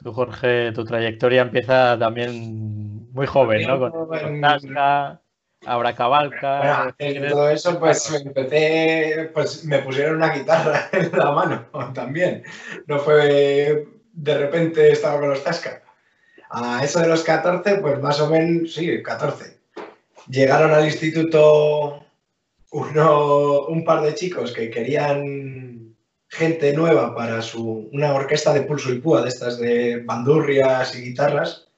Tú, 0.02 0.12
Jorge, 0.14 0.72
tu 0.72 0.82
trayectoria 0.82 1.42
empieza 1.42 1.98
también 1.98 3.12
muy 3.12 3.26
joven, 3.26 3.68
¿no? 3.68 3.78
Con 3.78 4.40
Tasca, 4.40 5.20
Abracabalca. 5.66 6.94
Bueno, 6.98 7.28
todo 7.28 7.50
eso, 7.50 7.78
pues 7.78 8.10
empecé, 8.14 9.30
pues 9.34 9.62
me 9.66 9.80
pusieron 9.80 10.16
una 10.16 10.32
guitarra 10.32 10.88
en 10.92 11.12
la 11.12 11.32
mano 11.32 11.66
también. 11.92 12.44
No 12.86 12.98
fue 12.98 13.86
de 14.14 14.38
repente 14.38 14.92
estaba 14.92 15.20
con 15.20 15.28
los 15.28 15.44
Tasca. 15.44 15.82
A 16.48 16.82
eso 16.82 17.00
de 17.00 17.08
los 17.08 17.22
14, 17.22 17.76
pues 17.76 18.00
más 18.00 18.18
o 18.22 18.30
menos, 18.30 18.72
sí, 18.72 19.02
14. 19.02 19.58
Llegaron 20.28 20.72
al 20.72 20.86
instituto 20.86 22.06
uno, 22.72 23.66
un 23.66 23.84
par 23.84 24.02
de 24.02 24.14
chicos 24.14 24.52
que 24.52 24.70
querían 24.70 25.69
gente 26.30 26.72
nueva 26.72 27.14
para 27.14 27.42
su, 27.42 27.90
una 27.92 28.14
orquesta 28.14 28.52
de 28.54 28.62
pulso 28.62 28.92
y 28.92 29.00
púa, 29.00 29.22
de 29.22 29.28
estas 29.28 29.58
de 29.58 30.02
bandurrias 30.04 30.94
y 30.94 31.02
guitarras. 31.02 31.68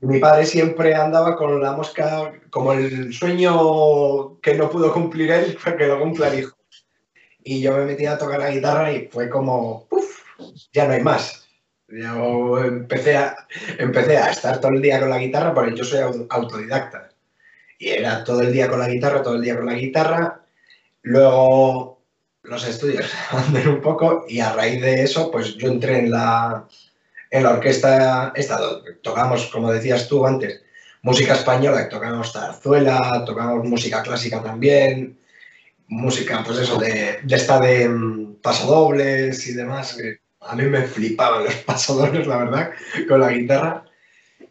Mi 0.00 0.20
padre 0.20 0.46
siempre 0.46 0.94
andaba 0.94 1.36
con 1.36 1.60
la 1.60 1.72
mosca, 1.72 2.32
como 2.50 2.72
el 2.72 3.12
sueño 3.12 4.40
que 4.40 4.54
no 4.54 4.70
pudo 4.70 4.92
cumplir 4.92 5.30
él, 5.32 5.56
fue 5.58 5.76
que 5.76 5.86
lo 5.86 5.98
cumpla 5.98 6.28
el. 6.28 6.46
Y 7.42 7.60
yo 7.60 7.76
me 7.76 7.86
metí 7.86 8.06
a 8.06 8.18
tocar 8.18 8.40
la 8.40 8.50
guitarra 8.50 8.92
y 8.92 9.08
fue 9.08 9.28
como, 9.28 9.86
¡puf! 9.88 10.22
Ya 10.72 10.86
no 10.86 10.94
hay 10.94 11.02
más. 11.02 11.48
Yo 11.88 12.58
empecé 12.58 13.16
a, 13.16 13.36
empecé 13.78 14.16
a 14.16 14.30
estar 14.30 14.60
todo 14.60 14.72
el 14.72 14.82
día 14.82 15.00
con 15.00 15.10
la 15.10 15.18
guitarra 15.18 15.54
porque 15.54 15.76
yo 15.76 15.84
soy 15.84 16.00
autodidacta. 16.28 17.10
Y 17.78 17.90
era 17.90 18.24
todo 18.24 18.42
el 18.42 18.52
día 18.52 18.68
con 18.68 18.80
la 18.80 18.88
guitarra, 18.88 19.22
todo 19.22 19.36
el 19.36 19.42
día 19.42 19.56
con 19.56 19.66
la 19.66 19.74
guitarra. 19.74 20.40
Luego 21.02 21.95
los 22.48 22.66
estudios 22.66 23.10
anden 23.30 23.68
un 23.68 23.80
poco 23.80 24.24
y 24.28 24.40
a 24.40 24.52
raíz 24.52 24.80
de 24.80 25.02
eso, 25.02 25.30
pues 25.30 25.56
yo 25.56 25.68
entré 25.68 25.98
en 25.98 26.10
la, 26.10 26.66
en 27.30 27.42
la 27.42 27.50
orquesta 27.50 28.32
esta, 28.34 28.58
tocamos, 29.02 29.46
como 29.46 29.72
decías 29.72 30.08
tú 30.08 30.26
antes, 30.26 30.62
música 31.02 31.34
española, 31.34 31.88
tocamos 31.88 32.32
zarzuela, 32.32 33.24
tocamos 33.24 33.64
música 33.64 34.02
clásica 34.02 34.42
también, 34.42 35.18
música, 35.88 36.42
pues 36.44 36.58
eso, 36.58 36.78
de, 36.78 37.20
de 37.22 37.36
esta 37.36 37.60
de 37.60 37.88
mm, 37.88 38.36
pasodobles 38.42 39.46
y 39.46 39.54
demás, 39.54 39.96
a 40.40 40.54
mí 40.54 40.64
me 40.64 40.82
flipaban 40.82 41.44
los 41.44 41.54
pasodobles, 41.66 42.26
la 42.26 42.38
verdad, 42.38 42.70
con 43.08 43.20
la 43.20 43.30
guitarra. 43.30 43.85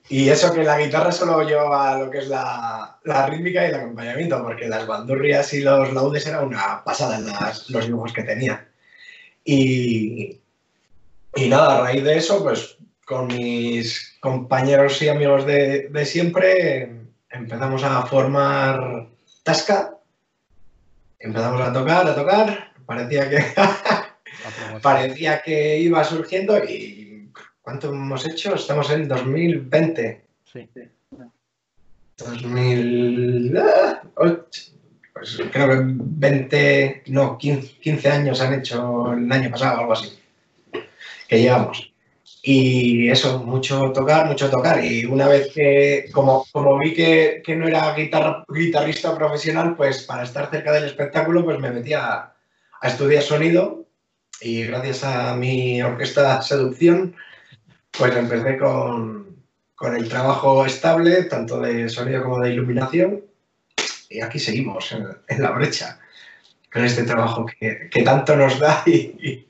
Y 0.07 0.29
eso 0.29 0.53
que 0.53 0.63
la 0.63 0.79
guitarra 0.79 1.11
solo 1.11 1.41
llevaba 1.43 1.97
lo 1.97 2.11
que 2.11 2.19
es 2.19 2.27
la, 2.27 2.99
rítmica 3.27 3.63
y 3.63 3.69
el 3.69 3.75
acompañamiento, 3.75 4.41
porque 4.43 4.67
las 4.67 4.85
bandurrias 4.85 5.51
y 5.53 5.61
los 5.61 5.93
laudes 5.93 6.27
era 6.27 6.41
una 6.41 6.83
pasada 6.83 7.17
en 7.17 7.25
los 7.69 7.87
dibujos 7.87 8.13
que 8.13 8.23
tenía. 8.23 8.67
Y, 9.43 10.39
y 11.35 11.49
nada, 11.49 11.77
a 11.77 11.81
raíz 11.81 12.03
de 12.03 12.17
eso, 12.17 12.43
pues 12.43 12.77
con 13.05 13.27
mis 13.27 14.17
compañeros 14.19 15.01
y 15.01 15.09
amigos 15.09 15.45
de, 15.45 15.89
siempre 16.05 16.91
empezamos 17.29 17.83
a 17.83 18.03
formar 18.05 19.07
Tasca, 19.43 19.97
empezamos 21.19 21.61
a 21.61 21.71
tocar, 21.71 22.07
a 22.07 22.15
tocar, 22.15 22.73
parecía 22.85 23.29
que, 23.29 23.43
parecía 24.81 25.41
que 25.41 25.79
iba 25.79 26.03
surgiendo 26.03 26.57
y 26.63 27.04
¿Cuánto 27.65 27.89
hemos 27.89 28.25
hecho? 28.27 28.53
Estamos 28.53 28.91
en 28.91 29.07
2020. 29.07 30.21
Sí. 30.53 30.69
2008. 32.15 34.01
Pues 35.11 35.41
creo 35.51 35.69
que 35.69 35.79
20, 35.83 37.03
no, 37.07 37.39
15, 37.39 38.09
años 38.11 38.39
han 38.41 38.53
hecho 38.53 39.13
el 39.13 39.31
año 39.31 39.49
pasado, 39.49 39.79
algo 39.79 39.93
así. 39.93 40.15
Que 41.27 41.41
llevamos. 41.41 41.91
Y 42.43 43.09
eso, 43.09 43.39
mucho 43.39 43.91
tocar, 43.91 44.27
mucho 44.27 44.51
tocar. 44.51 44.85
Y 44.85 45.05
una 45.05 45.27
vez 45.27 45.51
que, 45.51 46.11
como, 46.11 46.45
como 46.51 46.77
vi 46.77 46.93
que, 46.93 47.41
no 47.57 47.67
era 47.67 47.95
guitarrista 47.95 49.17
profesional, 49.17 49.75
pues 49.75 50.03
para 50.03 50.21
estar 50.21 50.51
cerca 50.51 50.71
del 50.71 50.83
espectáculo, 50.83 51.43
pues 51.43 51.57
me 51.57 51.71
metí 51.71 51.93
a, 51.93 52.31
a 52.79 52.87
estudiar 52.87 53.23
sonido. 53.23 53.87
Y 54.39 54.65
gracias 54.65 55.03
a 55.03 55.35
mi 55.35 55.81
orquesta 55.81 56.43
Seducción, 56.43 57.15
pues 57.97 58.15
empecé 58.15 58.57
con, 58.57 59.25
el 59.81 60.09
trabajo 60.09 60.65
estable, 60.65 61.23
tanto 61.23 61.59
de 61.59 61.89
sonido 61.89 62.23
como 62.23 62.39
de 62.39 62.51
iluminación, 62.51 63.23
y 64.09 64.21
aquí 64.21 64.39
seguimos, 64.39 64.91
en, 64.91 65.41
la 65.41 65.51
brecha, 65.51 65.99
con 66.71 66.83
este 66.83 67.03
trabajo 67.03 67.45
que, 67.45 67.89
tanto 68.03 68.35
nos 68.35 68.59
da 68.59 68.83
y, 68.85 69.47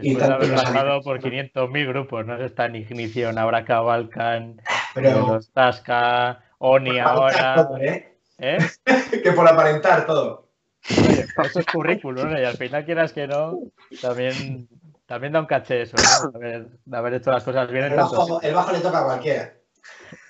y, 0.00 0.14
tanto 0.16 0.46
nos 0.46 0.62
pasado 0.62 1.02
por 1.02 1.20
500.000 1.20 1.88
grupos, 1.88 2.26
¿no? 2.26 2.36
Está 2.36 2.66
en 2.66 2.76
Ignición, 2.76 3.38
Abraca, 3.38 3.80
Balkan, 3.80 4.60
Pero, 4.94 5.40
Tasca, 5.52 6.40
Oni 6.58 6.98
ahora... 6.98 7.68
¿eh? 7.80 8.14
¿Eh? 8.38 8.58
que 9.22 9.32
por 9.32 9.48
aparentar 9.48 10.06
todo. 10.06 10.48
eso 10.88 11.60
es 11.60 11.66
currículum, 11.66 12.30
¿no? 12.30 12.40
Y 12.40 12.44
al 12.44 12.56
final 12.56 12.84
quieras 12.84 13.12
que 13.12 13.26
no, 13.26 13.58
también 14.00 14.68
también 15.06 15.32
da 15.32 15.40
un 15.40 15.46
caché 15.46 15.82
eso, 15.82 15.96
¿no? 15.96 16.38
de, 16.38 16.96
haber, 16.96 17.14
hecho 17.14 17.30
las 17.30 17.44
cosas 17.44 17.70
bien. 17.70 17.84
El, 17.84 17.96
bajo, 17.96 18.40
el 18.40 18.54
bajo 18.54 18.72
le 18.72 18.80
toca 18.80 19.00
a 19.00 19.04
cualquiera. 19.04 19.52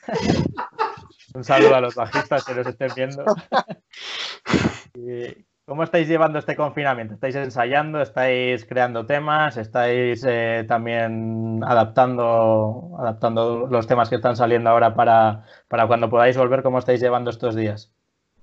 un 1.34 1.44
saludo 1.44 1.76
a 1.76 1.80
los 1.80 1.94
bajistas 1.94 2.44
que 2.44 2.54
nos 2.54 2.66
estén 2.66 2.90
viendo. 2.94 3.24
¿Cómo 5.66 5.82
estáis 5.82 6.08
llevando 6.08 6.38
este 6.38 6.56
confinamiento? 6.56 7.14
¿Estáis 7.14 7.36
ensayando? 7.36 8.02
¿Estáis 8.02 8.66
creando 8.66 9.06
temas? 9.06 9.56
¿Estáis 9.56 10.22
eh, 10.28 10.66
también 10.68 11.62
adaptando, 11.64 12.94
adaptando 12.98 13.66
los 13.70 13.86
temas 13.86 14.10
que 14.10 14.16
están 14.16 14.36
saliendo 14.36 14.68
ahora 14.68 14.94
para, 14.94 15.46
para 15.68 15.86
cuando 15.86 16.10
podáis 16.10 16.36
volver? 16.36 16.62
¿Cómo 16.62 16.78
estáis 16.78 17.00
llevando 17.00 17.30
estos 17.30 17.54
días? 17.54 17.90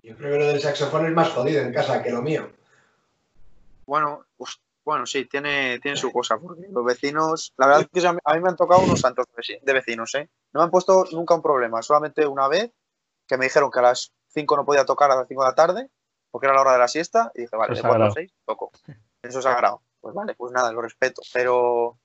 Yo 0.01 0.17
creo 0.17 0.31
que 0.31 0.39
lo 0.39 0.47
del 0.47 0.61
saxofón 0.61 1.05
es 1.05 1.13
más 1.13 1.29
jodido 1.29 1.61
en 1.61 1.71
casa 1.71 2.01
que 2.01 2.09
lo 2.09 2.23
mío. 2.23 2.49
Bueno, 3.85 4.25
pues 4.35 4.59
bueno, 4.91 5.05
sí, 5.05 5.23
tiene, 5.25 5.79
tiene 5.79 5.95
su 5.95 6.11
cosa, 6.11 6.37
porque 6.37 6.67
los 6.69 6.83
vecinos, 6.83 7.53
la 7.55 7.67
verdad 7.67 7.81
es 7.93 8.01
que 8.01 8.05
a 8.05 8.11
mí 8.33 8.39
me 8.41 8.49
han 8.49 8.57
tocado 8.57 8.81
unos 8.81 8.99
santos 8.99 9.25
de 9.61 9.73
vecinos, 9.73 10.13
¿eh? 10.15 10.29
No 10.51 10.59
me 10.59 10.65
han 10.65 10.69
puesto 10.69 11.05
nunca 11.13 11.33
un 11.33 11.41
problema, 11.41 11.81
solamente 11.81 12.27
una 12.27 12.49
vez 12.49 12.73
que 13.25 13.37
me 13.37 13.45
dijeron 13.45 13.71
que 13.71 13.79
a 13.79 13.83
las 13.83 14.11
5 14.33 14.57
no 14.57 14.65
podía 14.65 14.85
tocar 14.85 15.09
a 15.09 15.15
las 15.15 15.29
5 15.29 15.41
de 15.41 15.49
la 15.49 15.55
tarde, 15.55 15.89
porque 16.29 16.47
era 16.47 16.55
la 16.55 16.61
hora 16.61 16.73
de 16.73 16.79
la 16.79 16.89
siesta, 16.89 17.31
y 17.35 17.43
dije, 17.43 17.55
vale, 17.55 17.73
de 17.73 17.81
4 17.81 18.03
a 18.03 18.11
6 18.11 18.33
toco. 18.45 18.71
Eso 19.21 19.39
es 19.39 19.43
sagrado. 19.45 19.81
Pues 20.01 20.13
vale, 20.13 20.35
pues 20.35 20.51
nada, 20.51 20.73
lo 20.73 20.81
respeto. 20.81 21.21
Pero 21.31 21.97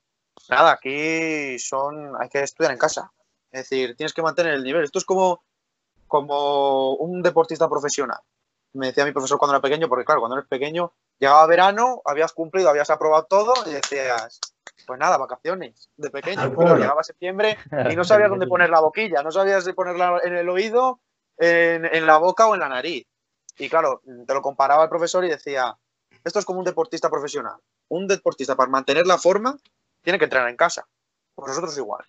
nada, 0.48 0.70
aquí 0.70 1.58
son, 1.58 2.12
hay 2.20 2.28
que 2.28 2.44
estudiar 2.44 2.72
en 2.72 2.78
casa. 2.78 3.12
Es 3.50 3.68
decir, 3.68 3.96
tienes 3.96 4.12
que 4.12 4.22
mantener 4.22 4.54
el 4.54 4.62
nivel. 4.62 4.84
Esto 4.84 5.00
es 5.00 5.04
como, 5.04 5.42
como 6.06 6.94
un 6.94 7.22
deportista 7.22 7.68
profesional. 7.68 8.20
Me 8.74 8.86
decía 8.88 9.04
mi 9.04 9.12
profesor 9.12 9.38
cuando 9.38 9.54
era 9.54 9.62
pequeño, 9.62 9.88
porque 9.88 10.04
claro, 10.04 10.20
cuando 10.20 10.36
eres 10.36 10.48
pequeño 10.48 10.92
Llegaba 11.18 11.46
verano, 11.46 12.02
habías 12.04 12.32
cumplido, 12.32 12.68
habías 12.68 12.90
aprobado 12.90 13.24
todo 13.24 13.54
y 13.66 13.72
decías, 13.72 14.40
pues 14.86 14.98
nada, 14.98 15.16
vacaciones 15.16 15.90
de 15.96 16.10
pequeño. 16.10 16.54
Pero 16.56 16.76
llegaba 16.76 17.02
septiembre 17.02 17.58
y 17.90 17.96
no 17.96 18.04
sabías 18.04 18.30
dónde 18.30 18.46
poner 18.46 18.70
la 18.70 18.80
boquilla, 18.80 19.22
no 19.22 19.32
sabías 19.32 19.64
si 19.64 19.72
ponerla 19.72 20.20
en 20.22 20.36
el 20.36 20.48
oído, 20.48 21.00
en, 21.38 22.06
la 22.06 22.18
boca 22.18 22.46
o 22.46 22.54
en 22.54 22.60
la 22.60 22.68
nariz. 22.68 23.06
Y 23.58 23.68
claro, 23.68 24.02
te 24.26 24.34
lo 24.34 24.42
comparaba 24.42 24.84
el 24.84 24.90
profesor 24.90 25.24
y 25.24 25.28
decía, 25.30 25.76
esto 26.24 26.38
es 26.38 26.44
como 26.44 26.58
un 26.58 26.64
deportista 26.64 27.08
profesional. 27.08 27.56
Un 27.88 28.06
deportista 28.06 28.54
para 28.54 28.70
mantener 28.70 29.06
la 29.06 29.18
forma 29.18 29.56
tiene 30.02 30.18
que 30.18 30.24
entrenar 30.24 30.48
en 30.48 30.56
casa. 30.56 30.86
Pues 31.34 31.48
nosotros 31.48 31.76
igual. 31.78 32.04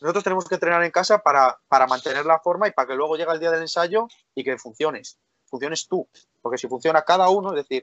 Nosotros 0.00 0.24
tenemos 0.24 0.46
que 0.46 0.54
entrenar 0.54 0.82
en 0.82 0.90
casa 0.90 1.18
para, 1.18 1.58
para 1.68 1.86
mantener 1.86 2.26
la 2.26 2.40
forma 2.40 2.68
y 2.68 2.72
para 2.72 2.88
que 2.88 2.94
luego 2.94 3.16
llegue 3.16 3.32
el 3.32 3.40
día 3.40 3.50
del 3.50 3.62
ensayo 3.62 4.08
y 4.34 4.44
que 4.44 4.58
funciones. 4.58 5.18
Funciones 5.46 5.86
tú. 5.86 6.08
Porque 6.42 6.58
si 6.58 6.68
funciona 6.68 7.02
cada 7.02 7.28
uno, 7.30 7.50
es 7.50 7.56
decir, 7.56 7.82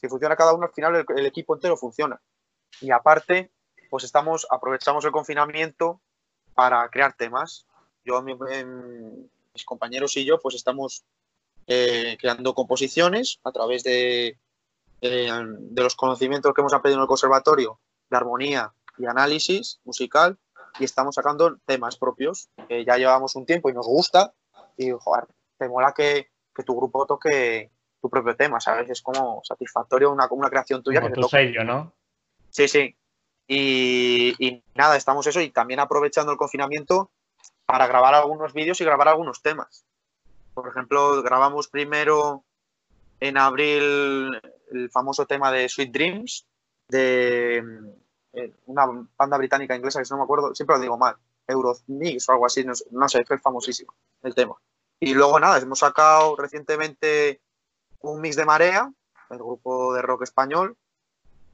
si 0.00 0.08
funciona 0.08 0.36
cada 0.36 0.54
uno, 0.54 0.66
al 0.66 0.72
final 0.72 1.04
el, 1.08 1.26
equipo 1.26 1.54
entero 1.54 1.76
funciona. 1.76 2.20
Y 2.80 2.90
aparte, 2.90 3.50
pues 3.90 4.04
estamos, 4.04 4.46
aprovechamos 4.50 5.04
el 5.04 5.12
confinamiento 5.12 6.00
para 6.54 6.88
crear 6.88 7.12
temas. 7.14 7.66
Yo, 8.04 8.22
mis 8.22 9.64
compañeros 9.64 10.16
y 10.16 10.24
yo, 10.24 10.38
pues 10.40 10.54
estamos 10.54 11.04
eh, 11.66 12.16
creando 12.18 12.54
composiciones 12.54 13.40
a 13.44 13.52
través 13.52 13.82
de, 13.82 14.38
de, 15.00 15.82
los 15.82 15.94
conocimientos 15.94 16.52
que 16.54 16.60
hemos 16.60 16.72
aprendido 16.72 16.98
en 16.98 17.02
el 17.02 17.08
conservatorio 17.08 17.80
de 18.08 18.16
armonía 18.16 18.72
y 18.98 19.06
análisis 19.06 19.80
musical 19.84 20.38
y 20.78 20.84
estamos 20.84 21.14
sacando 21.14 21.58
temas 21.66 21.96
propios 21.96 22.48
que 22.68 22.84
ya 22.84 22.96
llevamos 22.96 23.34
un 23.34 23.46
tiempo 23.46 23.70
y 23.70 23.72
nos 23.72 23.86
gusta 23.86 24.32
y 24.76 24.90
joder, 24.90 25.26
te 25.58 25.68
mola 25.68 25.92
que, 25.94 26.30
que 26.54 26.62
tu 26.62 26.76
grupo 26.76 27.06
toque 27.06 27.70
tu 28.00 28.08
propio 28.08 28.36
tema, 28.36 28.60
¿sabes? 28.60 28.88
Es 28.90 29.02
como 29.02 29.42
satisfactorio 29.44 30.10
una, 30.10 30.26
una 30.30 30.48
creación 30.48 30.82
tuya. 30.82 31.00
Como 31.00 31.14
tu 31.14 31.28
sello, 31.28 31.64
¿no? 31.64 31.92
Sí, 32.50 32.68
sí. 32.68 32.96
Y, 33.46 34.34
y 34.38 34.62
nada, 34.74 34.96
estamos 34.96 35.26
eso 35.26 35.40
y 35.40 35.50
también 35.50 35.80
aprovechando 35.80 36.32
el 36.32 36.38
confinamiento 36.38 37.10
para 37.66 37.86
grabar 37.86 38.14
algunos 38.14 38.52
vídeos 38.52 38.80
y 38.80 38.84
grabar 38.84 39.08
algunos 39.08 39.42
temas. 39.42 39.84
Por 40.54 40.68
ejemplo, 40.68 41.22
grabamos 41.22 41.68
primero 41.68 42.44
en 43.20 43.36
abril 43.36 44.40
el 44.72 44.90
famoso 44.90 45.26
tema 45.26 45.52
de 45.52 45.68
Sweet 45.68 45.92
Dreams 45.92 46.46
de 46.88 47.58
eh, 48.32 48.52
una 48.66 48.86
banda 49.16 49.36
británica 49.36 49.76
inglesa 49.76 49.98
que 49.98 50.04
si 50.04 50.12
no 50.12 50.18
me 50.18 50.24
acuerdo, 50.24 50.54
siempre 50.54 50.76
lo 50.76 50.82
digo 50.82 50.98
mal, 50.98 51.16
Euromix 51.46 52.28
o 52.28 52.32
algo 52.32 52.46
así, 52.46 52.64
no, 52.64 52.72
no 52.90 53.08
sé, 53.08 53.24
es 53.28 53.42
famosísimo 53.42 53.94
el 54.22 54.34
tema. 54.34 54.54
Y 54.98 55.14
luego 55.14 55.40
nada, 55.40 55.58
hemos 55.58 55.78
sacado 55.78 56.36
recientemente 56.36 57.40
un 58.00 58.20
mix 58.20 58.36
de 58.36 58.44
Marea, 58.44 58.92
el 59.30 59.38
grupo 59.38 59.94
de 59.94 60.02
rock 60.02 60.22
español, 60.22 60.76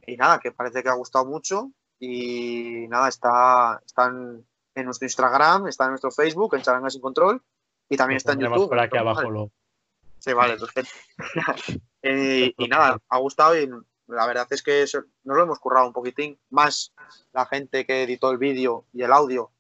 y 0.06 0.16
nada, 0.16 0.38
que 0.38 0.52
parece 0.52 0.82
que 0.82 0.88
ha 0.88 0.94
gustado 0.94 1.24
mucho 1.24 1.70
y 1.98 2.86
nada, 2.88 3.08
está, 3.08 3.80
están 3.84 4.44
en 4.74 4.84
nuestro 4.84 5.06
Instagram, 5.06 5.66
está 5.68 5.84
en 5.84 5.90
nuestro 5.90 6.10
Facebook, 6.10 6.54
en 6.54 6.62
Charangas 6.62 6.92
sin 6.92 7.02
Control, 7.02 7.42
y 7.88 7.96
también 7.96 8.16
está 8.16 8.32
en 8.32 8.40
YouTube. 8.40 8.68
por 8.68 8.78
aquí 8.78 8.96
abajo 8.96 9.30
lo... 9.30 9.50
Sí, 10.18 10.32
vale, 10.32 10.56
perfecto. 10.56 10.92
Eh, 12.08 12.54
y 12.56 12.68
nada, 12.68 13.00
ha 13.08 13.18
gustado 13.18 13.60
y 13.60 13.68
la 14.06 14.26
verdad 14.28 14.46
es 14.50 14.62
que 14.62 14.84
nos 15.24 15.36
lo 15.36 15.42
hemos 15.42 15.58
currado 15.58 15.88
un 15.88 15.92
poquitín. 15.92 16.38
Más 16.50 16.92
la 17.32 17.46
gente 17.46 17.84
que 17.84 18.04
editó 18.04 18.30
el 18.30 18.38
vídeo 18.38 18.84
y 18.92 19.02
el 19.02 19.10
audio, 19.10 19.50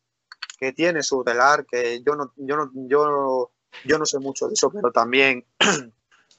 que 0.56 0.72
tiene 0.72 1.02
su 1.02 1.24
telar, 1.24 1.66
que 1.66 2.00
yo 2.04 2.14
no, 2.14 2.32
yo 2.36 2.56
no, 2.56 2.70
yo, 2.72 3.50
yo 3.84 3.98
no 3.98 4.06
sé 4.06 4.20
mucho 4.20 4.46
de 4.46 4.54
eso, 4.54 4.70
pero 4.70 4.92
también 4.92 5.44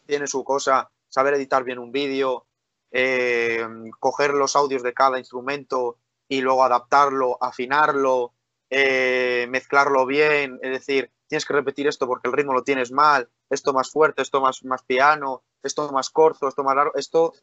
tiene 0.08 0.26
su 0.28 0.44
cosa, 0.44 0.90
saber 1.10 1.36
editar 1.36 1.64
bien 1.64 1.78
un 1.80 1.92
vídeo, 1.92 2.48
eh, 2.92 3.66
coger 4.00 4.32
los 4.34 4.56
audios 4.56 4.82
de 4.82 4.94
cada 4.94 5.20
instrumento 5.20 5.98
y 6.28 6.42
luego 6.42 6.64
adaptarlo, 6.64 7.38
afinarlo, 7.42 8.34
eh, 8.70 9.46
mezclarlo 9.50 10.06
bien, 10.06 10.60
es 10.62 10.72
decir, 10.72 11.12
tienes 11.28 11.46
que 11.46 11.54
repetir 11.54 11.88
esto 11.88 12.08
porque 12.08 12.28
el 12.28 12.34
ritmo 12.34 12.54
lo 12.54 12.64
tienes 12.64 12.92
mal, 12.92 13.30
esto 13.50 13.74
más 13.74 13.90
fuerte, 13.92 14.22
esto 14.22 14.42
más, 14.42 14.64
más 14.64 14.84
piano, 14.84 15.44
esto 15.62 15.92
más 15.92 16.10
corto, 16.10 16.48
esto 16.48 16.64
más 16.64 16.76
largo, 16.76 16.94
esto 16.96 17.34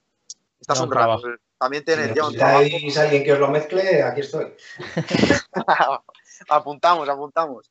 estás 0.60 0.78
Lleva 0.78 0.86
un 0.86 0.92
rato. 0.92 1.20
trabajo. 1.20 1.40
También 1.58 1.82
Si 1.82 1.86
tienes 1.86 2.14
ya 2.14 2.26
un 2.26 2.34
trabajo. 2.34 2.58
alguien 2.58 3.24
que 3.24 3.32
os 3.32 3.38
lo 3.38 3.48
mezcle, 3.48 4.02
aquí 4.02 4.20
estoy. 4.20 4.54
apuntamos, 6.48 7.08
apuntamos. 7.08 7.70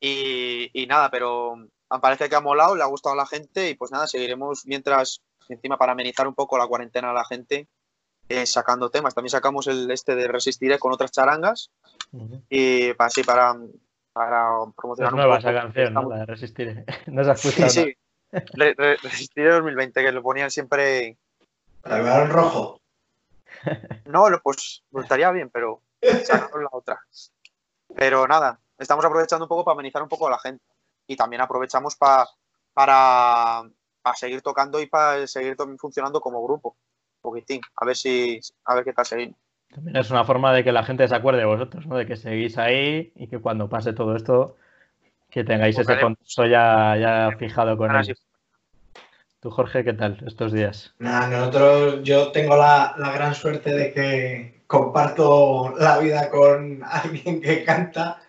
Y, 0.00 0.70
y 0.82 0.86
nada, 0.86 1.10
pero 1.10 1.56
parece 2.00 2.28
que 2.28 2.36
ha 2.36 2.40
molado, 2.40 2.76
le 2.76 2.82
ha 2.82 2.86
gustado 2.86 3.14
a 3.14 3.16
la 3.16 3.26
gente 3.26 3.68
y 3.70 3.74
pues 3.74 3.90
nada, 3.90 4.06
seguiremos 4.06 4.64
mientras, 4.66 5.22
encima 5.48 5.76
para 5.76 5.92
amenizar 5.92 6.28
un 6.28 6.34
poco 6.34 6.56
la 6.58 6.66
cuarentena 6.66 7.10
a 7.10 7.14
la 7.14 7.24
gente, 7.24 7.66
eh, 8.28 8.46
sacando 8.46 8.90
temas. 8.90 9.14
También 9.14 9.30
sacamos 9.30 9.66
el 9.66 9.90
este 9.90 10.14
de 10.14 10.28
Resistiré 10.28 10.78
con 10.78 10.92
otras 10.92 11.10
charangas 11.10 11.70
y 12.48 12.92
para 12.94 13.08
así 13.08 13.24
para, 13.24 13.56
para 14.12 14.64
Es 14.68 14.74
promocionar 14.76 15.12
un 15.14 15.16
nueva 15.18 15.36
poco. 15.38 15.48
esa 15.50 15.60
canción, 15.62 15.94
La 16.08 16.16
de 16.18 16.26
Resistir. 16.26 16.84
No 17.06 17.24
se 17.24 17.30
ha 17.30 17.36
Sí, 17.36 17.48
escuchado. 17.48 17.70
sí. 17.70 17.96
Re- 18.54 18.74
re- 18.78 18.96
Resistiré 19.02 19.50
2020, 19.50 20.02
que 20.04 20.12
lo 20.12 20.22
ponían 20.22 20.50
siempre. 20.52 21.16
Para 21.82 21.96
el 21.98 22.02
balón 22.04 22.30
rojo. 22.30 22.80
No, 24.06 24.30
lo- 24.30 24.40
pues, 24.40 24.82
pues 24.90 25.04
estaría 25.04 25.30
bien, 25.32 25.50
pero 25.50 25.82
sacaron 26.24 26.62
la 26.62 26.68
otra. 26.72 27.00
Pero 27.96 28.26
nada, 28.28 28.60
estamos 28.78 29.04
aprovechando 29.04 29.44
un 29.44 29.48
poco 29.48 29.64
para 29.64 29.74
amenizar 29.74 30.02
un 30.02 30.08
poco 30.08 30.28
a 30.28 30.30
la 30.30 30.38
gente. 30.38 30.64
Y 31.10 31.16
también 31.16 31.42
aprovechamos 31.42 31.96
pa- 31.96 32.28
para, 32.72 33.62
para 34.00 34.16
seguir 34.16 34.42
tocando 34.42 34.80
y 34.80 34.86
para 34.86 35.26
seguir 35.26 35.56
también 35.56 35.76
funcionando 35.76 36.20
como 36.20 36.40
grupo. 36.40 36.76
Un 37.16 37.20
poquitín. 37.32 37.60
A 37.74 37.84
ver 37.84 37.96
si 37.96 38.38
a 38.64 38.76
ver 38.76 38.84
qué 38.84 38.92
tal 38.92 39.04
seguimos. 39.04 39.36
También 39.74 39.96
es 39.96 40.08
una 40.12 40.22
forma 40.22 40.52
de 40.52 40.62
que 40.62 40.70
la 40.70 40.84
gente 40.84 41.08
se 41.08 41.14
acuerde 41.16 41.40
de 41.40 41.46
vosotros, 41.46 41.84
¿no? 41.88 41.96
De 41.96 42.06
que 42.06 42.14
seguís 42.14 42.58
ahí 42.58 43.12
y 43.16 43.26
que 43.26 43.40
cuando 43.40 43.68
pase 43.68 43.92
todo 43.92 44.14
esto, 44.14 44.54
que 45.30 45.42
tengáis 45.42 45.76
ese 45.76 45.98
contacto 46.00 46.46
ya, 46.46 46.96
ya 46.96 47.36
fijado 47.36 47.76
con 47.76 47.90
Ahora 47.90 48.04
sí. 48.04 48.12
Tú, 49.40 49.50
Jorge, 49.50 49.82
¿qué 49.82 49.94
tal 49.94 50.22
estos 50.24 50.52
días? 50.52 50.94
Nada, 51.00 51.26
nosotros, 51.26 52.02
yo 52.04 52.30
tengo 52.30 52.56
la, 52.56 52.94
la 52.98 53.10
gran 53.10 53.34
suerte 53.34 53.72
de 53.72 53.92
que 53.92 54.62
comparto 54.68 55.74
la 55.76 55.98
vida 55.98 56.30
con 56.30 56.84
alguien 56.84 57.40
que 57.40 57.64
canta, 57.64 58.22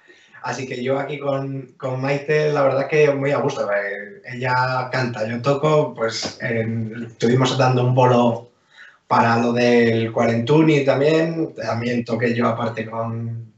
así 0.44 0.68
que 0.68 0.84
yo 0.84 1.00
aquí 1.00 1.20
con, 1.20 1.74
con 1.78 2.02
Maite, 2.02 2.52
la 2.52 2.64
verdad 2.64 2.88
que 2.88 3.12
muy 3.14 3.32
a 3.32 3.38
gusto. 3.40 3.70
eh, 3.72 4.22
Ella 4.34 4.90
canta, 4.92 5.28
yo 5.28 5.42
toco, 5.42 5.94
pues 5.94 6.38
en- 6.42 7.08
estuvimos 7.12 7.58
dando 7.58 7.84
un 7.86 7.96
bolo 7.96 8.50
para 9.08 9.38
lo 9.38 9.52
del 9.52 10.12
Cuarentuni 10.12 10.86
también, 10.86 11.54
también 11.56 12.06
toqué 12.06 12.34
yo 12.34 12.48
aparte 12.48 12.86
con, 12.90 13.52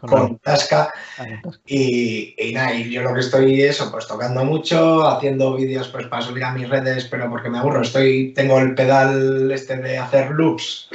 Con 0.00 0.10
con 0.10 0.38
Tasca. 0.38 0.92
Ah, 1.18 1.26
Y, 1.64 2.34
y 2.36 2.52
nada, 2.52 2.74
y 2.74 2.90
yo 2.90 3.02
lo 3.02 3.14
que 3.14 3.20
estoy 3.20 3.62
eso, 3.62 3.90
pues 3.90 4.06
tocando 4.06 4.44
mucho, 4.44 5.06
haciendo 5.06 5.54
vídeos 5.56 5.88
pues 5.88 6.06
para 6.08 6.20
subir 6.20 6.44
a 6.44 6.52
mis 6.52 6.68
redes, 6.68 7.06
pero 7.06 7.30
porque 7.30 7.48
me 7.48 7.58
aburro. 7.58 7.80
Estoy, 7.82 8.32
tengo 8.34 8.58
el 8.58 8.74
pedal 8.74 9.50
este 9.52 9.76
de 9.78 9.96
hacer 9.96 10.30
loops, 10.32 10.90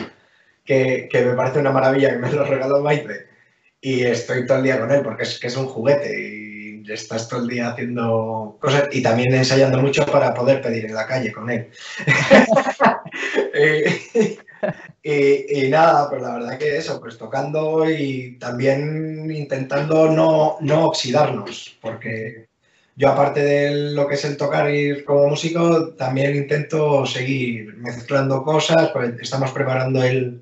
que, 0.63 1.07
que 1.11 1.21
me 1.25 1.33
parece 1.33 1.59
una 1.59 1.71
maravilla, 1.71 2.11
que 2.11 2.19
me 2.19 2.31
lo 2.31 2.43
regaló 2.45 2.81
Maite. 2.81 3.30
Y 3.81 4.03
estoy 4.03 4.45
todo 4.45 4.59
el 4.59 4.63
día 4.63 4.79
con 4.79 4.91
él, 4.91 5.01
porque 5.01 5.23
es 5.23 5.39
que 5.39 5.47
es 5.47 5.57
un 5.57 5.65
juguete 5.65 6.15
y 6.15 6.51
estás 6.87 7.27
todo 7.27 7.41
el 7.41 7.47
día 7.47 7.69
haciendo 7.69 8.57
cosas 8.59 8.89
y 8.91 9.01
también 9.01 9.33
ensayando 9.33 9.81
mucho 9.81 10.05
para 10.05 10.33
poder 10.33 10.61
pedir 10.61 10.85
en 10.85 10.93
la 10.93 11.07
calle 11.07 11.31
con 11.31 11.49
él. 11.49 11.69
y, 15.03 15.69
nada, 15.69 16.09
pues 16.09 16.21
la 16.21 16.33
verdad 16.33 16.57
que 16.57 16.77
eso, 16.77 16.99
pues 16.99 17.17
tocando 17.17 17.89
y 17.89 18.37
también 18.39 19.31
intentando 19.31 20.11
no, 20.11 20.57
no 20.61 20.87
oxidarnos, 20.87 21.77
porque 21.81 22.47
yo 22.95 23.09
aparte 23.09 23.41
de 23.41 23.93
lo 23.93 24.07
que 24.07 24.15
es 24.15 24.25
el 24.25 24.37
tocar 24.37 24.69
y 24.69 24.79
ir 24.79 25.05
como 25.05 25.29
músico, 25.29 25.93
también 25.93 26.35
intento 26.35 27.05
seguir 27.05 27.75
mezclando 27.77 28.43
cosas, 28.43 28.89
pues 28.91 29.13
estamos 29.21 29.51
preparando 29.51 30.03
el, 30.03 30.41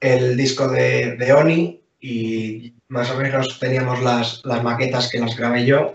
el 0.00 0.36
disco 0.36 0.68
de, 0.68 1.16
de 1.16 1.32
Oni 1.32 1.85
y 2.00 2.74
más 2.88 3.10
o 3.10 3.16
menos 3.16 3.58
teníamos 3.58 4.02
las, 4.02 4.44
las 4.44 4.62
maquetas 4.62 5.10
que 5.10 5.18
las 5.18 5.36
grabé 5.36 5.64
yo 5.66 5.94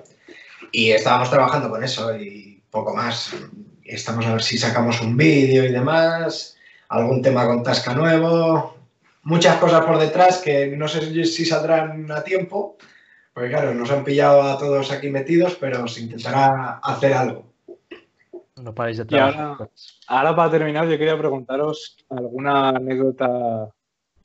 y 0.71 0.91
estábamos 0.91 1.29
trabajando 1.29 1.69
con 1.69 1.83
eso 1.83 2.15
y 2.17 2.61
poco 2.69 2.95
más. 2.95 3.33
Estamos 3.83 4.25
a 4.25 4.33
ver 4.33 4.41
si 4.41 4.57
sacamos 4.57 5.01
un 5.01 5.17
vídeo 5.17 5.63
y 5.65 5.71
demás 5.71 6.57
algún 6.89 7.21
tema 7.21 7.45
con 7.45 7.63
Tasca 7.63 7.93
nuevo, 7.93 8.75
muchas 9.23 9.57
cosas 9.57 9.85
por 9.85 9.97
detrás 9.97 10.39
que 10.39 10.75
no 10.75 10.87
sé 10.87 11.25
si 11.25 11.45
saldrán 11.45 12.11
a 12.11 12.21
tiempo, 12.23 12.77
porque 13.33 13.49
claro, 13.49 13.73
nos 13.73 13.89
han 13.91 14.03
pillado 14.03 14.41
a 14.43 14.57
todos 14.57 14.91
aquí 14.91 15.09
metidos, 15.09 15.55
pero 15.59 15.87
se 15.87 16.01
intentará 16.01 16.79
hacer 16.83 17.13
algo. 17.13 17.49
No 18.61 18.75
paráis 18.75 18.97
de 18.97 19.05
trabajar. 19.05 19.41
ahora- 19.41 19.69
Ahora 20.07 20.35
para 20.35 20.51
terminar, 20.51 20.85
yo 20.87 20.97
quería 20.97 21.17
preguntaros 21.17 21.95
alguna 22.09 22.69
anécdota 22.69 23.69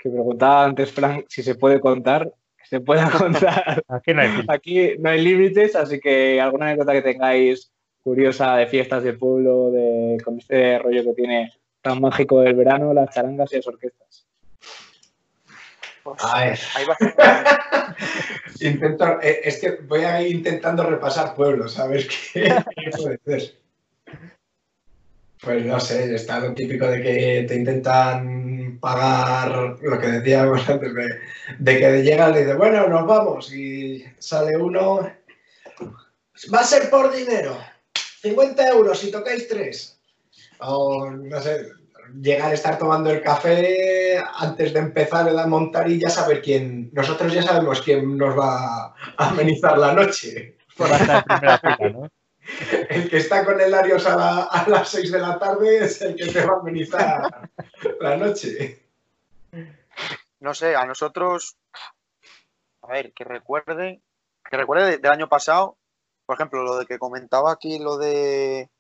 que 0.07 0.11
preguntaba 0.11 0.65
antes 0.65 0.93
Frank, 0.93 1.27
si 1.29 1.43
se 1.43 1.55
puede 1.55 1.81
contar, 1.81 2.33
se 2.65 2.81
pueda 2.81 3.11
contar. 3.11 3.83
Aquí 3.89 4.15
no 4.15 4.23
hay 4.23 4.29
filtro. 4.29 4.55
Aquí 4.55 4.91
no 4.99 5.11
hay 5.11 5.23
límites, 5.23 5.77
así 5.77 6.01
que 6.01 6.41
alguna 6.41 6.67
anécdota 6.67 6.93
que 6.93 7.03
tengáis 7.03 7.71
curiosa 8.03 8.57
de 8.57 8.67
fiestas 8.67 9.03
de 9.03 9.15
pueblo, 9.15 9.71
de, 9.71 10.19
con 10.25 10.39
este 10.39 10.79
rollo 10.79 11.03
que 11.05 11.13
tiene 11.15 11.53
tan 11.83 12.01
mágico 12.01 12.41
del 12.41 12.55
verano, 12.55 12.95
las 12.95 13.11
charangas 13.15 13.53
y 13.53 13.57
las 13.57 13.67
orquestas. 13.67 14.27
Pues, 16.03 16.25
A 16.25 16.45
ver, 16.45 16.59
ahí 16.77 16.85
va. 16.87 16.97
intento, 18.61 19.21
eh, 19.21 19.41
es 19.43 19.61
que 19.61 19.83
voy 19.83 20.03
a 20.03 20.23
ir 20.23 20.37
intentando 20.37 20.85
repasar 20.85 21.35
pueblos, 21.35 21.79
a 21.81 21.89
ver 21.89 22.07
qué, 22.07 22.55
qué 22.77 22.91
puede 22.97 23.19
ser. 23.25 23.66
Pues 25.41 25.65
no 25.65 25.79
sé, 25.79 26.15
está 26.15 26.41
lo 26.41 26.55
típico 26.55 26.87
de 26.87 27.03
que 27.03 27.45
te 27.47 27.55
intentan 27.57 28.79
pagar 28.81 29.77
lo 29.81 29.99
que 29.99 30.07
decíamos 30.07 30.69
antes, 30.69 30.95
de, 30.95 31.07
de 31.59 31.79
que 31.79 32.03
llegan 32.03 32.35
y 32.35 32.39
dices, 32.39 32.57
bueno, 32.57 32.89
nos 32.89 33.07
vamos, 33.07 33.53
y 33.53 34.05
sale 34.19 34.57
uno, 34.57 35.11
va 36.53 36.61
a 36.61 36.65
ser 36.65 36.91
por 36.91 37.15
dinero, 37.15 37.57
50 38.23 38.69
euros 38.69 38.99
si 38.99 39.11
tocáis 39.11 39.49
tres. 39.49 39.99
O 40.59 41.11
no 41.11 41.41
sé, 41.43 41.69
llegar 42.21 42.51
a 42.51 42.55
estar 42.55 42.79
tomando 42.79 43.11
el 43.11 43.23
café 43.23 44.19
antes 44.37 44.73
de 44.73 44.81
empezar 44.81 45.29
a 45.29 45.47
montar 45.47 45.91
y 45.91 46.01
ya 46.01 46.09
saber 46.09 46.41
quién, 46.41 46.91
nosotros 46.93 47.33
ya 47.33 47.43
sabemos 47.43 47.83
quién 47.83 48.17
nos 48.17 48.39
va 48.39 48.95
a 49.17 49.29
amenizar 49.29 49.79
la 49.79 49.93
noche. 49.93 50.57
Va 50.81 50.87
a 50.87 50.99
estar 50.99 51.17
en 51.19 51.25
primera 51.25 51.59
fila, 51.59 51.89
¿no? 51.91 52.11
El 52.89 53.09
que 53.11 53.17
está 53.19 53.45
con 53.45 53.61
el 53.61 53.75
Arios 53.75 54.07
a, 54.07 54.17
la- 54.17 54.43
a 54.45 54.69
las 54.69 54.89
6 54.91 55.11
de 55.13 55.19
la 55.19 55.39
tarde 55.39 55.85
es 55.85 56.01
el 56.03 56.15
que 56.17 56.27
te 56.27 56.45
va 56.45 56.55
a 56.55 56.61
amenizar 56.61 57.51
la 58.01 58.17
noche. 58.17 58.83
no 60.41 60.55
sé, 60.55 60.77
a 60.77 60.85
nosotros, 60.87 61.57
a 62.83 62.89
ver, 62.89 63.13
que 63.13 63.25
recuerde, 63.25 64.01
que 64.49 64.57
recuerde 64.57 64.91
de- 64.93 64.99
del 64.99 65.11
año 65.13 65.29
pasado, 65.29 65.77
por 66.25 66.35
ejemplo, 66.37 66.63
lo 66.63 66.79
de 66.79 66.87
que 66.87 66.99
comentaba 66.99 67.53
aquí, 67.53 67.79
lo 67.79 67.97
de, 67.99 68.71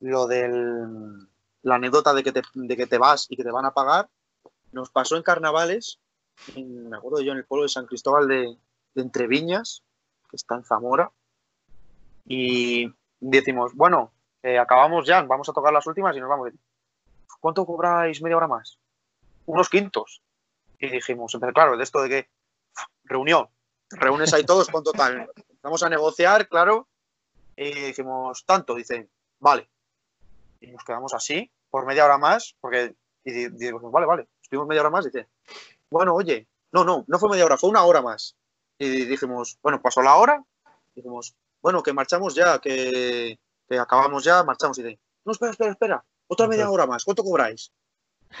lo 0.00 0.26
del, 0.26 1.28
la 1.62 1.74
anécdota 1.76 2.12
de 2.14 2.22
que 2.22 2.32
te, 2.32 2.42
de 2.54 2.76
que 2.76 2.86
te 2.86 2.98
vas 2.98 3.26
y 3.28 3.36
que 3.36 3.44
te 3.44 3.50
van 3.50 3.64
a 3.66 3.72
pagar. 3.74 4.08
nos 4.72 4.90
pasó 4.90 5.16
en 5.16 5.22
carnavales, 5.22 5.98
me 6.56 6.94
acuerdo 6.96 7.20
yo, 7.20 7.32
en 7.32 7.38
el 7.38 7.44
pueblo 7.46 7.62
de 7.64 7.70
San 7.70 7.86
Cristóbal 7.86 8.28
de, 8.28 8.56
de 8.94 9.02
Entreviñas, 9.02 9.82
que 10.30 10.36
está 10.36 10.56
en 10.56 10.64
Zamora, 10.64 11.10
y 12.26 12.92
decimos, 13.20 13.74
bueno, 13.74 14.12
eh, 14.42 14.58
acabamos 14.58 15.06
ya, 15.06 15.22
vamos 15.22 15.48
a 15.48 15.52
tocar 15.52 15.72
las 15.72 15.86
últimas 15.86 16.16
y 16.16 16.20
nos 16.20 16.28
vamos. 16.28 16.50
¿Cuánto 17.40 17.64
cobráis 17.66 18.20
media 18.22 18.36
hora 18.36 18.48
más? 18.48 18.78
Unos 19.46 19.68
quintos. 19.68 20.22
Y 20.78 20.88
dijimos, 20.88 21.36
claro, 21.54 21.76
de 21.76 21.84
esto 21.84 22.02
de 22.02 22.08
que 22.08 22.28
reunión, 23.04 23.48
reúnes 23.90 24.32
ahí 24.32 24.44
todos 24.44 24.68
con 24.68 24.84
total. 24.84 25.30
Vamos 25.62 25.82
a 25.82 25.88
negociar, 25.88 26.48
claro, 26.48 26.86
y 27.56 27.70
dijimos, 27.72 28.44
tanto, 28.44 28.74
dicen, 28.74 29.08
vale. 29.40 29.68
Y 30.60 30.68
nos 30.68 30.84
quedamos 30.84 31.14
así, 31.14 31.50
por 31.70 31.84
media 31.86 32.04
hora 32.04 32.18
más, 32.18 32.54
porque, 32.60 32.94
y 33.24 33.32
di- 33.32 33.48
digo, 33.48 33.90
vale, 33.90 34.06
vale, 34.06 34.28
estuvimos 34.42 34.68
media 34.68 34.82
hora 34.82 34.90
más, 34.90 35.04
dice, 35.04 35.26
bueno, 35.90 36.14
oye, 36.14 36.46
no, 36.72 36.84
no, 36.84 37.04
no 37.06 37.18
fue 37.18 37.28
media 37.30 37.44
hora, 37.44 37.56
fue 37.56 37.70
una 37.70 37.84
hora 37.84 38.02
más. 38.02 38.36
Y 38.78 39.04
dijimos, 39.06 39.58
bueno, 39.62 39.80
pasó 39.82 40.02
la 40.02 40.14
hora, 40.16 40.44
dijimos, 40.94 41.34
bueno, 41.62 41.82
que 41.82 41.92
marchamos 41.92 42.34
ya, 42.34 42.58
que, 42.58 43.38
que 43.68 43.78
acabamos 43.78 44.24
ya, 44.24 44.42
marchamos. 44.44 44.78
Y 44.78 44.82
dice, 44.82 45.00
no, 45.24 45.32
espera, 45.32 45.50
espera, 45.52 45.70
espera, 45.72 46.04
otra 46.26 46.46
media 46.50 46.64
hora 46.70 46.86
más, 46.86 47.04
¿cuánto 47.04 47.22
cobráis? 47.24 47.72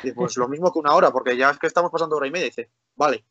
Y 0.02 0.12
pues 0.12 0.36
lo 0.36 0.48
mismo 0.48 0.72
que 0.72 0.78
una 0.80 0.94
hora, 0.94 1.10
porque 1.10 1.36
ya 1.36 1.50
es 1.50 1.58
que 1.58 1.66
estamos 1.66 1.90
pasando 1.90 2.16
hora 2.16 2.26
y 2.26 2.30
media. 2.30 2.46
Dice, 2.46 2.70
vale. 2.94 3.24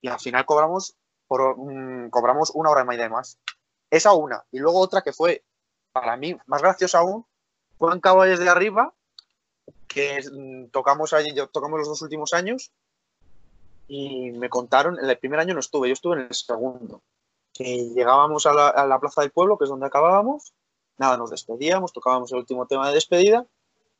Y 0.00 0.08
al 0.08 0.20
final 0.20 0.46
cobramos, 0.46 0.94
por, 1.26 1.56
mm, 1.58 2.10
cobramos 2.10 2.50
una 2.54 2.70
hora 2.70 2.82
y 2.82 2.86
media 2.86 3.08
más. 3.08 3.38
Esa 3.90 4.12
una. 4.12 4.44
Y 4.52 4.58
luego 4.60 4.78
otra 4.80 5.02
que 5.02 5.12
fue, 5.12 5.42
para 5.92 6.16
mí, 6.16 6.36
más 6.46 6.62
graciosa 6.62 6.98
aún, 6.98 7.26
fue 7.78 7.92
en 7.92 8.00
Caballes 8.00 8.38
de 8.38 8.48
Arriba, 8.48 8.94
que 9.88 10.20
mm, 10.32 10.66
tocamos 10.70 11.12
allí, 11.12 11.34
yo- 11.34 11.48
tocamos 11.48 11.78
los 11.80 11.88
dos 11.88 12.02
últimos 12.02 12.32
años, 12.32 12.70
y 13.88 14.30
me 14.32 14.48
contaron, 14.48 14.98
en 14.98 15.08
el 15.08 15.18
primer 15.18 15.40
año 15.40 15.54
no 15.54 15.60
estuve, 15.60 15.88
yo 15.88 15.92
estuve 15.94 16.16
en 16.20 16.26
el 16.26 16.34
segundo. 16.34 17.02
Llegábamos 17.58 18.46
a 18.46 18.52
la, 18.52 18.98
plaza 19.00 19.22
del 19.22 19.30
pueblo, 19.30 19.56
que 19.56 19.64
es 19.64 19.70
donde 19.70 19.86
acabábamos, 19.86 20.54
nada, 20.98 21.16
nos 21.16 21.30
despedíamos, 21.30 21.92
tocábamos 21.92 22.32
el 22.32 22.38
último 22.38 22.66
tema 22.66 22.88
de 22.88 22.94
despedida, 22.94 23.46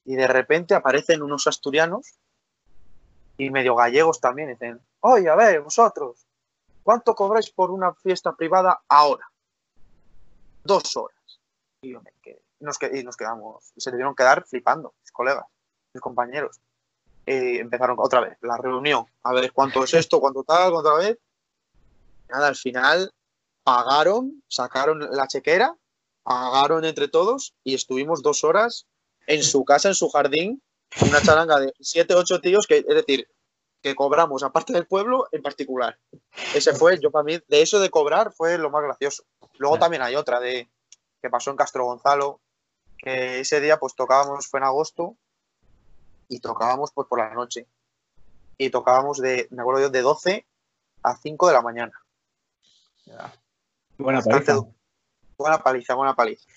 y 0.04 0.14
de 0.14 0.26
repente 0.26 0.74
aparecen 0.74 1.22
unos 1.22 1.46
asturianos 1.46 2.18
y 3.38 3.50
medio 3.50 3.74
gallegos 3.74 4.20
también. 4.20 4.48
Dicen, 4.50 4.80
oye, 5.00 5.28
a 5.28 5.34
ver, 5.34 5.61
vosotros, 5.62 6.26
¿cuánto 6.82 7.14
cobráis 7.14 7.50
por 7.50 7.70
una 7.70 7.92
fiesta 7.94 8.34
privada 8.34 8.82
ahora? 8.88 9.28
Dos 10.62 10.96
horas. 10.96 11.40
Y, 11.82 11.92
nos, 12.61 12.78
que- 12.78 12.90
y 12.92 13.04
quedamos, 13.16 13.72
se 13.76 13.90
debieron 13.90 14.14
quedar 14.14 14.44
flipando, 14.46 14.94
mis 15.00 15.12
colegas, 15.12 15.44
mis 15.92 16.00
compañeros. 16.00 16.61
Empezaron 17.24 17.96
otra 17.98 18.20
vez 18.20 18.38
la 18.42 18.57
reunión, 18.57 19.04
a 19.24 19.32
ver 19.32 19.52
cuánto 19.52 19.82
es 19.82 19.94
esto, 19.94 20.20
cuánto 20.20 20.44
tal, 20.44 20.70
cuánto 20.70 20.96
vez. 20.96 21.18
Nada, 22.28 22.46
al 22.48 22.57
final 22.57 23.12
pagaron, 23.66 24.44
sacaron 24.46 25.00
la 25.10 25.26
chequera, 25.26 25.76
pagaron 26.22 26.84
entre 26.84 27.08
todos 27.08 27.52
y 27.64 27.74
estuvimos 27.74 28.22
dos 28.22 28.44
horas 28.44 28.86
en 29.26 29.42
su 29.42 29.64
casa, 29.64 29.88
en 29.88 29.96
su 29.96 30.08
jardín, 30.08 30.62
una 31.04 31.20
charanga 31.20 31.58
de 31.58 31.74
siete, 31.80 32.14
ocho 32.14 32.40
tíos, 32.40 32.68
que 32.68 32.76
es 32.78 32.86
decir, 32.86 33.28
que 33.82 33.96
cobramos 33.96 34.44
aparte 34.44 34.72
del 34.72 34.86
pueblo 34.86 35.26
en 35.32 35.42
particular. 35.42 35.98
Ese 36.54 36.74
fue, 36.74 37.00
yo 37.00 37.10
para 37.10 37.24
mí, 37.24 37.40
de 37.48 37.60
eso 37.60 37.80
de 37.80 37.90
cobrar 37.90 38.32
fue 38.32 38.56
lo 38.56 38.70
más 38.70 38.84
gracioso. 38.84 39.24
Luego 39.58 39.80
también 39.80 40.02
hay 40.02 40.14
otra 40.14 40.38
de 40.38 40.70
que 41.20 41.28
pasó 41.28 41.50
en 41.50 41.56
Castro 41.56 41.86
Gonzalo, 41.86 42.40
que 42.96 43.40
ese 43.40 43.60
día 43.60 43.80
pues 43.80 43.96
tocábamos, 43.96 44.46
fue 44.46 44.60
en 44.60 44.64
agosto, 44.64 45.16
y 46.28 46.38
tocábamos 46.38 46.92
pues 46.92 47.08
por 47.08 47.18
la 47.18 47.34
noche. 47.34 47.66
Y 48.58 48.70
tocábamos 48.70 49.18
de, 49.18 49.48
me 49.50 49.62
acuerdo 49.62 49.80
yo, 49.80 49.90
de 49.90 50.02
12 50.02 50.46
a 51.02 51.16
5 51.16 51.48
de 51.48 51.52
la 51.52 51.62
mañana. 51.62 52.00
Buena 53.99 54.18
Bastante 54.18 54.47
paliza. 54.53 54.68
Buena 55.38 55.59
paliza, 55.62 55.94
buena 55.94 56.14
paliza. 56.14 56.49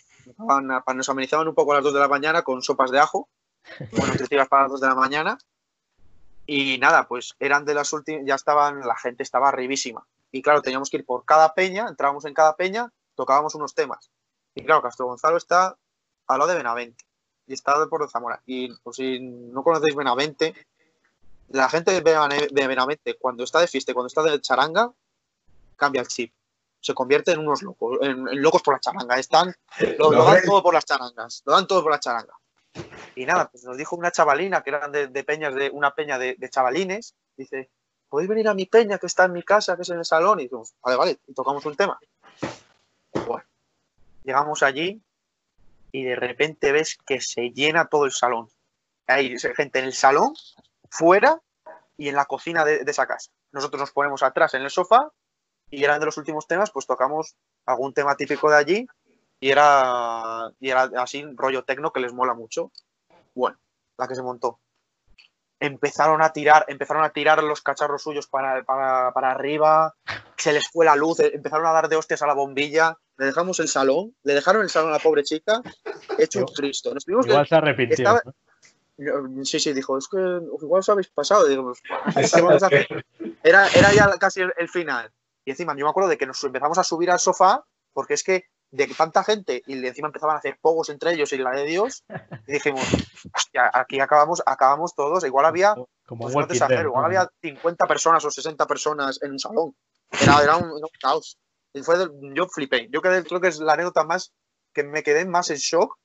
Nos 0.96 1.10
amenizaban 1.10 1.48
un 1.48 1.56
poco 1.56 1.72
a 1.72 1.76
las 1.76 1.84
2 1.84 1.94
de 1.94 2.00
la 2.00 2.08
mañana 2.08 2.44
con 2.44 2.62
sopas 2.62 2.92
de 2.92 3.00
ajo, 3.00 3.30
bueno, 3.92 4.08
nutritivas 4.08 4.48
para 4.48 4.64
las 4.64 4.72
2 4.72 4.82
de 4.82 4.88
la 4.88 4.96
mañana. 4.96 5.38
Y 6.46 6.78
nada, 6.80 7.08
pues 7.08 7.36
eran 7.40 7.66
de 7.66 7.76
las 7.76 7.94
últimas, 7.94 8.24
ya 8.26 8.36
estaban, 8.36 8.82
la 8.82 8.96
gente 8.96 9.24
estaba 9.24 9.50
arribísima. 9.50 10.06
Y 10.32 10.42
claro, 10.42 10.62
teníamos 10.62 10.90
que 10.90 10.98
ir 10.98 11.06
por 11.06 11.26
cada 11.26 11.54
peña, 11.54 11.88
entrábamos 11.88 12.26
en 12.26 12.34
cada 12.34 12.56
peña, 12.56 12.92
tocábamos 13.16 13.56
unos 13.56 13.76
temas. 13.76 14.10
Y 14.56 14.64
claro, 14.64 14.82
Castro 14.82 15.06
Gonzalo 15.06 15.38
está 15.38 15.78
al 16.28 16.40
lado 16.40 16.50
de 16.52 16.58
Benavente 16.58 17.06
y 17.48 17.54
está 17.54 17.74
por 17.88 18.02
de 18.02 18.10
Zamora. 18.10 18.42
Y 18.46 18.74
pues, 18.78 18.96
si 18.96 19.20
no 19.20 19.64
conocéis 19.64 19.96
Benavente, 19.96 20.54
la 21.50 21.70
gente 21.70 21.92
de 21.92 22.04
Benave- 22.04 22.50
de 22.52 22.68
Benavente, 22.68 23.18
cuando 23.18 23.44
está 23.44 23.60
de 23.60 23.68
fiesta 23.68 23.94
cuando 23.94 24.08
está 24.08 24.24
de 24.24 24.40
charanga, 24.42 24.92
cambia 25.76 26.02
el 26.02 26.08
chip. 26.08 26.34
Se 26.82 26.94
convierte 26.94 27.32
en 27.32 27.40
unos 27.40 27.62
locos, 27.62 27.98
en, 28.02 28.28
en 28.28 28.42
locos 28.42 28.62
por 28.62 28.74
la 28.74 28.80
charanga. 28.80 29.18
Están, 29.18 29.54
lo, 29.98 30.12
lo 30.12 30.24
dan 30.24 30.44
todo 30.46 30.64
por 30.64 30.74
las 30.74 30.86
charangas, 30.86 31.44
lo 31.46 31.54
dan 31.54 31.68
todo 31.68 31.84
por 31.84 31.92
la 31.92 32.00
charanga. 32.00 32.34
Y 33.16 33.26
nada, 33.26 33.50
pues 33.50 33.64
nos 33.66 33.76
dijo 33.76 33.96
una 33.96 34.12
chavalina, 34.12 34.62
que 34.64 34.70
eran 34.70 34.92
de, 34.92 35.08
de 35.08 35.24
peñas, 35.24 35.54
de 35.56 35.70
una 35.72 35.94
peña 35.94 36.18
de, 36.18 36.36
de 36.38 36.50
chavalines, 36.50 37.16
dice, 37.36 37.70
¿podéis 38.08 38.30
venir 38.30 38.48
a 38.48 38.54
mi 38.54 38.66
peña 38.66 38.98
que 38.98 39.08
está 39.08 39.26
en 39.26 39.34
mi 39.34 39.44
casa, 39.44 39.76
que 39.76 39.82
es 39.82 39.90
en 39.90 39.98
el 39.98 40.06
salón? 40.06 40.40
Y 40.40 40.44
dijimos, 40.44 40.74
vale, 40.82 40.98
vale, 40.98 41.20
y 41.28 41.34
tocamos 41.34 41.66
un 41.66 41.76
tema. 41.76 42.00
Bueno, 43.28 43.44
llegamos 44.24 44.64
allí 44.64 45.02
y 45.92 46.04
de 46.04 46.16
repente 46.16 46.72
ves 46.72 46.98
que 47.06 47.20
se 47.20 47.50
llena 47.50 47.88
todo 47.88 48.06
el 48.06 48.12
salón. 48.12 48.50
Hay 49.08 49.38
gente 49.38 49.80
en 49.80 49.86
el 49.86 49.94
salón, 49.94 50.34
fuera 50.90 51.42
y 51.98 52.08
en 52.08 52.16
la 52.16 52.26
cocina 52.26 52.64
de, 52.64 52.86
de 52.86 52.92
esa 52.92 53.08
casa. 53.08 53.32
Nosotros 53.52 53.82
nos 53.82 53.92
ponemos 53.92 54.24
atrás 54.24 54.54
en 54.54 54.62
el 54.62 54.70
sofá 54.70 55.12
y 55.72 55.84
eran 55.84 55.99
de 55.99 56.05
los 56.07 56.17
últimos 56.17 56.47
temas, 56.47 56.72
pues 56.72 56.86
tocamos 56.88 57.36
algún 57.65 57.93
tema 57.93 58.15
típico 58.15 58.49
de 58.49 58.57
allí 58.57 58.88
y 59.39 59.49
era, 59.51 60.51
y 60.59 60.70
era 60.70 60.89
así 60.97 61.26
rollo 61.36 61.63
tecno 61.63 61.91
que 61.93 61.99
les 61.99 62.13
mola 62.13 62.34
mucho. 62.34 62.72
Bueno, 63.36 63.57
la 63.97 64.07
que 64.07 64.15
se 64.15 64.22
montó. 64.24 64.59
Empezaron 65.61 66.22
a 66.22 66.32
tirar, 66.32 66.63
empezaron 66.70 67.03
a 67.03 67.09
tirar 67.09 67.43
los 67.43 67.61
cacharros 67.61 68.01
suyos 68.03 68.28
para, 68.28 68.63
para, 68.63 69.11
para 69.11 69.32
arriba, 69.32 69.93
se 70.38 70.53
les 70.53 70.65
fue 70.70 70.86
la 70.86 70.95
luz, 70.95 71.20
eh, 71.20 71.32
empezaron 71.34 71.65
a 71.67 71.74
dar 71.74 71.89
de 71.89 71.97
hostias 71.97 72.22
a 72.22 72.28
la 72.28 72.34
bombilla, 72.34 72.97
le 73.17 73.26
dejamos 73.26 73.59
el 73.59 73.67
salón, 73.67 74.15
le 74.24 74.34
dejaron 74.36 74.61
el 74.61 74.70
salón 74.70 74.89
a 74.89 74.93
la 74.93 74.99
pobre 74.99 75.24
chica, 75.24 75.61
hecho 76.17 76.39
un 76.39 76.45
Cristo. 76.45 76.93
Nos 76.93 77.03
tuvimos 77.03 77.26
que- 77.26 77.32
Igual 77.34 77.47
se 77.47 77.55
arrepintió. 77.55 77.93
estaba- 77.95 78.22
¿no? 78.97 79.45
Sí, 79.45 79.59
sí, 79.59 79.74
dijo, 79.74 79.97
es 79.97 80.07
que 80.09 80.17
igual 80.17 80.80
os 80.80 80.89
habéis 80.89 81.09
pasado. 81.09 81.45
Y 81.47 81.51
digo, 81.51 81.63
pues, 81.63 82.32
¿qué 82.34 82.41
vamos 82.41 82.63
a 82.63 82.67
hacer? 82.67 83.05
Era, 83.43 83.67
era 83.70 83.93
ya 83.93 84.09
casi 84.17 84.41
el, 84.41 84.53
el 84.57 84.67
final. 84.70 85.09
Y 85.50 85.52
encima, 85.52 85.76
yo 85.76 85.84
me 85.84 85.89
acuerdo 85.89 86.10
de 86.10 86.18
que 86.20 86.28
nos 86.28 86.43
empezamos 86.43 86.78
a 86.78 86.84
subir 86.84 87.10
al 87.10 87.18
sofá, 87.20 87.66
porque 87.91 88.14
es 88.14 88.22
que 88.24 88.43
de 88.70 88.86
tanta 88.86 89.24
gente, 89.24 89.64
y 89.66 89.84
encima 89.84 90.10
empezaban 90.10 90.36
a 90.36 90.38
hacer 90.38 90.60
pogos 90.62 90.89
entre 90.89 91.14
ellos 91.14 91.34
y 91.34 91.39
la 91.39 91.50
de 91.50 91.64
Dios, 91.66 92.04
y 92.45 92.52
dijimos, 92.52 92.84
hostia, 93.36 93.72
aquí 93.74 94.00
acabamos, 94.00 94.43
acabamos 94.45 94.93
todos. 94.93 95.24
Igual 95.24 95.47
había, 95.47 95.74
Como 96.06 96.22
pues 96.26 96.36
no 96.36 96.45
te 96.45 96.54
exagero, 96.54 96.89
igual 96.89 97.06
había 97.06 97.28
50 97.41 97.88
personas 97.88 98.24
o 98.26 98.30
60 98.30 98.68
personas 98.68 99.20
en 99.24 99.32
un 99.32 99.39
salón. 99.39 99.76
Era, 100.22 100.43
era 100.43 100.58
un, 100.58 100.66
era 100.66 100.74
un 100.86 100.89
caos. 101.02 101.39
Y 101.74 101.82
fue 101.82 101.97
del- 101.97 102.12
yo 102.36 102.47
flipé. 102.47 102.88
Yo 102.91 103.02
quedé- 103.02 103.24
creo 103.26 103.41
que 103.41 103.47
es 103.47 103.60
la 103.60 103.74
anécdota 103.74 104.04
más 104.04 104.32
que 104.72 104.84
me 104.84 105.02
quedé 105.02 105.26
más 105.26 105.50
en 105.50 105.58
shock, 105.58 105.97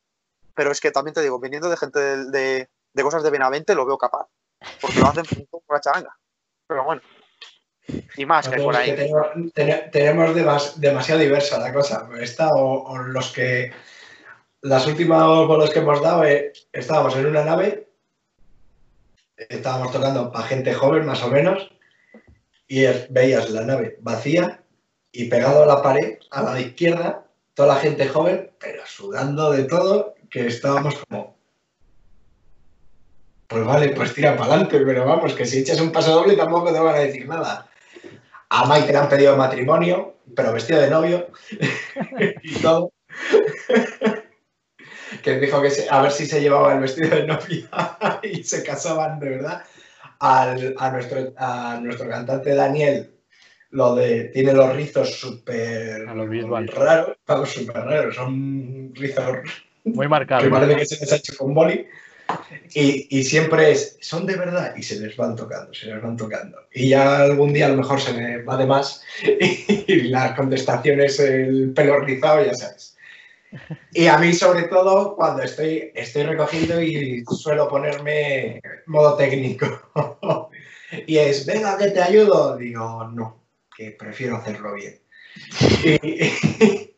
pero 0.55 0.70
es 0.72 0.80
que 0.80 0.90
también 0.90 1.12
te 1.12 1.20
digo, 1.20 1.38
viniendo 1.38 1.68
de 1.68 1.76
gente 1.76 1.99
de, 2.01 2.30
de- 2.30 2.70
de 2.95 3.03
cosas 3.03 3.22
de 3.22 3.30
Benavente, 3.30 3.74
lo 3.74 3.84
veo 3.84 3.99
capaz. 3.99 4.26
Porque 4.80 5.01
lo 5.01 5.07
hacen 5.09 5.24
por 5.51 5.61
la 5.68 5.80
charanga. 5.80 6.16
Pero 6.66 6.82
bueno. 6.84 7.03
Y 8.16 8.24
más 8.24 8.49
que 8.49 8.57
por 8.62 8.74
que 8.74 8.80
ahí. 8.80 8.97
tenemos, 8.97 9.26
ten- 9.55 9.91
tenemos 9.91 10.35
demas- 10.35 10.76
demasiado 10.76 11.20
diversa 11.20 11.59
la 11.59 11.72
cosa. 11.72 12.09
Esta 12.20 12.49
o, 12.49 12.85
o 12.85 12.99
los 12.99 13.32
que. 13.32 13.72
Las 14.62 14.87
últimas 14.87 15.22
bolos 15.47 15.68
que 15.70 15.80
hemos 15.80 16.01
dado, 16.01 16.24
eh, 16.24 16.53
estábamos 16.72 17.14
en 17.16 17.26
una 17.26 17.45
nave, 17.45 17.89
estábamos 19.37 19.93
tocando 19.93 20.32
para 20.32 20.47
gente 20.47 20.72
joven 20.72 21.05
más 21.05 21.22
o 21.22 21.28
menos, 21.28 21.70
y 22.66 22.87
veías 23.11 23.51
la 23.51 23.61
nave 23.61 23.99
vacía 24.01 24.62
y 25.12 25.26
pegado 25.28 25.64
a 25.64 25.66
la 25.66 25.82
pared, 25.82 26.18
a 26.30 26.43
la 26.43 26.55
de 26.55 26.62
izquierda, 26.62 27.26
toda 27.53 27.74
la 27.74 27.80
gente 27.80 28.09
joven, 28.09 28.51
pero 28.59 28.82
sudando 28.87 29.51
de 29.53 29.64
todo, 29.64 30.14
que 30.30 30.47
estábamos 30.47 30.95
como. 31.09 31.37
Pues 33.47 33.64
vale, 33.66 33.91
pues 33.91 34.14
tira 34.14 34.35
para 34.37 34.55
adelante, 34.55 34.80
pero 34.80 35.05
vamos, 35.05 35.35
que 35.35 35.45
si 35.45 35.59
echas 35.59 35.80
un 35.80 35.93
paso 35.93 36.12
doble 36.12 36.37
tampoco 36.37 36.72
te 36.72 36.80
van 36.80 36.95
a 36.95 37.01
decir 37.01 37.28
nada. 37.28 37.68
A 38.57 38.66
Mike 38.68 38.92
le 38.92 38.98
han 38.98 39.09
pedido 39.09 39.36
matrimonio, 39.36 40.14
pero 40.36 40.52
vestido 40.52 40.80
de 40.80 40.88
novio 40.90 41.26
y 42.42 42.55
todo. 42.57 42.92
que 45.22 45.38
dijo 45.40 45.61
que 45.62 45.70
se- 45.70 45.88
a 45.90 46.00
ver 46.02 46.12
si 46.12 46.26
se 46.26 46.40
llevaba 46.40 46.74
el 46.74 46.80
vestido 46.80 47.11
de 47.16 47.26
novia 47.26 47.68
y 48.22 48.42
se 48.44 48.62
casaban 48.62 49.18
de 49.18 49.30
verdad. 49.30 49.62
Al- 50.20 50.74
a, 50.78 50.90
nuestro, 50.90 51.32
a 51.36 51.78
nuestro 51.82 52.09
cantante 52.09 52.55
Daniel, 52.55 53.11
lo 53.70 53.94
de 53.96 54.24
tiene 54.32 54.52
los 54.52 54.74
rizos 54.76 55.18
súper 55.18 56.05
raros, 56.07 57.16
vamos, 57.26 57.50
súper 57.52 57.74
raros, 57.76 58.14
son 58.14 58.92
rizos 58.94 59.38
Muy 59.84 60.05
que 60.07 60.09
marcado. 60.09 60.50
parece 60.50 60.76
que 60.76 60.86
se 60.86 61.00
les 61.00 61.12
ha 61.12 61.16
hecho 61.16 61.36
con 61.36 61.52
boli. 61.55 61.86
Y, 62.75 63.22
siempre 63.22 63.72
es, 63.72 63.99
son 64.01 64.27
de 64.27 64.37
verdad, 64.37 64.75
y 64.77 64.83
se 64.83 64.99
les 64.99 65.16
van 65.16 65.37
tocando, 65.37 65.72
se 65.72 65.87
les 65.87 66.03
van 66.03 66.16
tocando. 66.16 66.59
Y 66.72 66.89
ya 66.89 67.18
algún 67.18 67.53
día 67.53 67.66
a 67.66 67.68
lo 67.70 67.77
mejor 67.77 68.01
se 68.01 68.12
me 68.12 68.43
va 68.43 68.57
de 68.57 68.66
más 68.66 69.03
y, 69.22 70.03
las 70.09 70.33
contestaciones, 70.33 71.20
el 71.20 71.72
pelo 71.72 72.01
rizado, 72.01 72.45
ya 72.45 72.55
sabes. 72.55 72.97
Y 73.93 74.07
a 74.09 74.18
mí, 74.18 74.33
sobre 74.33 74.64
todo, 74.64 75.14
cuando 75.14 75.43
estoy, 75.43 75.93
estoy 75.95 76.25
recogiendo 76.25 76.83
y 76.83 77.25
suelo 77.31 77.68
ponerme 77.68 78.61
modo 78.87 79.16
técnico. 79.16 79.68
y 81.07 81.18
es, 81.18 81.47
venga, 81.47 81.79
que 81.79 81.89
te 81.89 82.03
ayudo. 82.03 82.57
Digo, 82.57 83.09
no, 83.14 83.45
que 83.77 83.93
prefiero 83.93 84.37
hacerlo 84.37 84.75
bien. 84.75 84.99
Y, 85.85 86.91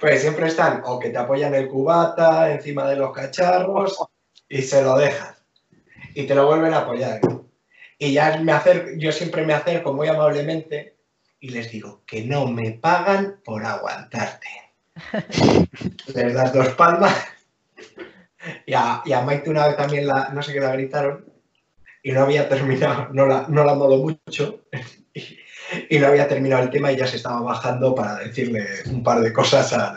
pues 0.00 0.20
siempre 0.20 0.46
están 0.46 0.82
o 0.84 1.00
que 1.00 1.10
te 1.10 1.18
apoyan 1.18 1.54
el 1.54 1.68
cubata 1.68 2.52
encima 2.52 2.88
de 2.88 2.96
los 2.96 3.12
cacharros 3.12 3.98
y 4.54 4.62
se 4.62 4.82
lo 4.82 4.96
dejan. 4.96 5.34
Y 6.14 6.26
te 6.26 6.34
lo 6.34 6.46
vuelven 6.46 6.72
a 6.74 6.78
apoyar. 6.78 7.20
Y 7.98 8.12
ya 8.12 8.38
me 8.38 8.52
acerco, 8.52 8.90
yo 8.96 9.10
siempre 9.10 9.44
me 9.44 9.52
acerco 9.52 9.92
muy 9.92 10.06
amablemente 10.06 10.96
y 11.40 11.48
les 11.48 11.72
digo 11.72 12.02
que 12.06 12.22
no 12.22 12.46
me 12.46 12.70
pagan 12.70 13.40
por 13.44 13.64
aguantarte. 13.64 14.46
les 16.14 16.34
das 16.34 16.52
dos 16.52 16.68
palmas. 16.74 17.12
Y 18.64 18.74
a, 18.74 19.02
y 19.04 19.12
a 19.12 19.22
Maite 19.22 19.50
una 19.50 19.66
vez 19.66 19.76
también 19.76 20.06
la, 20.06 20.28
no 20.28 20.40
sé 20.40 20.52
qué 20.52 20.60
la 20.60 20.72
gritaron 20.72 21.24
y 22.02 22.12
no 22.12 22.20
había 22.20 22.48
terminado, 22.48 23.08
no 23.12 23.26
la, 23.26 23.46
no 23.48 23.64
la 23.64 23.74
modo 23.74 23.96
mucho 23.96 24.66
y 25.90 25.98
no 25.98 26.06
había 26.06 26.28
terminado 26.28 26.62
el 26.62 26.70
tema 26.70 26.92
y 26.92 26.96
ya 26.96 27.08
se 27.08 27.16
estaba 27.16 27.40
bajando 27.40 27.92
para 27.92 28.16
decirle 28.18 28.64
un 28.86 29.02
par 29.02 29.20
de 29.20 29.32
cosas 29.32 29.72
al 29.72 29.96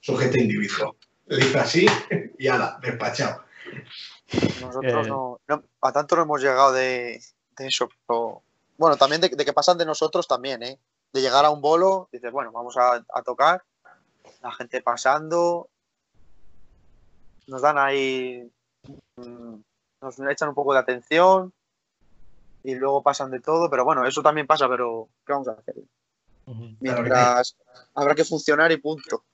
sujeto 0.00 0.38
individuo. 0.38 0.96
Le 1.26 1.44
hizo 1.44 1.58
así 1.58 1.86
y 2.38 2.44
la 2.44 2.78
despachado. 2.80 3.45
Nosotros 4.60 5.08
no, 5.08 5.40
a 5.80 5.92
tanto 5.92 6.16
no 6.16 6.22
hemos 6.22 6.42
llegado 6.42 6.72
de, 6.72 7.20
eso, 7.58 7.88
bueno, 8.76 8.96
también 8.96 9.20
de, 9.20 9.30
que 9.30 9.52
pasan 9.52 9.78
de 9.78 9.86
nosotros 9.86 10.26
también, 10.26 10.62
¿eh? 10.62 10.78
De 11.12 11.20
llegar 11.20 11.44
a 11.44 11.50
un 11.50 11.60
bolo, 11.60 12.08
dices, 12.12 12.32
bueno, 12.32 12.52
vamos 12.52 12.76
a, 12.76 13.04
a 13.12 13.22
tocar, 13.22 13.62
la 14.42 14.52
gente 14.52 14.82
pasando, 14.82 15.68
nos 17.46 17.62
dan 17.62 17.78
ahí, 17.78 18.50
mm, 19.16 19.54
nos 20.00 20.18
echan 20.30 20.48
un 20.48 20.54
poco 20.54 20.72
de 20.72 20.80
atención, 20.80 21.52
y 22.66 22.74
luego 22.74 23.00
pasan 23.00 23.30
de 23.30 23.40
todo, 23.40 23.70
pero 23.70 23.84
bueno, 23.84 24.04
eso 24.04 24.22
también 24.22 24.46
pasa, 24.46 24.68
pero 24.68 25.08
¿qué 25.24 25.32
vamos 25.32 25.46
a 25.46 25.52
hacer? 25.52 25.76
Mientras 26.80 27.56
habrá 27.94 28.14
que 28.14 28.24
funcionar 28.24 28.72
y 28.72 28.76
punto. 28.78 29.24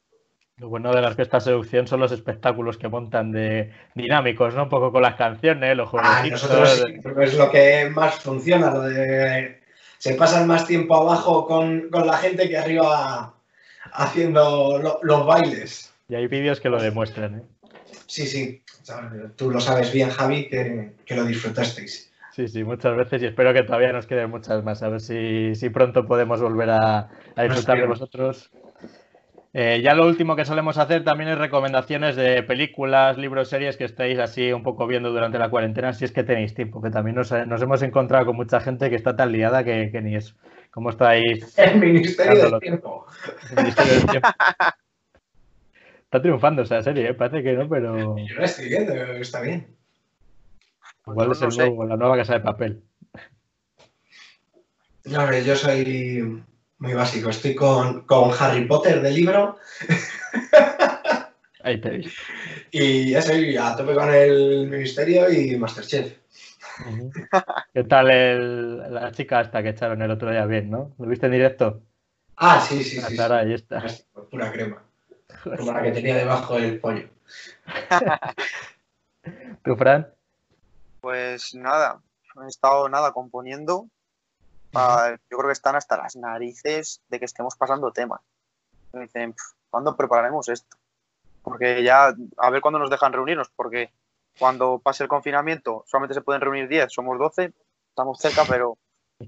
Lo 0.58 0.68
bueno 0.68 0.94
de 0.94 1.00
las 1.00 1.16
fiestas 1.16 1.44
seducción 1.44 1.86
son 1.86 2.00
los 2.00 2.12
espectáculos 2.12 2.78
que 2.78 2.88
montan 2.88 3.32
de 3.32 3.72
dinámicos, 3.94 4.54
¿no? 4.54 4.64
Un 4.64 4.68
poco 4.68 4.92
con 4.92 5.02
las 5.02 5.16
canciones, 5.16 5.76
los 5.76 5.88
juegos. 5.88 6.08
Ah, 6.10 6.24
nosotros 6.28 6.84
es 7.20 7.34
lo 7.36 7.50
que 7.50 7.90
más 7.90 8.16
funciona, 8.16 8.70
lo 8.70 8.82
de 8.82 9.62
se 9.98 10.14
pasan 10.14 10.48
más 10.48 10.66
tiempo 10.66 10.96
abajo 10.96 11.46
con, 11.46 11.88
la 11.92 12.16
gente 12.16 12.48
que 12.48 12.58
arriba 12.58 13.34
haciendo 13.92 14.98
los 15.00 15.26
bailes. 15.26 15.94
Y 16.08 16.16
hay 16.16 16.26
vídeos 16.26 16.60
que 16.60 16.68
lo 16.68 16.82
demuestran, 16.82 17.36
¿eh? 17.36 17.42
Sí, 18.06 18.26
sí. 18.26 18.62
Tú 19.36 19.50
lo 19.50 19.60
sabes 19.60 19.92
bien, 19.92 20.10
Javi, 20.10 20.48
que, 20.48 20.92
que 21.06 21.14
lo 21.14 21.24
disfrutasteis. 21.24 22.12
Sí, 22.32 22.48
sí, 22.48 22.64
muchas 22.64 22.96
veces 22.96 23.22
y 23.22 23.26
espero 23.26 23.52
que 23.52 23.62
todavía 23.62 23.92
nos 23.92 24.06
queden 24.06 24.30
muchas 24.30 24.64
más. 24.64 24.82
A 24.82 24.88
ver 24.88 25.00
si, 25.00 25.68
pronto 25.68 26.06
podemos 26.06 26.40
volver 26.40 26.70
a, 26.70 27.10
disfrutar 27.36 27.78
de 27.78 27.86
vosotros. 27.86 28.50
Eh, 29.54 29.82
ya 29.82 29.94
lo 29.94 30.06
último 30.06 30.34
que 30.34 30.46
solemos 30.46 30.78
hacer 30.78 31.04
también 31.04 31.28
es 31.28 31.36
recomendaciones 31.36 32.16
de 32.16 32.42
películas, 32.42 33.18
libros, 33.18 33.48
series 33.48 33.76
que 33.76 33.84
estéis 33.84 34.18
así 34.18 34.50
un 34.50 34.62
poco 34.62 34.86
viendo 34.86 35.10
durante 35.10 35.38
la 35.38 35.50
cuarentena, 35.50 35.92
si 35.92 36.06
es 36.06 36.12
que 36.12 36.24
tenéis 36.24 36.54
tiempo, 36.54 36.80
que 36.80 36.90
también 36.90 37.16
nos, 37.16 37.30
hemos 37.32 37.82
encontrado 37.82 38.24
con 38.26 38.36
mucha 38.36 38.60
gente 38.60 38.88
que 38.88 38.96
está 38.96 39.14
tan 39.14 39.30
liada 39.30 39.62
que, 39.62 39.90
ni 40.02 40.16
eso. 40.16 40.34
¿Cómo 40.70 40.88
estáis? 40.88 41.54
El 41.58 41.78
Ministerio 41.78 42.50
del 42.50 42.60
Tiempo. 42.60 43.06
El 43.50 43.56
Ministerio 43.62 43.92
del 43.92 44.06
Tiempo. 44.06 44.28
Está 46.04 46.22
triunfando 46.22 46.62
esa 46.62 46.82
serie, 46.82 47.10
¿eh? 47.10 47.14
parece 47.14 47.42
que 47.42 47.52
no, 47.52 47.68
pero... 47.68 48.16
Yo 48.16 48.36
la 48.36 48.44
estoy 48.44 48.68
viendo, 48.68 48.94
está 48.94 49.40
bien. 49.40 49.66
Igual 51.06 51.32
es 51.32 51.42
el 51.42 51.88
la 51.88 51.96
nueva 51.96 52.16
casa 52.16 52.34
de 52.34 52.40
papel. 52.40 52.82
No, 55.04 55.38
yo 55.38 55.56
soy 55.56 56.42
muy 56.82 56.94
básico. 56.94 57.30
Estoy 57.30 57.54
con, 57.54 58.04
Harry 58.38 58.66
Potter 58.66 59.00
del 59.00 59.14
libro. 59.14 59.56
Ahí 61.62 61.80
te 61.80 61.90
vi. 61.90 62.12
Y 62.72 63.10
ya 63.10 63.22
soy 63.22 63.56
a 63.56 63.76
tope 63.76 63.94
con 63.94 64.12
el 64.12 64.66
Ministerio 64.68 65.30
y 65.30 65.56
Masterchef. 65.56 66.18
¿Qué 67.72 67.84
tal 67.84 68.92
la 68.92 69.12
chica 69.12 69.38
hasta 69.38 69.62
que 69.62 69.68
echaron 69.68 70.02
el 70.02 70.10
otro 70.10 70.32
día 70.32 70.44
bien, 70.44 70.70
no? 70.70 70.92
¿Lo 70.98 71.06
viste 71.06 71.26
en 71.26 71.32
directo? 71.32 71.82
Ah, 72.36 72.60
sí, 72.60 72.82
sí, 72.82 73.00
sí. 73.00 73.16
Ahí 73.20 73.52
está. 73.52 73.84
Pura 74.28 74.50
crema. 74.50 74.82
Como 75.44 75.72
la 75.72 75.82
que 75.82 75.92
tenía 75.92 76.16
debajo 76.16 76.58
el 76.58 76.80
pollo. 76.80 77.08
¿Tú, 79.64 79.76
Fran? 79.76 80.08
Pues 81.00 81.54
nada, 81.54 82.00
han 82.34 82.48
estado 82.48 82.88
nada 82.88 83.12
componiendo. 83.12 83.86
Yo 84.72 85.36
creo 85.38 85.48
que 85.48 85.52
están 85.52 85.76
hasta 85.76 85.96
las 85.96 86.16
narices 86.16 87.02
de 87.08 87.18
que 87.18 87.24
estemos 87.24 87.56
pasando 87.56 87.92
temas. 87.92 88.20
Me 88.92 89.02
dicen, 89.02 89.34
¿cuándo 89.70 89.96
prepararemos 89.96 90.48
esto? 90.48 90.76
Porque 91.42 91.82
ya, 91.82 92.14
a 92.36 92.50
ver 92.50 92.60
cuándo 92.60 92.78
nos 92.78 92.90
dejan 92.90 93.12
reunirnos, 93.12 93.50
porque 93.54 93.90
cuando 94.38 94.78
pase 94.78 95.02
el 95.02 95.08
confinamiento 95.08 95.84
solamente 95.86 96.14
se 96.14 96.22
pueden 96.22 96.40
reunir 96.40 96.68
10, 96.68 96.92
somos 96.92 97.18
12, 97.18 97.52
estamos 97.88 98.18
cerca, 98.18 98.44
pero 98.48 98.78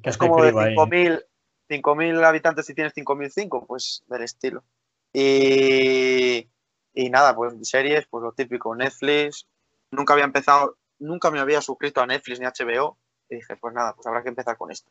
es, 0.02 0.16
como 0.16 0.42
de 0.42 0.52
5.000 0.52 2.24
habitantes 2.24 2.66
si 2.66 2.74
tienes 2.74 2.94
5.005, 2.94 3.66
pues 3.66 4.04
del 4.06 4.22
estilo. 4.22 4.64
Y, 5.12 6.48
y 6.94 7.10
nada, 7.10 7.34
pues 7.34 7.54
series, 7.62 8.06
pues 8.06 8.22
lo 8.22 8.32
típico, 8.32 8.74
Netflix. 8.74 9.46
Nunca 9.90 10.12
había 10.14 10.24
empezado, 10.24 10.76
nunca 10.98 11.30
me 11.30 11.40
había 11.40 11.60
suscrito 11.60 12.00
a 12.00 12.06
Netflix 12.06 12.40
ni 12.40 12.46
HBO 12.46 12.98
y 13.28 13.36
dije, 13.36 13.56
pues 13.56 13.74
nada, 13.74 13.94
pues 13.94 14.06
habrá 14.06 14.22
que 14.22 14.28
empezar 14.28 14.56
con 14.56 14.70
esto. 14.70 14.90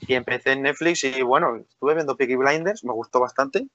Y 0.00 0.14
empecé 0.14 0.52
en 0.52 0.62
Netflix 0.62 1.04
y 1.04 1.22
bueno, 1.22 1.56
estuve 1.56 1.94
viendo 1.94 2.16
Peaky 2.16 2.36
Blinders, 2.36 2.84
me 2.84 2.92
gustó 2.92 3.20
bastante. 3.20 3.66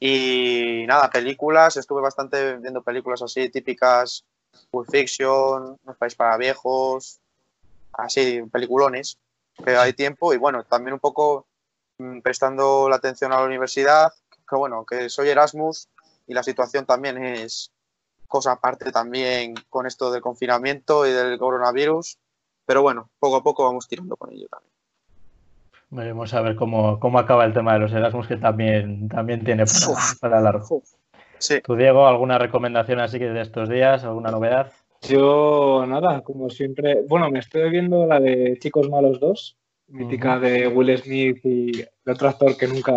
Y 0.00 0.84
nada, 0.86 1.10
películas, 1.10 1.76
estuve 1.76 2.00
bastante 2.00 2.56
viendo 2.58 2.82
películas 2.82 3.20
así 3.22 3.48
típicas, 3.50 4.24
Pulp 4.70 4.88
Fiction, 4.90 5.76
Un 5.84 5.94
país 5.96 6.14
para 6.14 6.36
viejos, 6.36 7.18
así, 7.92 8.42
peliculones, 8.52 9.18
que 9.64 9.76
hay 9.76 9.92
tiempo. 9.92 10.32
Y 10.32 10.36
bueno, 10.36 10.62
también 10.64 10.94
un 10.94 11.00
poco 11.00 11.46
mm, 11.98 12.20
prestando 12.20 12.88
la 12.88 12.96
atención 12.96 13.32
a 13.32 13.40
la 13.40 13.46
universidad, 13.46 14.12
que 14.48 14.56
bueno, 14.56 14.84
que 14.86 15.08
soy 15.08 15.30
Erasmus 15.30 15.88
y 16.26 16.34
la 16.34 16.42
situación 16.42 16.86
también 16.86 17.22
es, 17.24 17.72
cosa 18.28 18.52
aparte 18.52 18.92
también 18.92 19.54
con 19.68 19.86
esto 19.86 20.12
del 20.12 20.22
confinamiento 20.22 21.06
y 21.06 21.10
del 21.12 21.38
coronavirus. 21.38 22.18
Pero 22.66 22.82
bueno, 22.82 23.10
poco 23.18 23.36
a 23.36 23.42
poco 23.42 23.64
vamos 23.64 23.88
tirando 23.88 24.16
con 24.16 24.32
ello 24.32 24.46
también. 24.48 24.77
Veremos 25.90 26.34
a 26.34 26.42
ver 26.42 26.54
cómo, 26.56 26.98
acaba 27.18 27.44
el 27.44 27.52
tema 27.52 27.74
de 27.74 27.78
los 27.80 27.92
Erasmus, 27.92 28.26
que 28.26 28.36
también, 28.36 29.08
también 29.08 29.42
tiene 29.44 29.64
para, 30.20 30.40
largo. 30.40 30.82
Sí. 31.38 31.60
¿Tú, 31.62 31.76
Diego, 31.76 32.06
alguna 32.06 32.38
recomendación 32.38 33.00
así 33.00 33.18
que 33.18 33.30
de 33.30 33.40
estos 33.40 33.68
días? 33.68 34.04
¿Alguna 34.04 34.30
novedad? 34.30 34.72
Yo, 35.02 35.84
nada, 35.86 36.22
como 36.22 36.50
siempre. 36.50 37.02
Bueno, 37.08 37.30
me 37.30 37.38
estoy 37.38 37.70
viendo 37.70 38.06
la 38.06 38.20
de 38.20 38.58
Chicos 38.60 38.90
Malos 38.90 39.20
2, 39.20 39.56
mítica 39.88 40.38
de 40.38 40.68
Will 40.68 40.98
Smith 40.98 41.38
y 41.44 41.80
el 41.80 42.12
otro 42.12 42.28
actor 42.28 42.56
que 42.56 42.66
nunca 42.66 42.92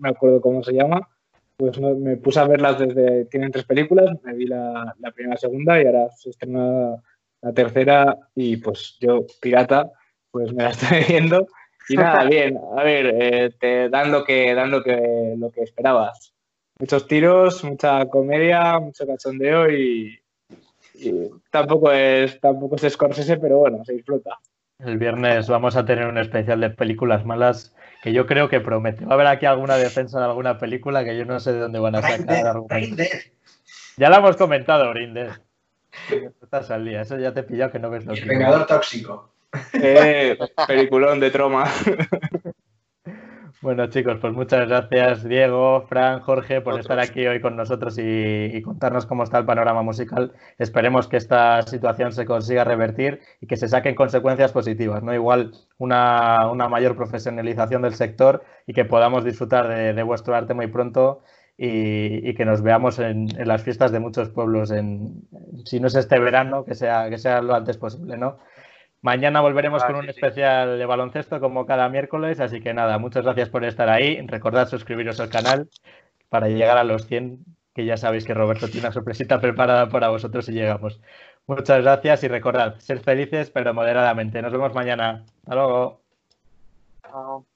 me 0.00 0.08
acuerdo 0.08 0.40
cómo 0.40 0.62
se 0.64 0.72
llama 0.72 1.08
pues 1.62 1.78
me 1.78 2.16
puse 2.16 2.40
a 2.40 2.44
verlas 2.44 2.78
desde. 2.78 3.26
Tienen 3.26 3.52
tres 3.52 3.64
películas, 3.64 4.18
me 4.24 4.34
vi 4.34 4.46
la, 4.46 4.94
primera, 5.14 5.34
la 5.34 5.40
segunda 5.40 5.80
y 5.80 5.86
ahora 5.86 6.08
se 6.16 6.30
estrena 6.30 6.96
la 7.40 7.52
tercera 7.52 8.18
y 8.34 8.56
pues 8.56 8.96
yo, 9.00 9.26
pirata, 9.40 9.92
pues 10.32 10.52
me 10.52 10.64
la 10.64 10.70
estoy 10.70 11.04
viendo. 11.08 11.46
Y 11.88 11.96
nada, 11.96 12.24
bien, 12.24 12.58
a 12.76 12.82
ver, 12.82 13.06
eh, 13.06 13.50
te 13.58 13.88
dan 13.88 14.12
lo 14.12 14.24
que, 14.24 14.54
dan 14.54 14.70
lo 14.70 14.82
que, 14.82 15.34
lo 15.36 15.50
que 15.50 15.62
esperabas. 15.62 16.32
Muchos 16.78 17.06
tiros, 17.06 17.64
mucha 17.64 18.06
comedia, 18.06 18.78
mucho 18.78 19.06
cachondeo 19.06 19.70
y, 19.70 20.18
y 20.94 21.30
tampoco 21.50 21.92
es 21.92 22.40
tampoco 22.40 22.76
es 22.76 22.92
Scorsese, 22.92 23.36
pero 23.36 23.58
bueno, 23.58 23.84
se 23.84 23.92
disfruta. 23.92 24.38
El 24.78 24.98
viernes 24.98 25.48
vamos 25.48 25.76
a 25.76 25.84
tener 25.84 26.06
un 26.06 26.18
especial 26.18 26.60
de 26.60 26.70
películas 26.70 27.24
malas 27.24 27.74
que 28.02 28.12
yo 28.12 28.26
creo 28.26 28.48
que 28.48 28.60
promete. 28.60 29.04
Va 29.04 29.12
a 29.12 29.14
haber 29.14 29.26
aquí 29.28 29.46
alguna 29.46 29.76
defensa 29.76 30.18
de 30.18 30.24
alguna 30.24 30.58
película 30.58 31.04
que 31.04 31.16
yo 31.16 31.24
no 31.24 31.38
sé 31.38 31.52
de 31.52 31.60
dónde 31.60 31.78
van 31.78 31.94
a 31.94 32.02
sacar. 32.02 32.62
Ya 33.96 34.08
la 34.08 34.16
hemos 34.16 34.36
comentado, 34.36 34.90
Brinder. 34.90 35.40
Estás 36.42 36.70
al 36.70 36.84
día, 36.84 37.02
eso 37.02 37.18
ya 37.18 37.32
te 37.32 37.40
he 37.40 37.42
pillado 37.44 37.70
que 37.70 37.78
no 37.78 37.90
ves 37.90 38.04
lo 38.06 38.14
que. 38.14 38.20
El 38.20 38.28
vengador 38.28 38.66
tóxico. 38.66 39.32
Eh, 39.74 40.38
peliculón 40.66 41.20
de 41.20 41.30
troma. 41.30 41.64
Bueno, 43.62 43.86
chicos, 43.86 44.18
pues 44.20 44.32
muchas 44.32 44.66
gracias, 44.68 45.22
Diego, 45.22 45.86
Fran, 45.88 46.18
Jorge, 46.18 46.60
por 46.60 46.80
estar 46.80 46.98
aquí 46.98 47.24
hoy 47.28 47.40
con 47.40 47.54
nosotros 47.54 47.96
y, 47.96 48.60
contarnos 48.60 49.06
cómo 49.06 49.22
está 49.22 49.38
el 49.38 49.44
panorama 49.44 49.82
musical. 49.82 50.32
Esperemos 50.58 51.06
que 51.06 51.16
esta 51.16 51.62
situación 51.62 52.10
se 52.10 52.26
consiga 52.26 52.64
revertir 52.64 53.20
y 53.40 53.46
que 53.46 53.56
se 53.56 53.68
saquen 53.68 53.94
consecuencias 53.94 54.50
positivas, 54.50 55.04
¿no? 55.04 55.14
Igual 55.14 55.52
una, 55.78 56.52
mayor 56.68 56.96
profesionalización 56.96 57.82
del 57.82 57.94
sector 57.94 58.42
y 58.66 58.72
que 58.72 58.84
podamos 58.84 59.24
disfrutar 59.24 59.68
de, 59.94 60.02
vuestro 60.02 60.34
arte 60.34 60.54
muy 60.54 60.66
pronto 60.66 61.22
y, 61.56 62.34
que 62.34 62.44
nos 62.44 62.62
veamos 62.62 62.98
en, 62.98 63.28
las 63.46 63.62
fiestas 63.62 63.92
de 63.92 64.00
muchos 64.00 64.28
pueblos, 64.30 64.72
en, 64.72 65.28
si 65.64 65.78
no 65.78 65.86
es 65.86 65.94
este 65.94 66.18
verano, 66.18 66.64
que 66.64 66.74
sea, 66.74 67.08
que 67.10 67.18
sea 67.18 67.40
lo 67.40 67.54
antes 67.54 67.76
posible, 67.76 68.16
¿no? 68.16 68.38
Mañana 69.02 69.40
volveremos 69.40 69.82
con 69.84 69.96
un 69.96 70.08
especial 70.08 70.78
de 70.78 70.86
baloncesto 70.86 71.40
como 71.40 71.66
cada 71.66 71.88
miércoles, 71.88 72.38
así 72.38 72.60
que 72.60 72.72
nada, 72.72 72.98
muchas 72.98 73.24
gracias 73.24 73.48
por 73.48 73.64
estar 73.64 73.88
ahí. 73.88 74.24
Recordad 74.28 74.68
suscribiros 74.68 75.18
al 75.18 75.28
canal 75.28 75.68
para 76.28 76.46
llegar 76.48 76.78
a 76.78 76.84
los 76.84 77.08
100, 77.08 77.44
que 77.74 77.84
ya 77.84 77.96
sabéis 77.96 78.24
que 78.24 78.32
Roberto 78.32 78.68
tiene 78.68 78.86
una 78.86 78.92
sorpresita 78.92 79.40
preparada 79.40 79.88
para 79.88 80.08
vosotros 80.08 80.46
si 80.46 80.52
llegamos. 80.52 81.00
Muchas 81.48 81.82
gracias 81.82 82.22
y 82.22 82.28
recordad, 82.28 82.78
ser 82.78 83.00
felices 83.00 83.50
pero 83.50 83.74
moderadamente. 83.74 84.40
Nos 84.40 84.52
vemos 84.52 84.72
mañana. 84.72 85.24
Hasta 85.42 85.54
luego. 85.56 86.00
Chao. 87.02 87.51